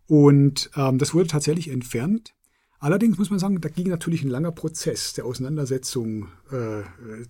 Und 0.08 0.70
ähm, 0.76 0.98
das 0.98 1.14
wurde 1.14 1.28
tatsächlich 1.28 1.70
entfernt. 1.70 2.34
Allerdings 2.84 3.18
muss 3.18 3.30
man 3.30 3.40
sagen, 3.40 3.62
da 3.62 3.70
ging 3.70 3.88
natürlich 3.88 4.24
ein 4.24 4.30
langer 4.30 4.52
Prozess 4.52 5.14
der 5.14 5.24
Auseinandersetzung 5.24 6.28
äh, 6.52 6.82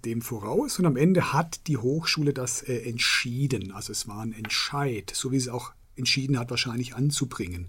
dem 0.03 0.23
voraus. 0.23 0.79
Und 0.79 0.87
am 0.87 0.97
Ende 0.97 1.31
hat 1.31 1.67
die 1.67 1.77
Hochschule 1.77 2.33
das 2.33 2.63
äh, 2.63 2.89
entschieden. 2.89 3.71
Also 3.71 3.91
es 3.91 4.07
war 4.07 4.21
ein 4.23 4.33
Entscheid, 4.33 5.11
so 5.13 5.31
wie 5.31 5.39
sie 5.39 5.49
es 5.49 5.53
auch 5.53 5.71
entschieden 5.95 6.39
hat, 6.39 6.49
wahrscheinlich 6.49 6.95
anzubringen. 6.95 7.67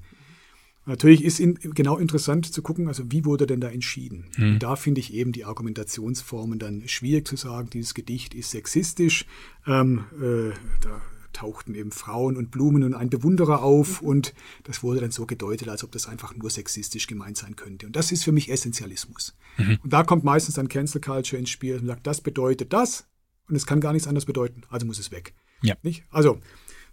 Natürlich 0.87 1.23
ist 1.25 1.39
in, 1.39 1.59
genau 1.61 1.99
interessant 1.99 2.51
zu 2.51 2.63
gucken, 2.63 2.89
also 2.89 3.13
wie 3.13 3.27
wurde 3.27 3.47
denn 3.47 3.61
da 3.61 3.69
entschieden? 3.69 4.31
Und 4.39 4.61
Da 4.61 4.77
finde 4.77 5.03
ich 5.03 5.13
eben 5.13 5.33
die 5.33 5.45
Argumentationsformen 5.45 6.59
dann 6.59 6.89
schwierig 6.89 7.29
zu 7.29 7.37
sagen, 7.37 7.69
dieses 7.69 7.93
Gedicht 7.93 8.35
ist 8.35 8.51
sexistisch. 8.51 9.27
Ähm, 9.67 10.05
äh, 10.23 10.55
da 10.81 11.03
tauchten 11.35 11.75
eben 11.75 11.91
Frauen 11.91 12.37
und 12.39 12.51
Blumen 12.51 12.83
und 12.83 12.95
ein 12.95 13.11
Bewunderer 13.11 13.63
auf 13.63 14.01
und 14.01 14.33
das 14.63 14.83
wurde 14.83 15.01
dann 15.01 15.11
so 15.11 15.27
gedeutet, 15.27 15.69
als 15.69 15.85
ob 15.85 15.93
das 15.93 16.07
einfach 16.07 16.35
nur 16.35 16.49
sexistisch 16.49 17.07
gemeint 17.07 17.37
sein 17.37 17.57
könnte. 17.57 17.87
Und 17.87 17.95
das 17.97 18.11
ist 18.13 18.25
für 18.25 18.33
mich 18.33 18.51
Essentialismus. 18.51 19.35
Und 19.59 19.93
da 19.93 20.03
kommt 20.03 20.25
meistens 20.25 20.55
dann 20.55 20.69
Cancel 20.69 21.01
Culture 21.01 21.39
ins 21.39 21.51
Spiel 21.51 21.79
und 21.79 21.87
sagt, 21.87 22.07
das 22.07 22.21
bedeutet 22.23 22.73
das 22.73 23.07
und 23.49 23.55
es 23.57 23.67
kann 23.67 23.81
gar 23.81 23.93
nichts 23.93 24.09
anderes 24.09 24.25
bedeuten, 24.25 24.63
also 24.71 24.87
muss 24.87 24.99
es 24.99 25.11
weg. 25.11 25.35
Ja. 25.63 25.75
Nicht? 25.83 26.05
Also, 26.11 26.41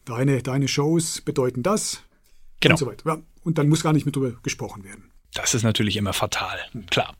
deine, 0.05 0.43
deine 0.43 0.67
Shows 0.67 1.21
bedeuten 1.21 1.63
das 1.63 2.03
Genau. 2.59 2.73
und 2.73 2.77
so 2.77 2.85
weiter. 2.85 3.03
Ja, 3.09 3.21
und 3.43 3.57
dann 3.57 3.69
muss 3.69 3.81
gar 3.83 3.93
nicht 3.93 4.05
mehr 4.05 4.11
drüber 4.13 4.33
gesprochen 4.43 4.83
werden. 4.83 5.11
Das 5.33 5.53
ist 5.53 5.63
natürlich 5.63 5.95
immer 5.97 6.13
fatal, 6.13 6.59
klar. 6.89 7.15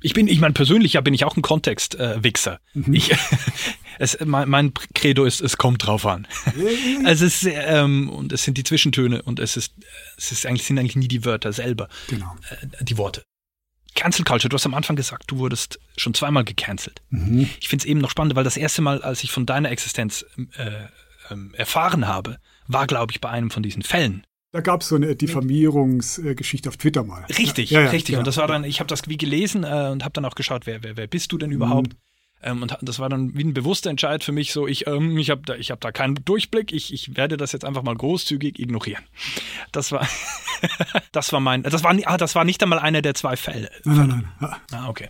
Ich 0.00 0.12
bin, 0.14 0.28
ich 0.28 0.40
meine, 0.40 0.52
persönlich 0.54 0.92
ja 0.94 1.00
bin 1.00 1.14
ich 1.14 1.24
auch 1.24 1.36
ein 1.36 1.42
Kontext-Wichser. 1.42 2.60
Ich, 2.92 3.10
es, 3.98 4.18
mein, 4.24 4.48
mein 4.48 4.72
Credo 4.94 5.24
ist, 5.24 5.40
es 5.40 5.56
kommt 5.56 5.86
drauf 5.86 6.06
an. 6.06 6.26
es 7.06 7.20
ist, 7.20 7.44
ähm, 7.44 8.08
und 8.08 8.32
es 8.32 8.44
sind 8.44 8.58
die 8.58 8.64
Zwischentöne 8.64 9.22
und 9.22 9.38
es 9.40 9.56
ist, 9.56 9.74
es 10.16 10.32
ist 10.32 10.46
eigentlich, 10.46 10.64
sind 10.64 10.78
eigentlich 10.78 10.96
nie 10.96 11.08
die 11.08 11.24
Wörter 11.24 11.52
selber, 11.52 11.88
Genau. 12.08 12.34
äh, 12.50 12.84
die 12.84 12.98
Worte. 12.98 13.22
Cancel 13.94 14.24
Culture, 14.24 14.48
du 14.48 14.54
hast 14.54 14.64
am 14.66 14.74
Anfang 14.74 14.96
gesagt, 14.96 15.24
du 15.26 15.38
wurdest 15.38 15.78
schon 15.96 16.14
zweimal 16.14 16.44
gecancelt. 16.44 17.02
Mhm. 17.10 17.48
Ich 17.60 17.68
finde 17.68 17.82
es 17.82 17.86
eben 17.86 18.00
noch 18.00 18.10
spannend, 18.10 18.34
weil 18.34 18.44
das 18.44 18.56
erste 18.56 18.80
Mal, 18.82 19.02
als 19.02 19.22
ich 19.22 19.30
von 19.30 19.44
deiner 19.46 19.70
Existenz 19.70 20.24
äh, 20.56 20.70
ähm, 21.30 21.52
erfahren 21.54 22.06
habe, 22.06 22.38
war, 22.66 22.86
glaube 22.86 23.12
ich, 23.12 23.20
bei 23.20 23.28
einem 23.28 23.50
von 23.50 23.62
diesen 23.62 23.82
Fällen. 23.82 24.24
Da 24.52 24.60
gab 24.60 24.82
es 24.82 24.88
so 24.88 24.96
eine 24.96 25.14
Diffamierungsgeschichte 25.16 26.68
auf 26.68 26.76
Twitter 26.76 27.04
mal. 27.04 27.24
Richtig, 27.24 27.70
ja, 27.70 27.82
ja, 27.82 27.90
richtig. 27.90 28.14
Ja, 28.14 28.18
und 28.18 28.26
das 28.26 28.36
war 28.36 28.46
dann, 28.46 28.64
ich 28.64 28.80
habe 28.80 28.88
das 28.88 29.08
wie 29.08 29.16
gelesen 29.16 29.64
äh, 29.64 29.88
und 29.90 30.04
habe 30.04 30.12
dann 30.12 30.24
auch 30.24 30.34
geschaut, 30.34 30.66
wer, 30.66 30.82
wer, 30.82 30.96
wer 30.96 31.06
bist 31.06 31.32
du 31.32 31.38
denn 31.38 31.52
überhaupt? 31.52 31.94
Mhm. 31.94 31.98
Ähm, 32.42 32.62
und 32.62 32.76
das 32.82 32.98
war 32.98 33.08
dann 33.08 33.36
wie 33.36 33.44
ein 33.44 33.54
bewusster 33.54 33.90
Entscheid 33.90 34.24
für 34.24 34.32
mich, 34.32 34.52
so 34.52 34.66
ich, 34.66 34.86
ähm, 34.86 35.16
ich 35.16 35.30
habe 35.30 35.42
da, 35.44 35.54
hab 35.54 35.80
da 35.80 35.92
keinen 35.92 36.16
Durchblick, 36.24 36.72
ich, 36.72 36.92
ich 36.92 37.16
werde 37.16 37.36
das 37.36 37.52
jetzt 37.52 37.64
einfach 37.64 37.82
mal 37.82 37.94
großzügig 37.94 38.58
ignorieren. 38.58 39.04
Das 39.70 39.92
war, 39.92 40.06
das 41.12 41.32
war 41.32 41.40
mein, 41.40 41.62
das 41.62 41.84
war, 41.84 41.94
ah, 42.04 42.16
das 42.16 42.34
war 42.34 42.44
nicht 42.44 42.62
einmal 42.62 42.78
einer 42.80 43.02
der 43.02 43.14
zwei 43.14 43.36
Fälle. 43.36 43.70
Nein, 43.84 44.08
nein, 44.08 44.28
nein. 44.40 44.56
Ah, 44.72 44.88
okay. 44.88 45.08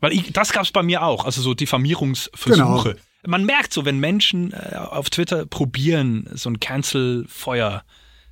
Weil 0.00 0.12
ich, 0.12 0.32
das 0.32 0.52
gab 0.52 0.64
es 0.64 0.72
bei 0.72 0.82
mir 0.82 1.02
auch, 1.02 1.24
also 1.24 1.40
so 1.40 1.54
Diffamierungsversuche. 1.54 2.90
Genau. 2.90 3.02
Man 3.24 3.44
merkt 3.44 3.72
so, 3.72 3.84
wenn 3.84 4.00
Menschen 4.00 4.52
äh, 4.52 4.74
auf 4.76 5.08
Twitter 5.08 5.46
probieren, 5.46 6.28
so 6.32 6.50
ein 6.50 6.58
Cancel-Feuer 6.58 7.84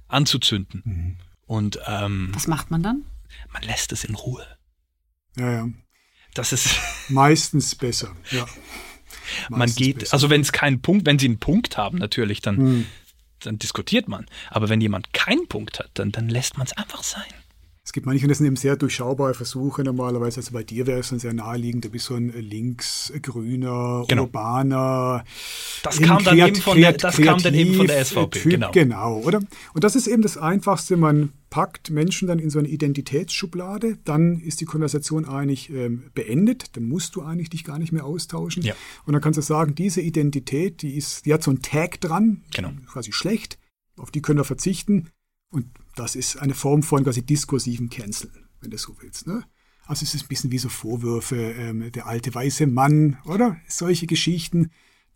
anzuzünden. 0.09 0.83
Mhm. 0.85 1.17
Und 1.47 1.79
ähm, 1.87 2.31
was 2.33 2.49
macht 2.49 2.71
man 2.73 2.83
dann? 2.83 3.05
Man 3.53 3.63
lässt 3.63 3.93
es 3.93 4.03
in 4.03 4.17
Ruhe. 4.17 4.45
Ja, 5.37 5.53
ja. 5.53 5.69
Das 6.35 6.53
ist 6.53 6.77
meistens 7.09 7.75
besser. 7.75 8.15
Ja. 8.31 8.47
Meistens 9.49 9.59
man 9.59 9.75
geht, 9.75 9.99
besser. 10.01 10.15
also 10.15 10.31
wenn 10.31 10.41
es 10.41 10.53
keinen 10.53 10.83
Punkt, 10.83 11.07
wenn 11.07 11.19
sie 11.19 11.27
einen 11.27 11.39
Punkt 11.39 11.77
haben, 11.77 11.99
natürlich, 11.99 12.41
dann, 12.41 12.57
hm. 12.57 12.87
dann 13.41 13.59
diskutiert 13.59 14.09
man. 14.09 14.27
Aber 14.51 14.69
wenn 14.69 14.81
jemand 14.81 15.13
keinen 15.13 15.47
Punkt 15.49 15.79
hat, 15.79 15.91
dann, 15.95 16.13
dann 16.13 16.29
lässt 16.29 16.59
man 16.59 16.67
es 16.67 16.73
einfach 16.77 17.03
sein. 17.03 17.23
Es 17.83 17.93
gibt 17.93 18.07
manche, 18.07 18.29
das 18.29 18.39
sind 18.39 18.47
eben 18.47 18.57
sehr 18.57 18.77
durchschaubare 18.77 19.35
Versuche 19.35 19.83
normalerweise. 19.83 20.39
Also 20.39 20.53
bei 20.53 20.63
dir 20.63 20.87
wäre 20.87 21.01
es 21.01 21.09
dann 21.09 21.19
sehr 21.19 21.33
naheliegend, 21.33 21.85
du 21.87 21.89
bist 21.89 22.07
so 22.07 22.15
ein 22.15 22.29
linksgrüner, 22.31 24.05
genau. 24.07 24.23
urbaner. 24.23 25.25
Das, 25.83 26.01
kam 26.01 26.23
dann, 26.23 26.39
eben 26.39 26.57
von 26.57 26.79
der, 26.79 26.93
das 26.93 27.17
kam 27.17 27.43
dann 27.43 27.55
eben 27.55 27.75
von 27.75 27.87
der 27.87 28.05
SVP. 28.05 28.41
Typ, 28.43 28.53
genau. 28.53 28.71
genau, 28.71 29.19
oder? 29.21 29.41
Und 29.73 29.83
das 29.83 29.97
ist 29.97 30.07
eben 30.07 30.23
das 30.23 30.37
Einfachste. 30.37 30.97
Man 30.97 31.33
packt 31.51 31.91
Menschen 31.91 32.29
dann 32.29 32.39
in 32.39 32.49
so 32.49 32.59
eine 32.59 32.69
Identitätsschublade, 32.69 33.99
dann 34.05 34.41
ist 34.41 34.61
die 34.61 34.65
Konversation 34.65 35.25
eigentlich 35.25 35.69
ähm, 35.71 36.11
beendet, 36.15 36.77
dann 36.77 36.85
musst 36.85 37.17
du 37.17 37.23
eigentlich 37.23 37.51
dich 37.51 37.65
gar 37.65 37.79
nicht 37.79 37.93
mehr 37.93 38.05
austauschen. 38.05 38.63
Ja. 38.63 38.75
Und 39.05 39.13
dann 39.13 39.21
kannst 39.21 39.37
du 39.37 39.43
sagen, 39.43 39.75
diese 39.75 40.01
Identität, 40.01 40.83
die 40.83 40.97
ist, 40.97 41.27
die 41.27 41.35
hat 41.35 41.43
so 41.43 41.51
einen 41.51 41.63
Tag 41.63 42.01
dran, 42.01 42.45
genau. 42.55 42.73
quasi 42.87 43.13
schlecht, 43.13 43.59
auf 43.97 44.11
die 44.11 44.23
können 44.23 44.39
wir 44.39 44.45
verzichten. 44.45 45.11
Und 45.51 45.67
das 45.97 46.15
ist 46.15 46.37
eine 46.37 46.55
Form 46.55 46.85
von 46.85 47.03
quasi 47.03 47.23
diskursiven 47.23 47.91
Cancel, 47.91 48.31
wenn 48.61 48.71
du 48.71 48.79
so 48.79 48.97
willst. 49.01 49.27
Ne? 49.27 49.45
Also 49.87 50.05
es 50.05 50.15
ist 50.15 50.23
ein 50.25 50.29
bisschen 50.29 50.53
wie 50.53 50.59
so 50.59 50.69
Vorwürfe, 50.69 51.37
ähm, 51.37 51.91
der 51.91 52.07
alte 52.07 52.33
weiße 52.33 52.69
Mann, 52.69 53.19
oder? 53.25 53.57
Solche 53.67 54.07
Geschichten. 54.07 54.71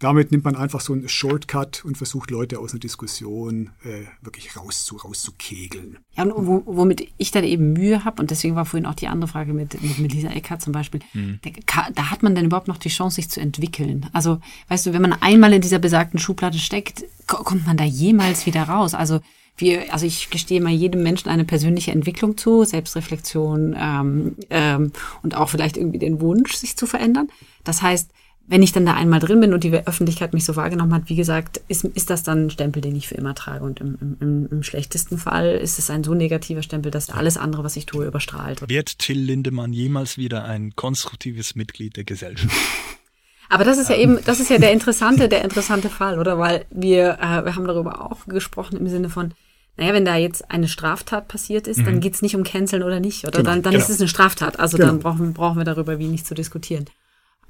Damit 0.04 0.32
nimmt 0.32 0.44
man 0.44 0.54
einfach 0.54 0.82
so 0.82 0.92
einen 0.92 1.08
Shortcut 1.08 1.82
und 1.82 1.96
versucht 1.96 2.30
Leute 2.30 2.58
aus 2.58 2.72
einer 2.72 2.80
Diskussion 2.80 3.70
äh, 3.84 4.04
wirklich 4.20 4.54
rauszu, 4.54 4.96
rauszukegeln. 4.96 5.96
Ja, 6.14 6.24
und 6.24 6.46
wo, 6.46 6.62
womit 6.66 7.08
ich 7.16 7.30
dann 7.30 7.42
eben 7.42 7.72
Mühe 7.72 8.04
habe, 8.04 8.20
und 8.20 8.30
deswegen 8.30 8.54
war 8.54 8.66
vorhin 8.66 8.84
auch 8.84 8.96
die 8.96 9.08
andere 9.08 9.28
Frage 9.28 9.54
mit, 9.54 9.82
mit 9.82 9.98
Melissa 9.98 10.28
Eckert 10.28 10.60
zum 10.60 10.74
Beispiel, 10.74 11.00
mhm. 11.14 11.40
da, 11.42 11.88
da, 11.94 12.10
hat 12.10 12.22
man 12.22 12.34
dann 12.34 12.44
überhaupt 12.44 12.68
noch 12.68 12.76
die 12.76 12.90
Chance, 12.90 13.14
sich 13.14 13.30
zu 13.30 13.40
entwickeln. 13.40 14.10
Also, 14.12 14.40
weißt 14.68 14.84
du, 14.84 14.92
wenn 14.92 15.00
man 15.00 15.14
einmal 15.14 15.54
in 15.54 15.62
dieser 15.62 15.78
besagten 15.78 16.20
Schublade 16.20 16.58
steckt, 16.58 17.06
kommt 17.26 17.66
man 17.66 17.78
da 17.78 17.84
jemals 17.84 18.44
wieder 18.44 18.64
raus. 18.64 18.92
Also 18.92 19.20
wir, 19.56 19.90
also 19.90 20.04
ich 20.04 20.28
gestehe 20.28 20.60
mal 20.60 20.70
jedem 20.70 21.02
Menschen 21.02 21.30
eine 21.30 21.46
persönliche 21.46 21.92
Entwicklung 21.92 22.36
zu, 22.36 22.64
Selbstreflexion 22.64 23.74
ähm, 23.78 24.36
ähm, 24.50 24.92
und 25.22 25.34
auch 25.34 25.48
vielleicht 25.48 25.78
irgendwie 25.78 25.98
den 25.98 26.20
Wunsch, 26.20 26.52
sich 26.56 26.76
zu 26.76 26.86
verändern. 26.86 27.28
Das 27.64 27.80
heißt, 27.80 28.10
wenn 28.46 28.62
ich 28.62 28.72
dann 28.72 28.84
da 28.84 28.94
einmal 28.94 29.20
drin 29.20 29.40
bin 29.40 29.54
und 29.54 29.64
die 29.64 29.72
Öffentlichkeit 29.72 30.34
mich 30.34 30.44
so 30.44 30.54
wahrgenommen 30.54 30.92
hat, 30.92 31.08
wie 31.08 31.16
gesagt, 31.16 31.62
ist, 31.68 31.84
ist 31.84 32.10
das 32.10 32.22
dann 32.22 32.46
ein 32.46 32.50
Stempel, 32.50 32.82
den 32.82 32.94
ich 32.94 33.08
für 33.08 33.14
immer 33.14 33.34
trage. 33.34 33.64
Und 33.64 33.80
im, 33.80 34.16
im, 34.20 34.48
im 34.50 34.62
schlechtesten 34.62 35.16
Fall 35.16 35.52
ist 35.52 35.78
es 35.78 35.88
ein 35.88 36.04
so 36.04 36.14
negativer 36.14 36.62
Stempel, 36.62 36.90
dass 36.90 37.08
alles 37.08 37.38
andere, 37.38 37.64
was 37.64 37.76
ich 37.76 37.86
tue, 37.86 38.06
überstrahlt. 38.06 38.68
Wird 38.68 38.98
Till 38.98 39.18
Lindemann 39.18 39.72
jemals 39.72 40.18
wieder 40.18 40.44
ein 40.44 40.76
konstruktives 40.76 41.54
Mitglied 41.54 41.96
der 41.96 42.04
Gesellschaft? 42.04 42.54
Aber 43.48 43.64
das 43.64 43.78
ist 43.78 43.88
ja 43.88 43.96
eben, 43.96 44.18
das 44.24 44.40
ist 44.40 44.50
ja 44.50 44.58
der 44.58 44.72
interessante, 44.72 45.28
der 45.28 45.44
interessante 45.44 45.88
Fall, 45.88 46.18
oder? 46.18 46.38
Weil 46.38 46.66
wir, 46.70 47.18
äh, 47.20 47.44
wir 47.44 47.56
haben 47.56 47.66
darüber 47.66 48.10
auch 48.10 48.26
gesprochen 48.26 48.76
im 48.76 48.88
Sinne 48.88 49.08
von, 49.08 49.32
naja, 49.76 49.92
wenn 49.92 50.04
da 50.04 50.16
jetzt 50.16 50.50
eine 50.50 50.68
Straftat 50.68 51.28
passiert 51.28 51.66
ist, 51.66 51.78
mhm. 51.78 51.84
dann 51.84 52.00
geht's 52.00 52.22
nicht 52.22 52.36
um 52.36 52.44
Canceln 52.44 52.82
oder 52.82 53.00
nicht, 53.00 53.24
oder? 53.24 53.38
Genau, 53.38 53.50
dann 53.50 53.62
dann 53.62 53.72
genau. 53.72 53.84
ist 53.84 53.90
es 53.90 54.00
eine 54.00 54.08
Straftat. 54.08 54.58
Also 54.58 54.76
genau. 54.76 54.90
dann 54.90 54.98
brauchen, 55.00 55.32
brauchen 55.34 55.58
wir 55.58 55.64
darüber 55.64 55.98
wie 55.98 56.08
nicht 56.08 56.26
zu 56.26 56.34
diskutieren. 56.34 56.86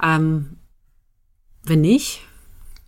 Ähm, 0.03 0.57
wenn 1.67 1.81
nicht. 1.81 2.21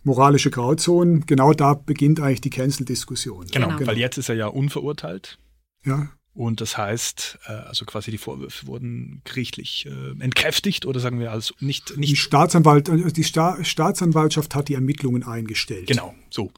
Moralische 0.03 0.49
Grauzonen, 0.49 1.25
genau 1.25 1.53
da 1.53 1.73
beginnt 1.73 2.19
eigentlich 2.19 2.41
die 2.41 2.49
Cancel-Diskussion. 2.49 3.47
Genau, 3.47 3.75
genau, 3.75 3.87
weil 3.87 3.97
jetzt 3.97 4.17
ist 4.17 4.29
er 4.29 4.35
ja 4.35 4.47
unverurteilt. 4.47 5.37
Ja. 5.83 6.09
Und 6.37 6.61
das 6.61 6.77
heißt, 6.77 7.39
äh, 7.47 7.51
also 7.51 7.83
quasi 7.85 8.11
die 8.11 8.19
Vorwürfe 8.19 8.67
wurden 8.67 9.21
gerichtlich 9.23 9.87
äh, 9.87 10.23
entkräftigt 10.23 10.85
oder 10.85 10.99
sagen 10.99 11.19
wir 11.19 11.31
als 11.31 11.51
nicht. 11.59 11.97
nicht 11.97 12.11
die, 12.11 12.15
Staatsanwalt, 12.15 12.89
äh, 12.89 13.11
die 13.11 13.23
Sta 13.23 13.63
Staatsanwaltschaft 13.63 14.53
hat 14.53 14.67
die 14.69 14.75
Ermittlungen 14.75 15.23
eingestellt. 15.23 15.87
Genau, 15.87 16.13
so. 16.29 16.51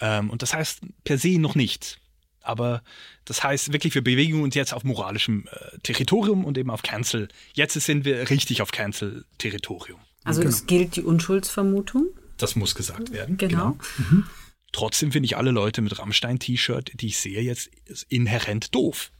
Ähm, 0.00 0.30
und 0.30 0.42
das 0.42 0.54
heißt 0.54 0.82
per 1.02 1.18
se 1.18 1.40
noch 1.40 1.56
nicht. 1.56 1.98
Aber 2.42 2.84
das 3.24 3.42
heißt 3.42 3.72
wirklich, 3.72 3.96
wir 3.96 4.04
bewegen 4.04 4.40
uns 4.40 4.54
jetzt 4.54 4.72
auf 4.72 4.84
moralischem 4.84 5.48
Territorium 5.82 6.44
und 6.44 6.56
eben 6.58 6.70
auf 6.70 6.82
Cancel. 6.82 7.28
Jetzt 7.54 7.72
sind 7.72 8.04
wir 8.04 8.28
richtig 8.28 8.60
auf 8.62 8.70
Cancel-Territorium. 8.70 9.98
Also 10.24 10.40
genau. 10.40 10.52
es 10.52 10.66
gilt 10.66 10.96
die 10.96 11.02
Unschuldsvermutung. 11.02 12.08
Das 12.36 12.56
muss 12.56 12.74
gesagt 12.74 13.12
werden. 13.12 13.36
Genau. 13.36 13.76
genau. 13.76 13.78
Mhm. 13.98 14.24
Trotzdem 14.72 15.12
finde 15.12 15.26
ich 15.26 15.36
alle 15.36 15.52
Leute 15.52 15.82
mit 15.82 15.98
Rammstein-T-Shirt, 15.98 16.92
die 16.94 17.06
ich 17.06 17.18
sehe, 17.18 17.40
jetzt 17.40 17.70
inhärent 18.08 18.74
doof. 18.74 19.12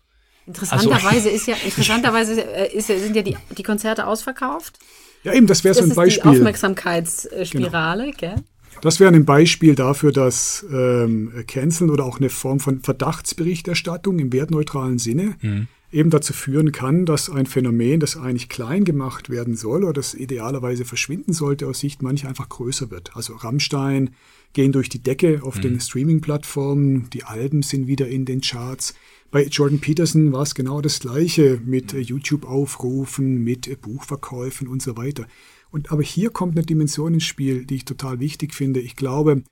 Interessanterweise 0.46 1.06
also, 1.06 1.28
ist 1.28 1.46
ja, 1.46 1.54
interessanterweise 1.64 2.42
äh, 2.42 2.76
ist, 2.76 2.88
sind 2.88 3.14
ja 3.14 3.22
die, 3.22 3.36
die 3.56 3.62
Konzerte 3.62 4.06
ausverkauft. 4.06 4.78
Ja, 5.22 5.32
eben, 5.32 5.46
das 5.46 5.64
wäre 5.64 5.74
so 5.74 5.82
ein 5.82 5.94
Beispiel. 5.94 6.32
Die 6.32 6.38
Aufmerksamkeitsspirale, 6.38 8.04
genau. 8.06 8.16
gell? 8.16 8.34
Das 8.82 9.00
wäre 9.00 9.14
ein 9.14 9.24
Beispiel 9.24 9.74
dafür, 9.74 10.12
dass 10.12 10.66
ähm, 10.70 11.44
Canceln 11.46 11.90
oder 11.90 12.04
auch 12.04 12.18
eine 12.18 12.28
Form 12.28 12.60
von 12.60 12.82
Verdachtsberichterstattung 12.82 14.18
im 14.18 14.32
wertneutralen 14.32 14.98
Sinne 14.98 15.36
mhm. 15.40 15.68
Eben 15.94 16.10
dazu 16.10 16.32
führen 16.32 16.72
kann, 16.72 17.06
dass 17.06 17.30
ein 17.30 17.46
Phänomen, 17.46 18.00
das 18.00 18.16
eigentlich 18.16 18.48
klein 18.48 18.84
gemacht 18.84 19.30
werden 19.30 19.54
soll 19.54 19.84
oder 19.84 19.92
das 19.92 20.14
idealerweise 20.14 20.84
verschwinden 20.84 21.32
sollte 21.32 21.68
aus 21.68 21.78
Sicht 21.78 22.02
mancher 22.02 22.28
einfach 22.28 22.48
größer 22.48 22.90
wird. 22.90 23.16
Also 23.16 23.34
Rammstein 23.34 24.10
gehen 24.52 24.72
durch 24.72 24.88
die 24.88 25.02
Decke 25.02 25.40
auf 25.42 25.56
mhm. 25.56 25.62
den 25.62 25.80
Streaming-Plattformen, 25.80 27.08
die 27.10 27.24
Alben 27.24 27.62
sind 27.62 27.86
wieder 27.86 28.08
in 28.08 28.24
den 28.24 28.40
Charts. 28.40 28.94
Bei 29.30 29.44
Jordan 29.44 29.78
Peterson 29.78 30.32
war 30.32 30.42
es 30.42 30.54
genau 30.54 30.80
das 30.80 31.00
Gleiche 31.00 31.60
mit 31.64 31.94
äh, 31.94 32.00
YouTube-Aufrufen, 32.00 33.42
mit 33.42 33.68
äh, 33.68 33.76
Buchverkäufen 33.76 34.66
und 34.66 34.82
so 34.82 34.96
weiter. 34.96 35.26
Und 35.70 35.92
aber 35.92 36.02
hier 36.02 36.30
kommt 36.30 36.56
eine 36.56 36.66
Dimension 36.66 37.14
ins 37.14 37.24
Spiel, 37.24 37.66
die 37.66 37.76
ich 37.76 37.84
total 37.84 38.20
wichtig 38.20 38.52
finde. 38.54 38.80
Ich 38.80 38.96
glaube, 38.96 39.42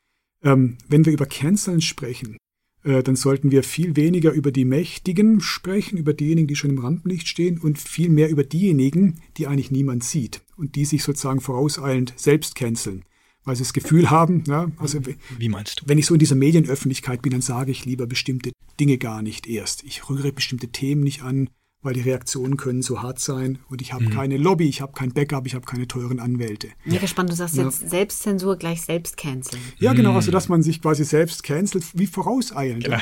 ähm, 0.42 0.76
wenn 0.88 1.04
wir 1.04 1.12
über 1.12 1.26
Canceln 1.26 1.80
sprechen, 1.80 2.36
dann 2.84 3.16
sollten 3.16 3.50
wir 3.50 3.62
viel 3.62 3.94
weniger 3.96 4.32
über 4.32 4.50
die 4.50 4.64
Mächtigen 4.64 5.40
sprechen, 5.40 5.98
über 5.98 6.14
diejenigen, 6.14 6.48
die 6.48 6.56
schon 6.56 6.70
im 6.70 6.78
Rampenlicht 6.78 7.28
stehen 7.28 7.58
und 7.58 7.78
viel 7.78 8.08
mehr 8.08 8.28
über 8.28 8.44
diejenigen, 8.44 9.20
die 9.36 9.46
eigentlich 9.46 9.70
niemand 9.70 10.02
sieht 10.02 10.42
und 10.56 10.74
die 10.74 10.84
sich 10.84 11.04
sozusagen 11.04 11.40
vorauseilend 11.40 12.14
selbst 12.16 12.54
canceln 12.54 13.04
weil 13.44 13.56
sie 13.56 13.62
das 13.62 13.72
Gefühl 13.72 14.10
haben, 14.10 14.44
ja, 14.46 14.70
also 14.76 15.00
wie 15.38 15.48
meinst 15.48 15.80
du? 15.80 15.84
Wenn 15.88 15.98
ich 15.98 16.06
so 16.06 16.14
in 16.14 16.20
dieser 16.20 16.36
Medienöffentlichkeit 16.36 17.22
bin, 17.22 17.32
dann 17.32 17.40
sage 17.40 17.72
ich 17.72 17.84
lieber 17.84 18.06
bestimmte 18.06 18.52
Dinge 18.78 18.98
gar 18.98 19.22
nicht 19.22 19.48
erst. 19.48 19.82
Ich 19.84 20.08
rühre 20.08 20.32
bestimmte 20.32 20.68
Themen 20.68 21.02
nicht 21.02 21.22
an, 21.22 21.50
weil 21.82 21.94
die 21.94 22.00
Reaktionen 22.00 22.56
können 22.56 22.82
so 22.82 23.02
hart 23.02 23.18
sein 23.18 23.58
und 23.68 23.82
ich 23.82 23.92
habe 23.92 24.04
mhm. 24.04 24.10
keine 24.10 24.36
Lobby, 24.36 24.68
ich 24.68 24.80
habe 24.80 24.92
kein 24.92 25.12
Backup, 25.12 25.46
ich 25.46 25.54
habe 25.54 25.66
keine 25.66 25.88
teuren 25.88 26.20
Anwälte. 26.20 26.68
Mega 26.84 27.06
spannend, 27.06 27.32
du 27.32 27.36
sagst 27.36 27.56
ja. 27.56 27.64
jetzt 27.64 27.90
Selbstzensur 27.90 28.56
gleich 28.56 28.82
selbst 28.82 29.16
canceln. 29.16 29.62
Ja, 29.78 29.92
genau, 29.92 30.14
also 30.14 30.30
dass 30.30 30.48
man 30.48 30.62
sich 30.62 30.80
quasi 30.80 31.04
selbst 31.04 31.42
cancelt, 31.42 31.84
wie 31.94 32.06
vorauseilend. 32.06 32.84
Genau. 32.84 32.98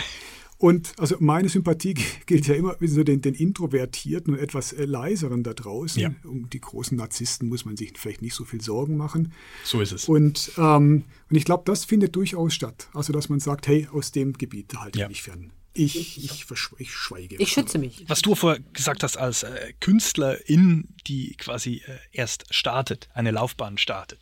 Und 0.60 0.92
also 0.98 1.16
meine 1.20 1.48
Sympathie 1.48 1.94
gilt 2.26 2.46
ja 2.46 2.54
immer 2.54 2.76
so 2.82 3.02
den, 3.02 3.22
den 3.22 3.32
Introvertierten 3.34 4.34
und 4.34 4.40
etwas 4.40 4.74
äh, 4.74 4.84
leiseren 4.84 5.42
da 5.42 5.54
draußen. 5.54 6.02
Ja. 6.02 6.10
Um 6.22 6.50
die 6.50 6.60
großen 6.60 6.98
Narzissten 6.98 7.48
muss 7.48 7.64
man 7.64 7.78
sich 7.78 7.94
vielleicht 7.96 8.20
nicht 8.20 8.34
so 8.34 8.44
viel 8.44 8.60
Sorgen 8.60 8.98
machen. 8.98 9.32
So 9.64 9.80
ist 9.80 9.92
es. 9.92 10.06
Und, 10.06 10.52
ähm, 10.58 11.04
und 11.30 11.36
ich 11.36 11.46
glaube, 11.46 11.62
das 11.64 11.86
findet 11.86 12.14
durchaus 12.14 12.52
statt. 12.52 12.90
Also, 12.92 13.14
dass 13.14 13.30
man 13.30 13.40
sagt, 13.40 13.68
hey, 13.68 13.88
aus 13.90 14.12
dem 14.12 14.34
Gebiet 14.34 14.74
halte 14.76 14.98
ja. 14.98 15.06
ich 15.06 15.08
mich 15.08 15.22
fern. 15.22 15.50
Ich, 15.84 16.24
ich, 16.24 16.46
ich, 16.78 16.90
schweige. 16.90 17.36
Ich 17.36 17.52
schütze 17.52 17.78
mich. 17.78 18.04
Was 18.08 18.22
du 18.22 18.34
vorher 18.34 18.60
gesagt 18.72 19.02
hast, 19.02 19.16
als 19.16 19.42
äh, 19.42 19.72
Künstlerin, 19.80 20.94
die 21.06 21.34
quasi 21.36 21.82
äh, 21.86 21.98
erst 22.12 22.52
startet, 22.54 23.08
eine 23.14 23.30
Laufbahn 23.30 23.78
startet. 23.78 24.20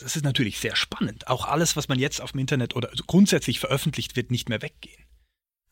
Das 0.00 0.16
ist 0.16 0.24
natürlich 0.24 0.58
sehr 0.60 0.76
spannend. 0.76 1.28
Auch 1.28 1.46
alles, 1.46 1.76
was 1.76 1.88
man 1.88 1.98
jetzt 1.98 2.20
auf 2.20 2.32
dem 2.32 2.40
Internet 2.40 2.76
oder 2.76 2.90
grundsätzlich 3.06 3.60
veröffentlicht, 3.60 4.16
wird 4.16 4.30
nicht 4.30 4.48
mehr 4.48 4.62
weggehen. 4.62 5.06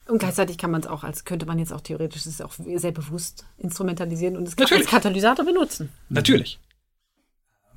Und 0.06 0.18
gleichzeitig 0.18 0.58
kann 0.58 0.70
man 0.70 0.82
es 0.82 0.86
auch 0.86 1.02
als, 1.02 1.24
könnte 1.24 1.46
man 1.46 1.58
jetzt 1.58 1.72
auch 1.72 1.80
theoretisch 1.80 2.26
es 2.26 2.40
auch 2.40 2.52
sehr 2.52 2.92
bewusst 2.92 3.46
instrumentalisieren 3.56 4.36
und 4.36 4.46
es 4.46 4.56
als 4.58 4.86
Katalysator 4.86 5.44
benutzen. 5.44 5.90
Natürlich. 6.10 6.58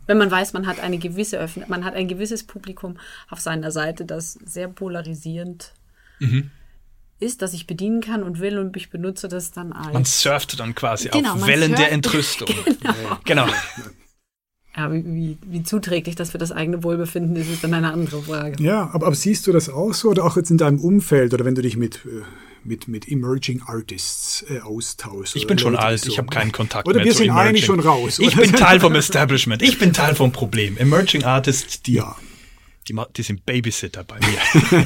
Wenn 0.08 0.18
man 0.18 0.32
weiß, 0.32 0.54
man 0.54 0.68
hat 0.68 0.80
eine 0.80 0.98
gewisse 0.98 1.38
Öffn 1.38 1.64
man 1.68 1.86
hat 1.86 1.94
ein 1.94 2.08
gewisses 2.08 2.46
Publikum 2.46 2.98
auf 3.30 3.40
seiner 3.40 3.72
Seite, 3.72 4.06
das 4.06 4.34
sehr 4.34 4.68
polarisierend 4.68 5.74
mhm. 6.20 6.52
Ist, 7.20 7.42
das 7.42 7.54
ich 7.54 7.68
bedienen 7.68 8.02
kann 8.02 8.24
und 8.24 8.40
will 8.40 8.60
und 8.60 8.76
ich 8.78 8.90
benutze 8.90 9.28
das 9.28 9.52
dann 9.52 9.74
als. 9.74 9.94
Man 9.94 10.06
surft 10.06 10.60
dann 10.60 10.76
quasi 10.76 11.10
genau, 11.10 11.34
auf 11.34 11.48
Wellen 11.48 11.70
surft, 11.70 11.82
der 11.82 11.92
Entrüstung. 11.92 12.48
genau. 13.26 13.46
genau. 13.46 13.48
Ja, 14.76 14.94
wie, 14.94 15.04
wie, 15.04 15.38
wie, 15.42 15.64
zuträglich 15.64 16.16
das 16.16 16.30
für 16.30 16.38
das 16.38 16.52
eigene 16.52 16.84
Wohlbefinden 16.84 17.36
ist, 17.36 17.50
ist 17.50 17.64
dann 17.64 17.74
eine 17.74 17.92
andere 17.92 18.22
Frage. 18.22 18.64
Ja, 18.64 18.92
aber, 18.94 19.08
aber, 19.08 19.16
siehst 19.16 19.48
du 19.48 19.52
das 19.52 19.70
auch 19.70 19.94
so 19.96 20.10
oder 20.10 20.24
auch 20.24 20.38
jetzt 20.38 20.52
in 20.52 20.60
deinem 20.60 20.80
Umfeld 20.80 21.34
oder 21.34 21.46
wenn 21.46 21.56
du 21.56 21.64
dich 21.64 21.78
mit, 21.78 22.06
äh, 22.06 22.22
mit, 22.64 22.88
mit 22.88 23.08
Emerging 23.08 23.64
Artists 23.66 24.46
äh, 24.48 24.60
austauschst? 24.60 25.36
Ich 25.36 25.48
bin 25.48 25.58
schon 25.58 25.74
Leute, 25.74 25.84
alt, 25.84 26.02
so. 26.02 26.12
ich 26.12 26.20
habe 26.20 26.28
keinen 26.28 26.52
Kontakt 26.52 26.88
oder 26.88 26.98
mehr 26.98 27.06
wir 27.06 27.14
sind 27.14 27.32
eigentlich 27.32 27.66
schon 27.66 27.80
raus. 27.80 28.20
Oder? 28.20 28.28
Ich 28.28 28.36
bin 28.36 28.54
Teil 28.54 28.80
vom 28.80 28.94
Establishment, 28.96 29.64
ich 29.64 29.80
bin 29.80 29.94
Teil 29.94 30.14
vom 30.14 30.32
Problem. 30.32 30.78
Emerging 30.78 31.24
Artists, 31.24 31.82
die, 31.82 31.94
ja. 31.94 32.16
die, 32.88 32.96
die 33.16 33.24
sind 33.24 33.48
Babysitter 33.48 34.04
bei 34.04 34.20
mir. 34.20 34.86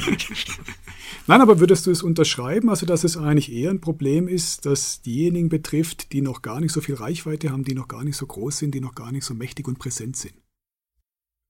Nein, 1.26 1.40
aber 1.40 1.60
würdest 1.60 1.86
du 1.86 1.90
es 1.90 2.02
unterschreiben, 2.02 2.68
also 2.68 2.86
dass 2.86 3.04
es 3.04 3.16
eigentlich 3.16 3.52
eher 3.52 3.70
ein 3.70 3.80
Problem 3.80 4.28
ist, 4.28 4.66
dass 4.66 5.02
diejenigen 5.02 5.48
betrifft, 5.48 6.12
die 6.12 6.20
noch 6.20 6.42
gar 6.42 6.60
nicht 6.60 6.72
so 6.72 6.80
viel 6.80 6.96
Reichweite 6.96 7.50
haben, 7.50 7.64
die 7.64 7.74
noch 7.74 7.88
gar 7.88 8.04
nicht 8.04 8.16
so 8.16 8.26
groß 8.26 8.58
sind, 8.58 8.74
die 8.74 8.80
noch 8.80 8.94
gar 8.94 9.12
nicht 9.12 9.24
so 9.24 9.34
mächtig 9.34 9.68
und 9.68 9.78
präsent 9.78 10.16
sind? 10.16 10.34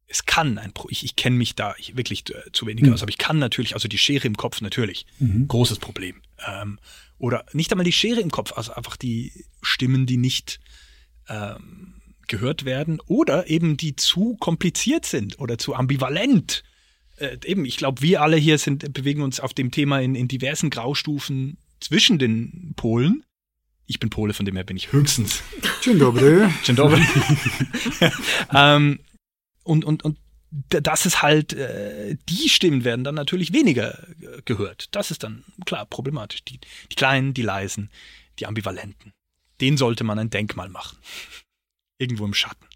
Es 0.07 0.27
kann 0.27 0.59
ein 0.59 0.73
Pro 0.73 0.89
ich, 0.91 1.05
ich 1.05 1.17
kenne 1.17 1.37
mich 1.37 1.55
da 1.55 1.75
wirklich 1.95 2.25
äh, 2.31 2.53
zu 2.53 2.67
wenig 2.67 2.85
mhm. 2.85 2.93
aus, 2.93 3.03
aber 3.03 3.11
ich 3.11 3.19
kann 3.19 3.39
natürlich, 3.39 3.75
also 3.75 3.89
die 3.89 3.99
Schere 3.99 4.27
im 4.27 4.37
Kopf 4.37 4.61
natürlich, 4.61 5.07
mhm. 5.19 5.49
großes 5.49 5.79
Problem. 5.79 6.21
Ähm, 6.47 6.79
oder 7.19 7.47
nicht 7.53 7.73
einmal 7.73 7.85
die 7.85 7.93
Schere 7.93 8.21
im 8.21 8.31
Kopf, 8.31 8.53
also 8.55 8.73
einfach 8.75 8.97
die 8.97 9.33
Stimmen, 9.63 10.05
die 10.05 10.19
nicht 10.19 10.61
ähm, 11.29 11.95
gehört 12.29 12.65
werden 12.65 13.01
oder 13.07 13.49
eben 13.49 13.77
die 13.77 13.97
zu 13.97 14.37
kompliziert 14.39 15.07
sind 15.07 15.39
oder 15.39 15.57
zu 15.57 15.75
ambivalent 15.75 16.63
äh, 17.23 17.39
eben, 17.45 17.65
ich 17.65 17.77
glaube, 17.77 18.03
wir 18.03 18.21
alle 18.21 18.37
hier 18.37 18.59
sind, 18.59 18.93
bewegen 18.93 19.23
uns 19.23 19.41
auf 19.41 19.55
dem 19.55 19.71
Thema 19.71 20.01
in, 20.01 20.15
in 20.15 20.29
diversen 20.29 20.71
Graustufen 20.71 21.57
zwischen 21.81 22.19
den 22.19 22.75
Polen. 22.77 23.25
Ich 23.87 24.01
bin 24.01 24.11
Pole, 24.11 24.35
von 24.35 24.47
dem 24.47 24.57
her 24.57 24.65
bin 24.65 24.77
ich 24.77 24.93
höchstens. 24.93 25.43
Dzień 25.83 25.99
dobry. 25.99 26.49
Dzień 26.65 26.77
dobry. 26.77 27.01
ähm, 28.55 29.01
und, 29.65 29.85
und, 29.85 30.05
und 30.05 30.19
das 30.69 31.07
ist 31.07 31.23
halt, 31.23 31.53
äh, 31.53 32.17
die 32.29 32.49
Stimmen 32.49 32.85
werden 32.85 33.05
dann 33.05 33.15
natürlich 33.15 33.53
weniger 33.53 33.99
äh, 34.21 34.43
gehört. 34.45 34.95
Das 34.95 35.11
ist 35.11 35.23
dann 35.23 35.45
klar 35.65 35.87
problematisch. 35.87 36.45
Die, 36.45 36.59
die 36.91 36.97
Kleinen, 36.97 37.35
die 37.35 37.43
Leisen, 37.43 37.91
die 38.39 38.47
Ambivalenten. 38.47 39.13
Den 39.61 39.77
sollte 39.77 40.05
man 40.05 40.19
ein 40.19 40.31
Denkmal 40.31 40.69
machen. 40.69 40.99
Irgendwo 41.99 42.25
im 42.25 42.35
Schatten. 42.35 42.67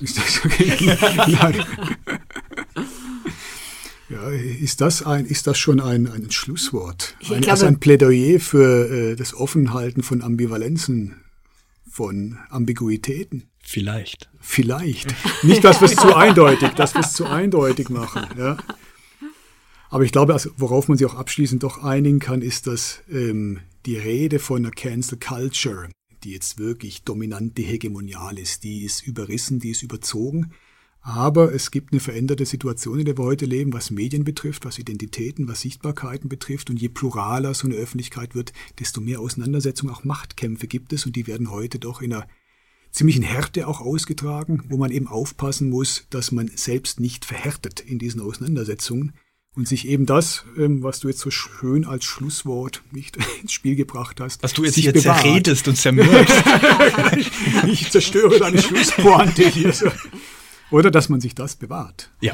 Ist 0.00 0.18
das 0.18 0.44
okay? 0.44 0.76
Ja, 1.26 1.52
ist 4.28 4.80
das 4.80 5.02
ein, 5.02 5.26
ist 5.26 5.46
das 5.46 5.58
schon 5.58 5.80
ein, 5.80 6.06
ein 6.06 6.30
Schlusswort? 6.30 7.16
Ein, 7.20 7.26
glaube, 7.26 7.50
also 7.50 7.66
ein 7.66 7.80
Plädoyer 7.80 8.40
für 8.40 8.90
äh, 8.90 9.16
das 9.16 9.34
Offenhalten 9.34 10.02
von 10.02 10.22
Ambivalenzen, 10.22 11.16
von 11.90 12.38
Ambiguitäten? 12.50 13.44
Vielleicht. 13.60 14.28
Vielleicht. 14.40 15.14
Nicht, 15.42 15.64
dass 15.64 15.80
wir 15.80 15.86
es 15.86 15.96
zu 15.96 16.14
eindeutig, 16.14 16.70
dass 16.70 16.94
wir 16.94 17.00
es 17.00 17.14
zu 17.14 17.26
eindeutig 17.26 17.88
machen. 17.88 18.26
Ja. 18.38 18.58
Aber 19.88 20.04
ich 20.04 20.12
glaube, 20.12 20.32
also, 20.32 20.50
worauf 20.56 20.88
man 20.88 20.98
sich 20.98 21.06
auch 21.06 21.14
abschließend 21.14 21.62
doch 21.62 21.82
einigen 21.82 22.18
kann, 22.18 22.42
ist, 22.42 22.66
dass 22.66 23.02
ähm, 23.10 23.60
die 23.86 23.96
Rede 23.96 24.38
von 24.38 24.64
einer 24.64 24.74
Cancel 24.74 25.18
Culture, 25.18 25.88
die 26.24 26.32
jetzt 26.32 26.58
wirklich 26.58 27.04
dominante 27.04 27.62
hegemonial 27.62 28.38
ist, 28.38 28.64
die 28.64 28.84
ist 28.84 29.06
überrissen, 29.06 29.60
die 29.60 29.70
ist 29.70 29.82
überzogen. 29.82 30.52
Aber 31.06 31.52
es 31.52 31.70
gibt 31.70 31.92
eine 31.92 32.00
veränderte 32.00 32.46
Situation, 32.46 32.98
in 32.98 33.04
der 33.04 33.18
wir 33.18 33.24
heute 33.24 33.44
leben, 33.44 33.74
was 33.74 33.90
Medien 33.90 34.24
betrifft, 34.24 34.64
was 34.64 34.78
Identitäten, 34.78 35.46
was 35.48 35.60
Sichtbarkeiten 35.60 36.30
betrifft. 36.30 36.70
Und 36.70 36.80
je 36.80 36.88
pluraler 36.88 37.52
so 37.52 37.68
eine 37.68 37.76
Öffentlichkeit 37.76 38.34
wird, 38.34 38.54
desto 38.78 39.02
mehr 39.02 39.20
Auseinandersetzungen, 39.20 39.94
auch 39.94 40.04
Machtkämpfe 40.04 40.66
gibt 40.66 40.94
es. 40.94 41.04
Und 41.04 41.14
die 41.14 41.26
werden 41.26 41.50
heute 41.50 41.78
doch 41.78 42.00
in 42.00 42.14
einer 42.14 42.26
ziemlichen 42.90 43.22
Härte 43.22 43.68
auch 43.68 43.82
ausgetragen, 43.82 44.62
wo 44.70 44.78
man 44.78 44.90
eben 44.90 45.06
aufpassen 45.06 45.68
muss, 45.68 46.06
dass 46.08 46.32
man 46.32 46.50
selbst 46.54 47.00
nicht 47.00 47.26
verhärtet 47.26 47.80
in 47.80 47.98
diesen 47.98 48.22
Auseinandersetzungen 48.22 49.12
und 49.54 49.68
sich 49.68 49.86
eben 49.86 50.06
das, 50.06 50.44
ähm, 50.56 50.82
was 50.82 51.00
du 51.00 51.08
jetzt 51.08 51.20
so 51.20 51.30
schön 51.30 51.84
als 51.84 52.04
Schlusswort 52.04 52.82
nicht 52.92 53.18
ins 53.42 53.52
Spiel 53.52 53.76
gebracht 53.76 54.20
hast, 54.20 54.42
was 54.42 54.54
du 54.54 54.64
jetzt 54.64 54.76
hier 54.76 54.92
bewahrt. 54.92 55.20
zerredest 55.20 55.68
und 55.68 55.76
zermürbst. 55.76 56.44
ich 57.66 57.90
zerstöre 57.90 58.38
deine 58.38 58.62
Schlusspointe 58.62 59.48
hier. 59.50 59.72
So. 59.72 59.90
Oder 60.74 60.90
dass 60.90 61.08
man 61.08 61.20
sich 61.20 61.36
das 61.36 61.54
bewahrt. 61.54 62.10
Ja. 62.20 62.32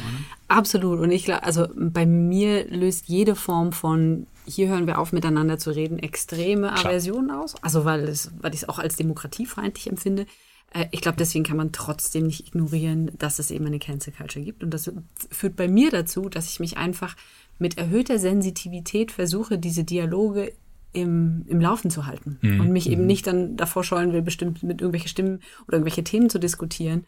Absolut. 0.49 0.99
Und 1.01 1.11
ich 1.11 1.24
glaube, 1.26 1.43
also 1.43 1.68
bei 1.76 2.07
mir 2.07 2.66
löst 2.70 3.07
jede 3.09 3.34
Form 3.36 3.72
von 3.72 4.26
hier 4.47 4.68
hören 4.68 4.86
wir 4.86 4.99
auf, 4.99 5.12
miteinander 5.12 5.59
zu 5.59 5.70
reden, 5.70 5.99
extreme 5.99 6.72
Aversion 6.72 7.30
aus. 7.30 7.55
Also 7.62 7.84
weil 7.84 8.01
es, 8.09 8.32
weil 8.41 8.55
ich 8.55 8.62
es 8.62 8.68
auch 8.70 8.78
als 8.78 8.97
demokratiefeindlich 8.97 9.88
empfinde. 9.88 10.24
Äh, 10.72 10.86
ich 10.91 11.03
glaube, 11.03 11.18
deswegen 11.18 11.45
kann 11.45 11.59
man 11.59 11.72
trotzdem 11.72 12.28
nicht 12.28 12.47
ignorieren, 12.47 13.11
dass 13.18 13.41
es 13.41 13.51
eben 13.51 13.66
eine 13.66 13.78
Cancel 13.78 14.14
Culture 14.14 14.43
gibt. 14.43 14.64
Und 14.64 14.72
das 14.72 14.91
führt 15.30 15.57
bei 15.57 15.68
mir 15.68 15.91
dazu, 15.91 16.30
dass 16.30 16.49
ich 16.49 16.61
mich 16.61 16.78
einfach 16.78 17.16
mit 17.59 17.76
erhöhter 17.76 18.18
Sensitivität 18.18 19.12
versuche, 19.12 19.59
diese 19.59 19.84
Dialoge 19.84 20.55
im, 20.95 21.45
im 21.47 21.61
Laufen 21.61 21.91
zu 21.91 22.07
halten 22.07 22.38
mhm. 22.41 22.61
und 22.61 22.72
mich 22.72 22.88
eben 22.88 23.03
mhm. 23.03 23.07
nicht 23.07 23.26
dann 23.26 23.59
davor 23.59 23.84
scheuen 23.84 24.14
will, 24.14 24.22
bestimmt 24.22 24.62
mit 24.62 24.80
irgendwelchen 24.80 25.11
Stimmen 25.11 25.41
oder 25.68 25.76
irgendwelche 25.76 26.05
Themen 26.05 26.30
zu 26.30 26.41
diskutieren, 26.41 27.05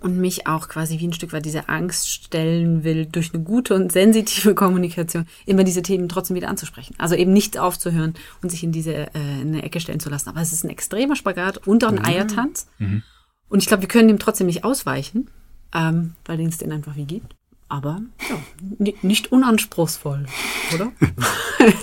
und 0.00 0.18
mich 0.18 0.46
auch 0.46 0.68
quasi 0.68 1.00
wie 1.00 1.08
ein 1.08 1.12
Stück 1.12 1.32
weit 1.32 1.44
diese 1.44 1.68
Angst 1.68 2.08
stellen 2.10 2.84
will, 2.84 3.06
durch 3.06 3.32
eine 3.32 3.42
gute 3.42 3.74
und 3.74 3.90
sensitive 3.90 4.54
Kommunikation 4.54 5.26
immer 5.46 5.64
diese 5.64 5.82
Themen 5.82 6.08
trotzdem 6.08 6.36
wieder 6.36 6.48
anzusprechen. 6.48 6.94
Also 6.98 7.14
eben 7.14 7.32
nicht 7.32 7.58
aufzuhören 7.58 8.14
und 8.42 8.50
sich 8.50 8.62
in 8.62 8.72
diese 8.72 9.14
äh, 9.14 9.40
in 9.40 9.48
eine 9.48 9.62
Ecke 9.62 9.80
stellen 9.80 10.00
zu 10.00 10.10
lassen. 10.10 10.28
Aber 10.28 10.40
es 10.40 10.52
ist 10.52 10.64
ein 10.64 10.70
extremer 10.70 11.16
Spagat 11.16 11.66
und 11.66 11.84
auch 11.84 11.88
ein 11.88 11.96
mhm. 11.96 12.04
Eiertanz. 12.04 12.68
Mhm. 12.78 13.02
Und 13.48 13.62
ich 13.62 13.66
glaube, 13.66 13.82
wir 13.82 13.88
können 13.88 14.08
dem 14.08 14.18
trotzdem 14.18 14.46
nicht 14.46 14.62
ausweichen, 14.62 15.30
ähm, 15.74 16.14
weil 16.26 16.40
es 16.40 16.58
den 16.58 16.70
einfach 16.70 16.96
wie 16.96 17.06
gibt. 17.06 17.34
Aber 17.70 18.02
ja, 18.28 18.92
nicht 19.02 19.32
unanspruchsvoll, 19.32 20.26
oder? 20.74 20.92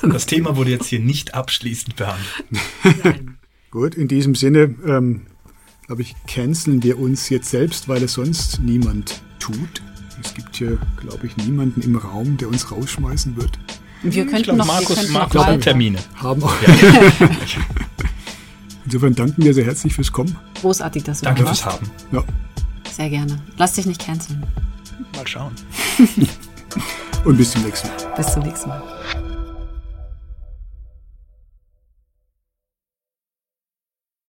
Das 0.03 0.25
Thema 0.25 0.55
wurde 0.55 0.71
jetzt 0.71 0.87
hier 0.87 1.01
nicht 1.01 1.35
abschließend 1.35 1.97
behandelt. 1.97 2.45
Nein. 3.03 3.37
Gut, 3.71 3.93
in 3.93 4.07
diesem 4.07 4.33
Sinne 4.33 4.73
ähm, 4.87 5.27
glaube 5.85 6.01
ich, 6.01 6.15
canceln 6.27 6.83
wir 6.83 6.99
uns 6.99 7.29
jetzt 7.29 7.49
selbst, 7.49 7.87
weil 7.87 8.03
es 8.03 8.13
sonst 8.13 8.59
niemand 8.59 9.21
tut. 9.39 9.81
Es 10.21 10.33
gibt 10.33 10.55
hier, 10.55 10.77
glaube 10.97 11.27
ich, 11.27 11.37
niemanden 11.37 11.81
im 11.81 11.95
Raum, 11.95 12.37
der 12.37 12.47
uns 12.47 12.71
rausschmeißen 12.71 13.35
wird. 13.35 13.59
Wir 14.01 14.25
könnten 14.25 14.43
glaub, 14.43 14.57
noch, 14.57 14.67
Markus, 14.67 15.01
wir 15.01 15.11
Markus 15.11 15.45
noch 15.45 15.59
Termine. 15.59 15.99
Haben 16.15 16.43
auch. 16.43 16.53
Ja. 16.61 16.73
Insofern 18.85 19.15
danken 19.15 19.43
wir 19.43 19.53
sehr 19.53 19.65
herzlich 19.65 19.93
fürs 19.93 20.11
Kommen. 20.11 20.35
Großartig, 20.61 21.03
dass 21.03 21.19
du 21.19 21.25
Danke 21.25 21.41
da 21.41 21.49
warst. 21.49 21.65
Danke 21.65 21.85
fürs 21.85 21.91
Haben. 22.11 22.25
Ja. 22.27 22.91
Sehr 22.91 23.09
gerne. 23.09 23.41
Lass 23.57 23.73
dich 23.73 23.85
nicht 23.85 24.05
canceln. 24.05 24.43
Mal 25.15 25.27
schauen. 25.27 25.53
Und 27.25 27.37
bis 27.37 27.51
zum 27.51 27.63
nächsten 27.63 27.87
Mal. 27.87 28.15
Bis 28.15 28.31
zum 28.31 28.43
nächsten 28.43 28.69
Mal. 28.69 28.83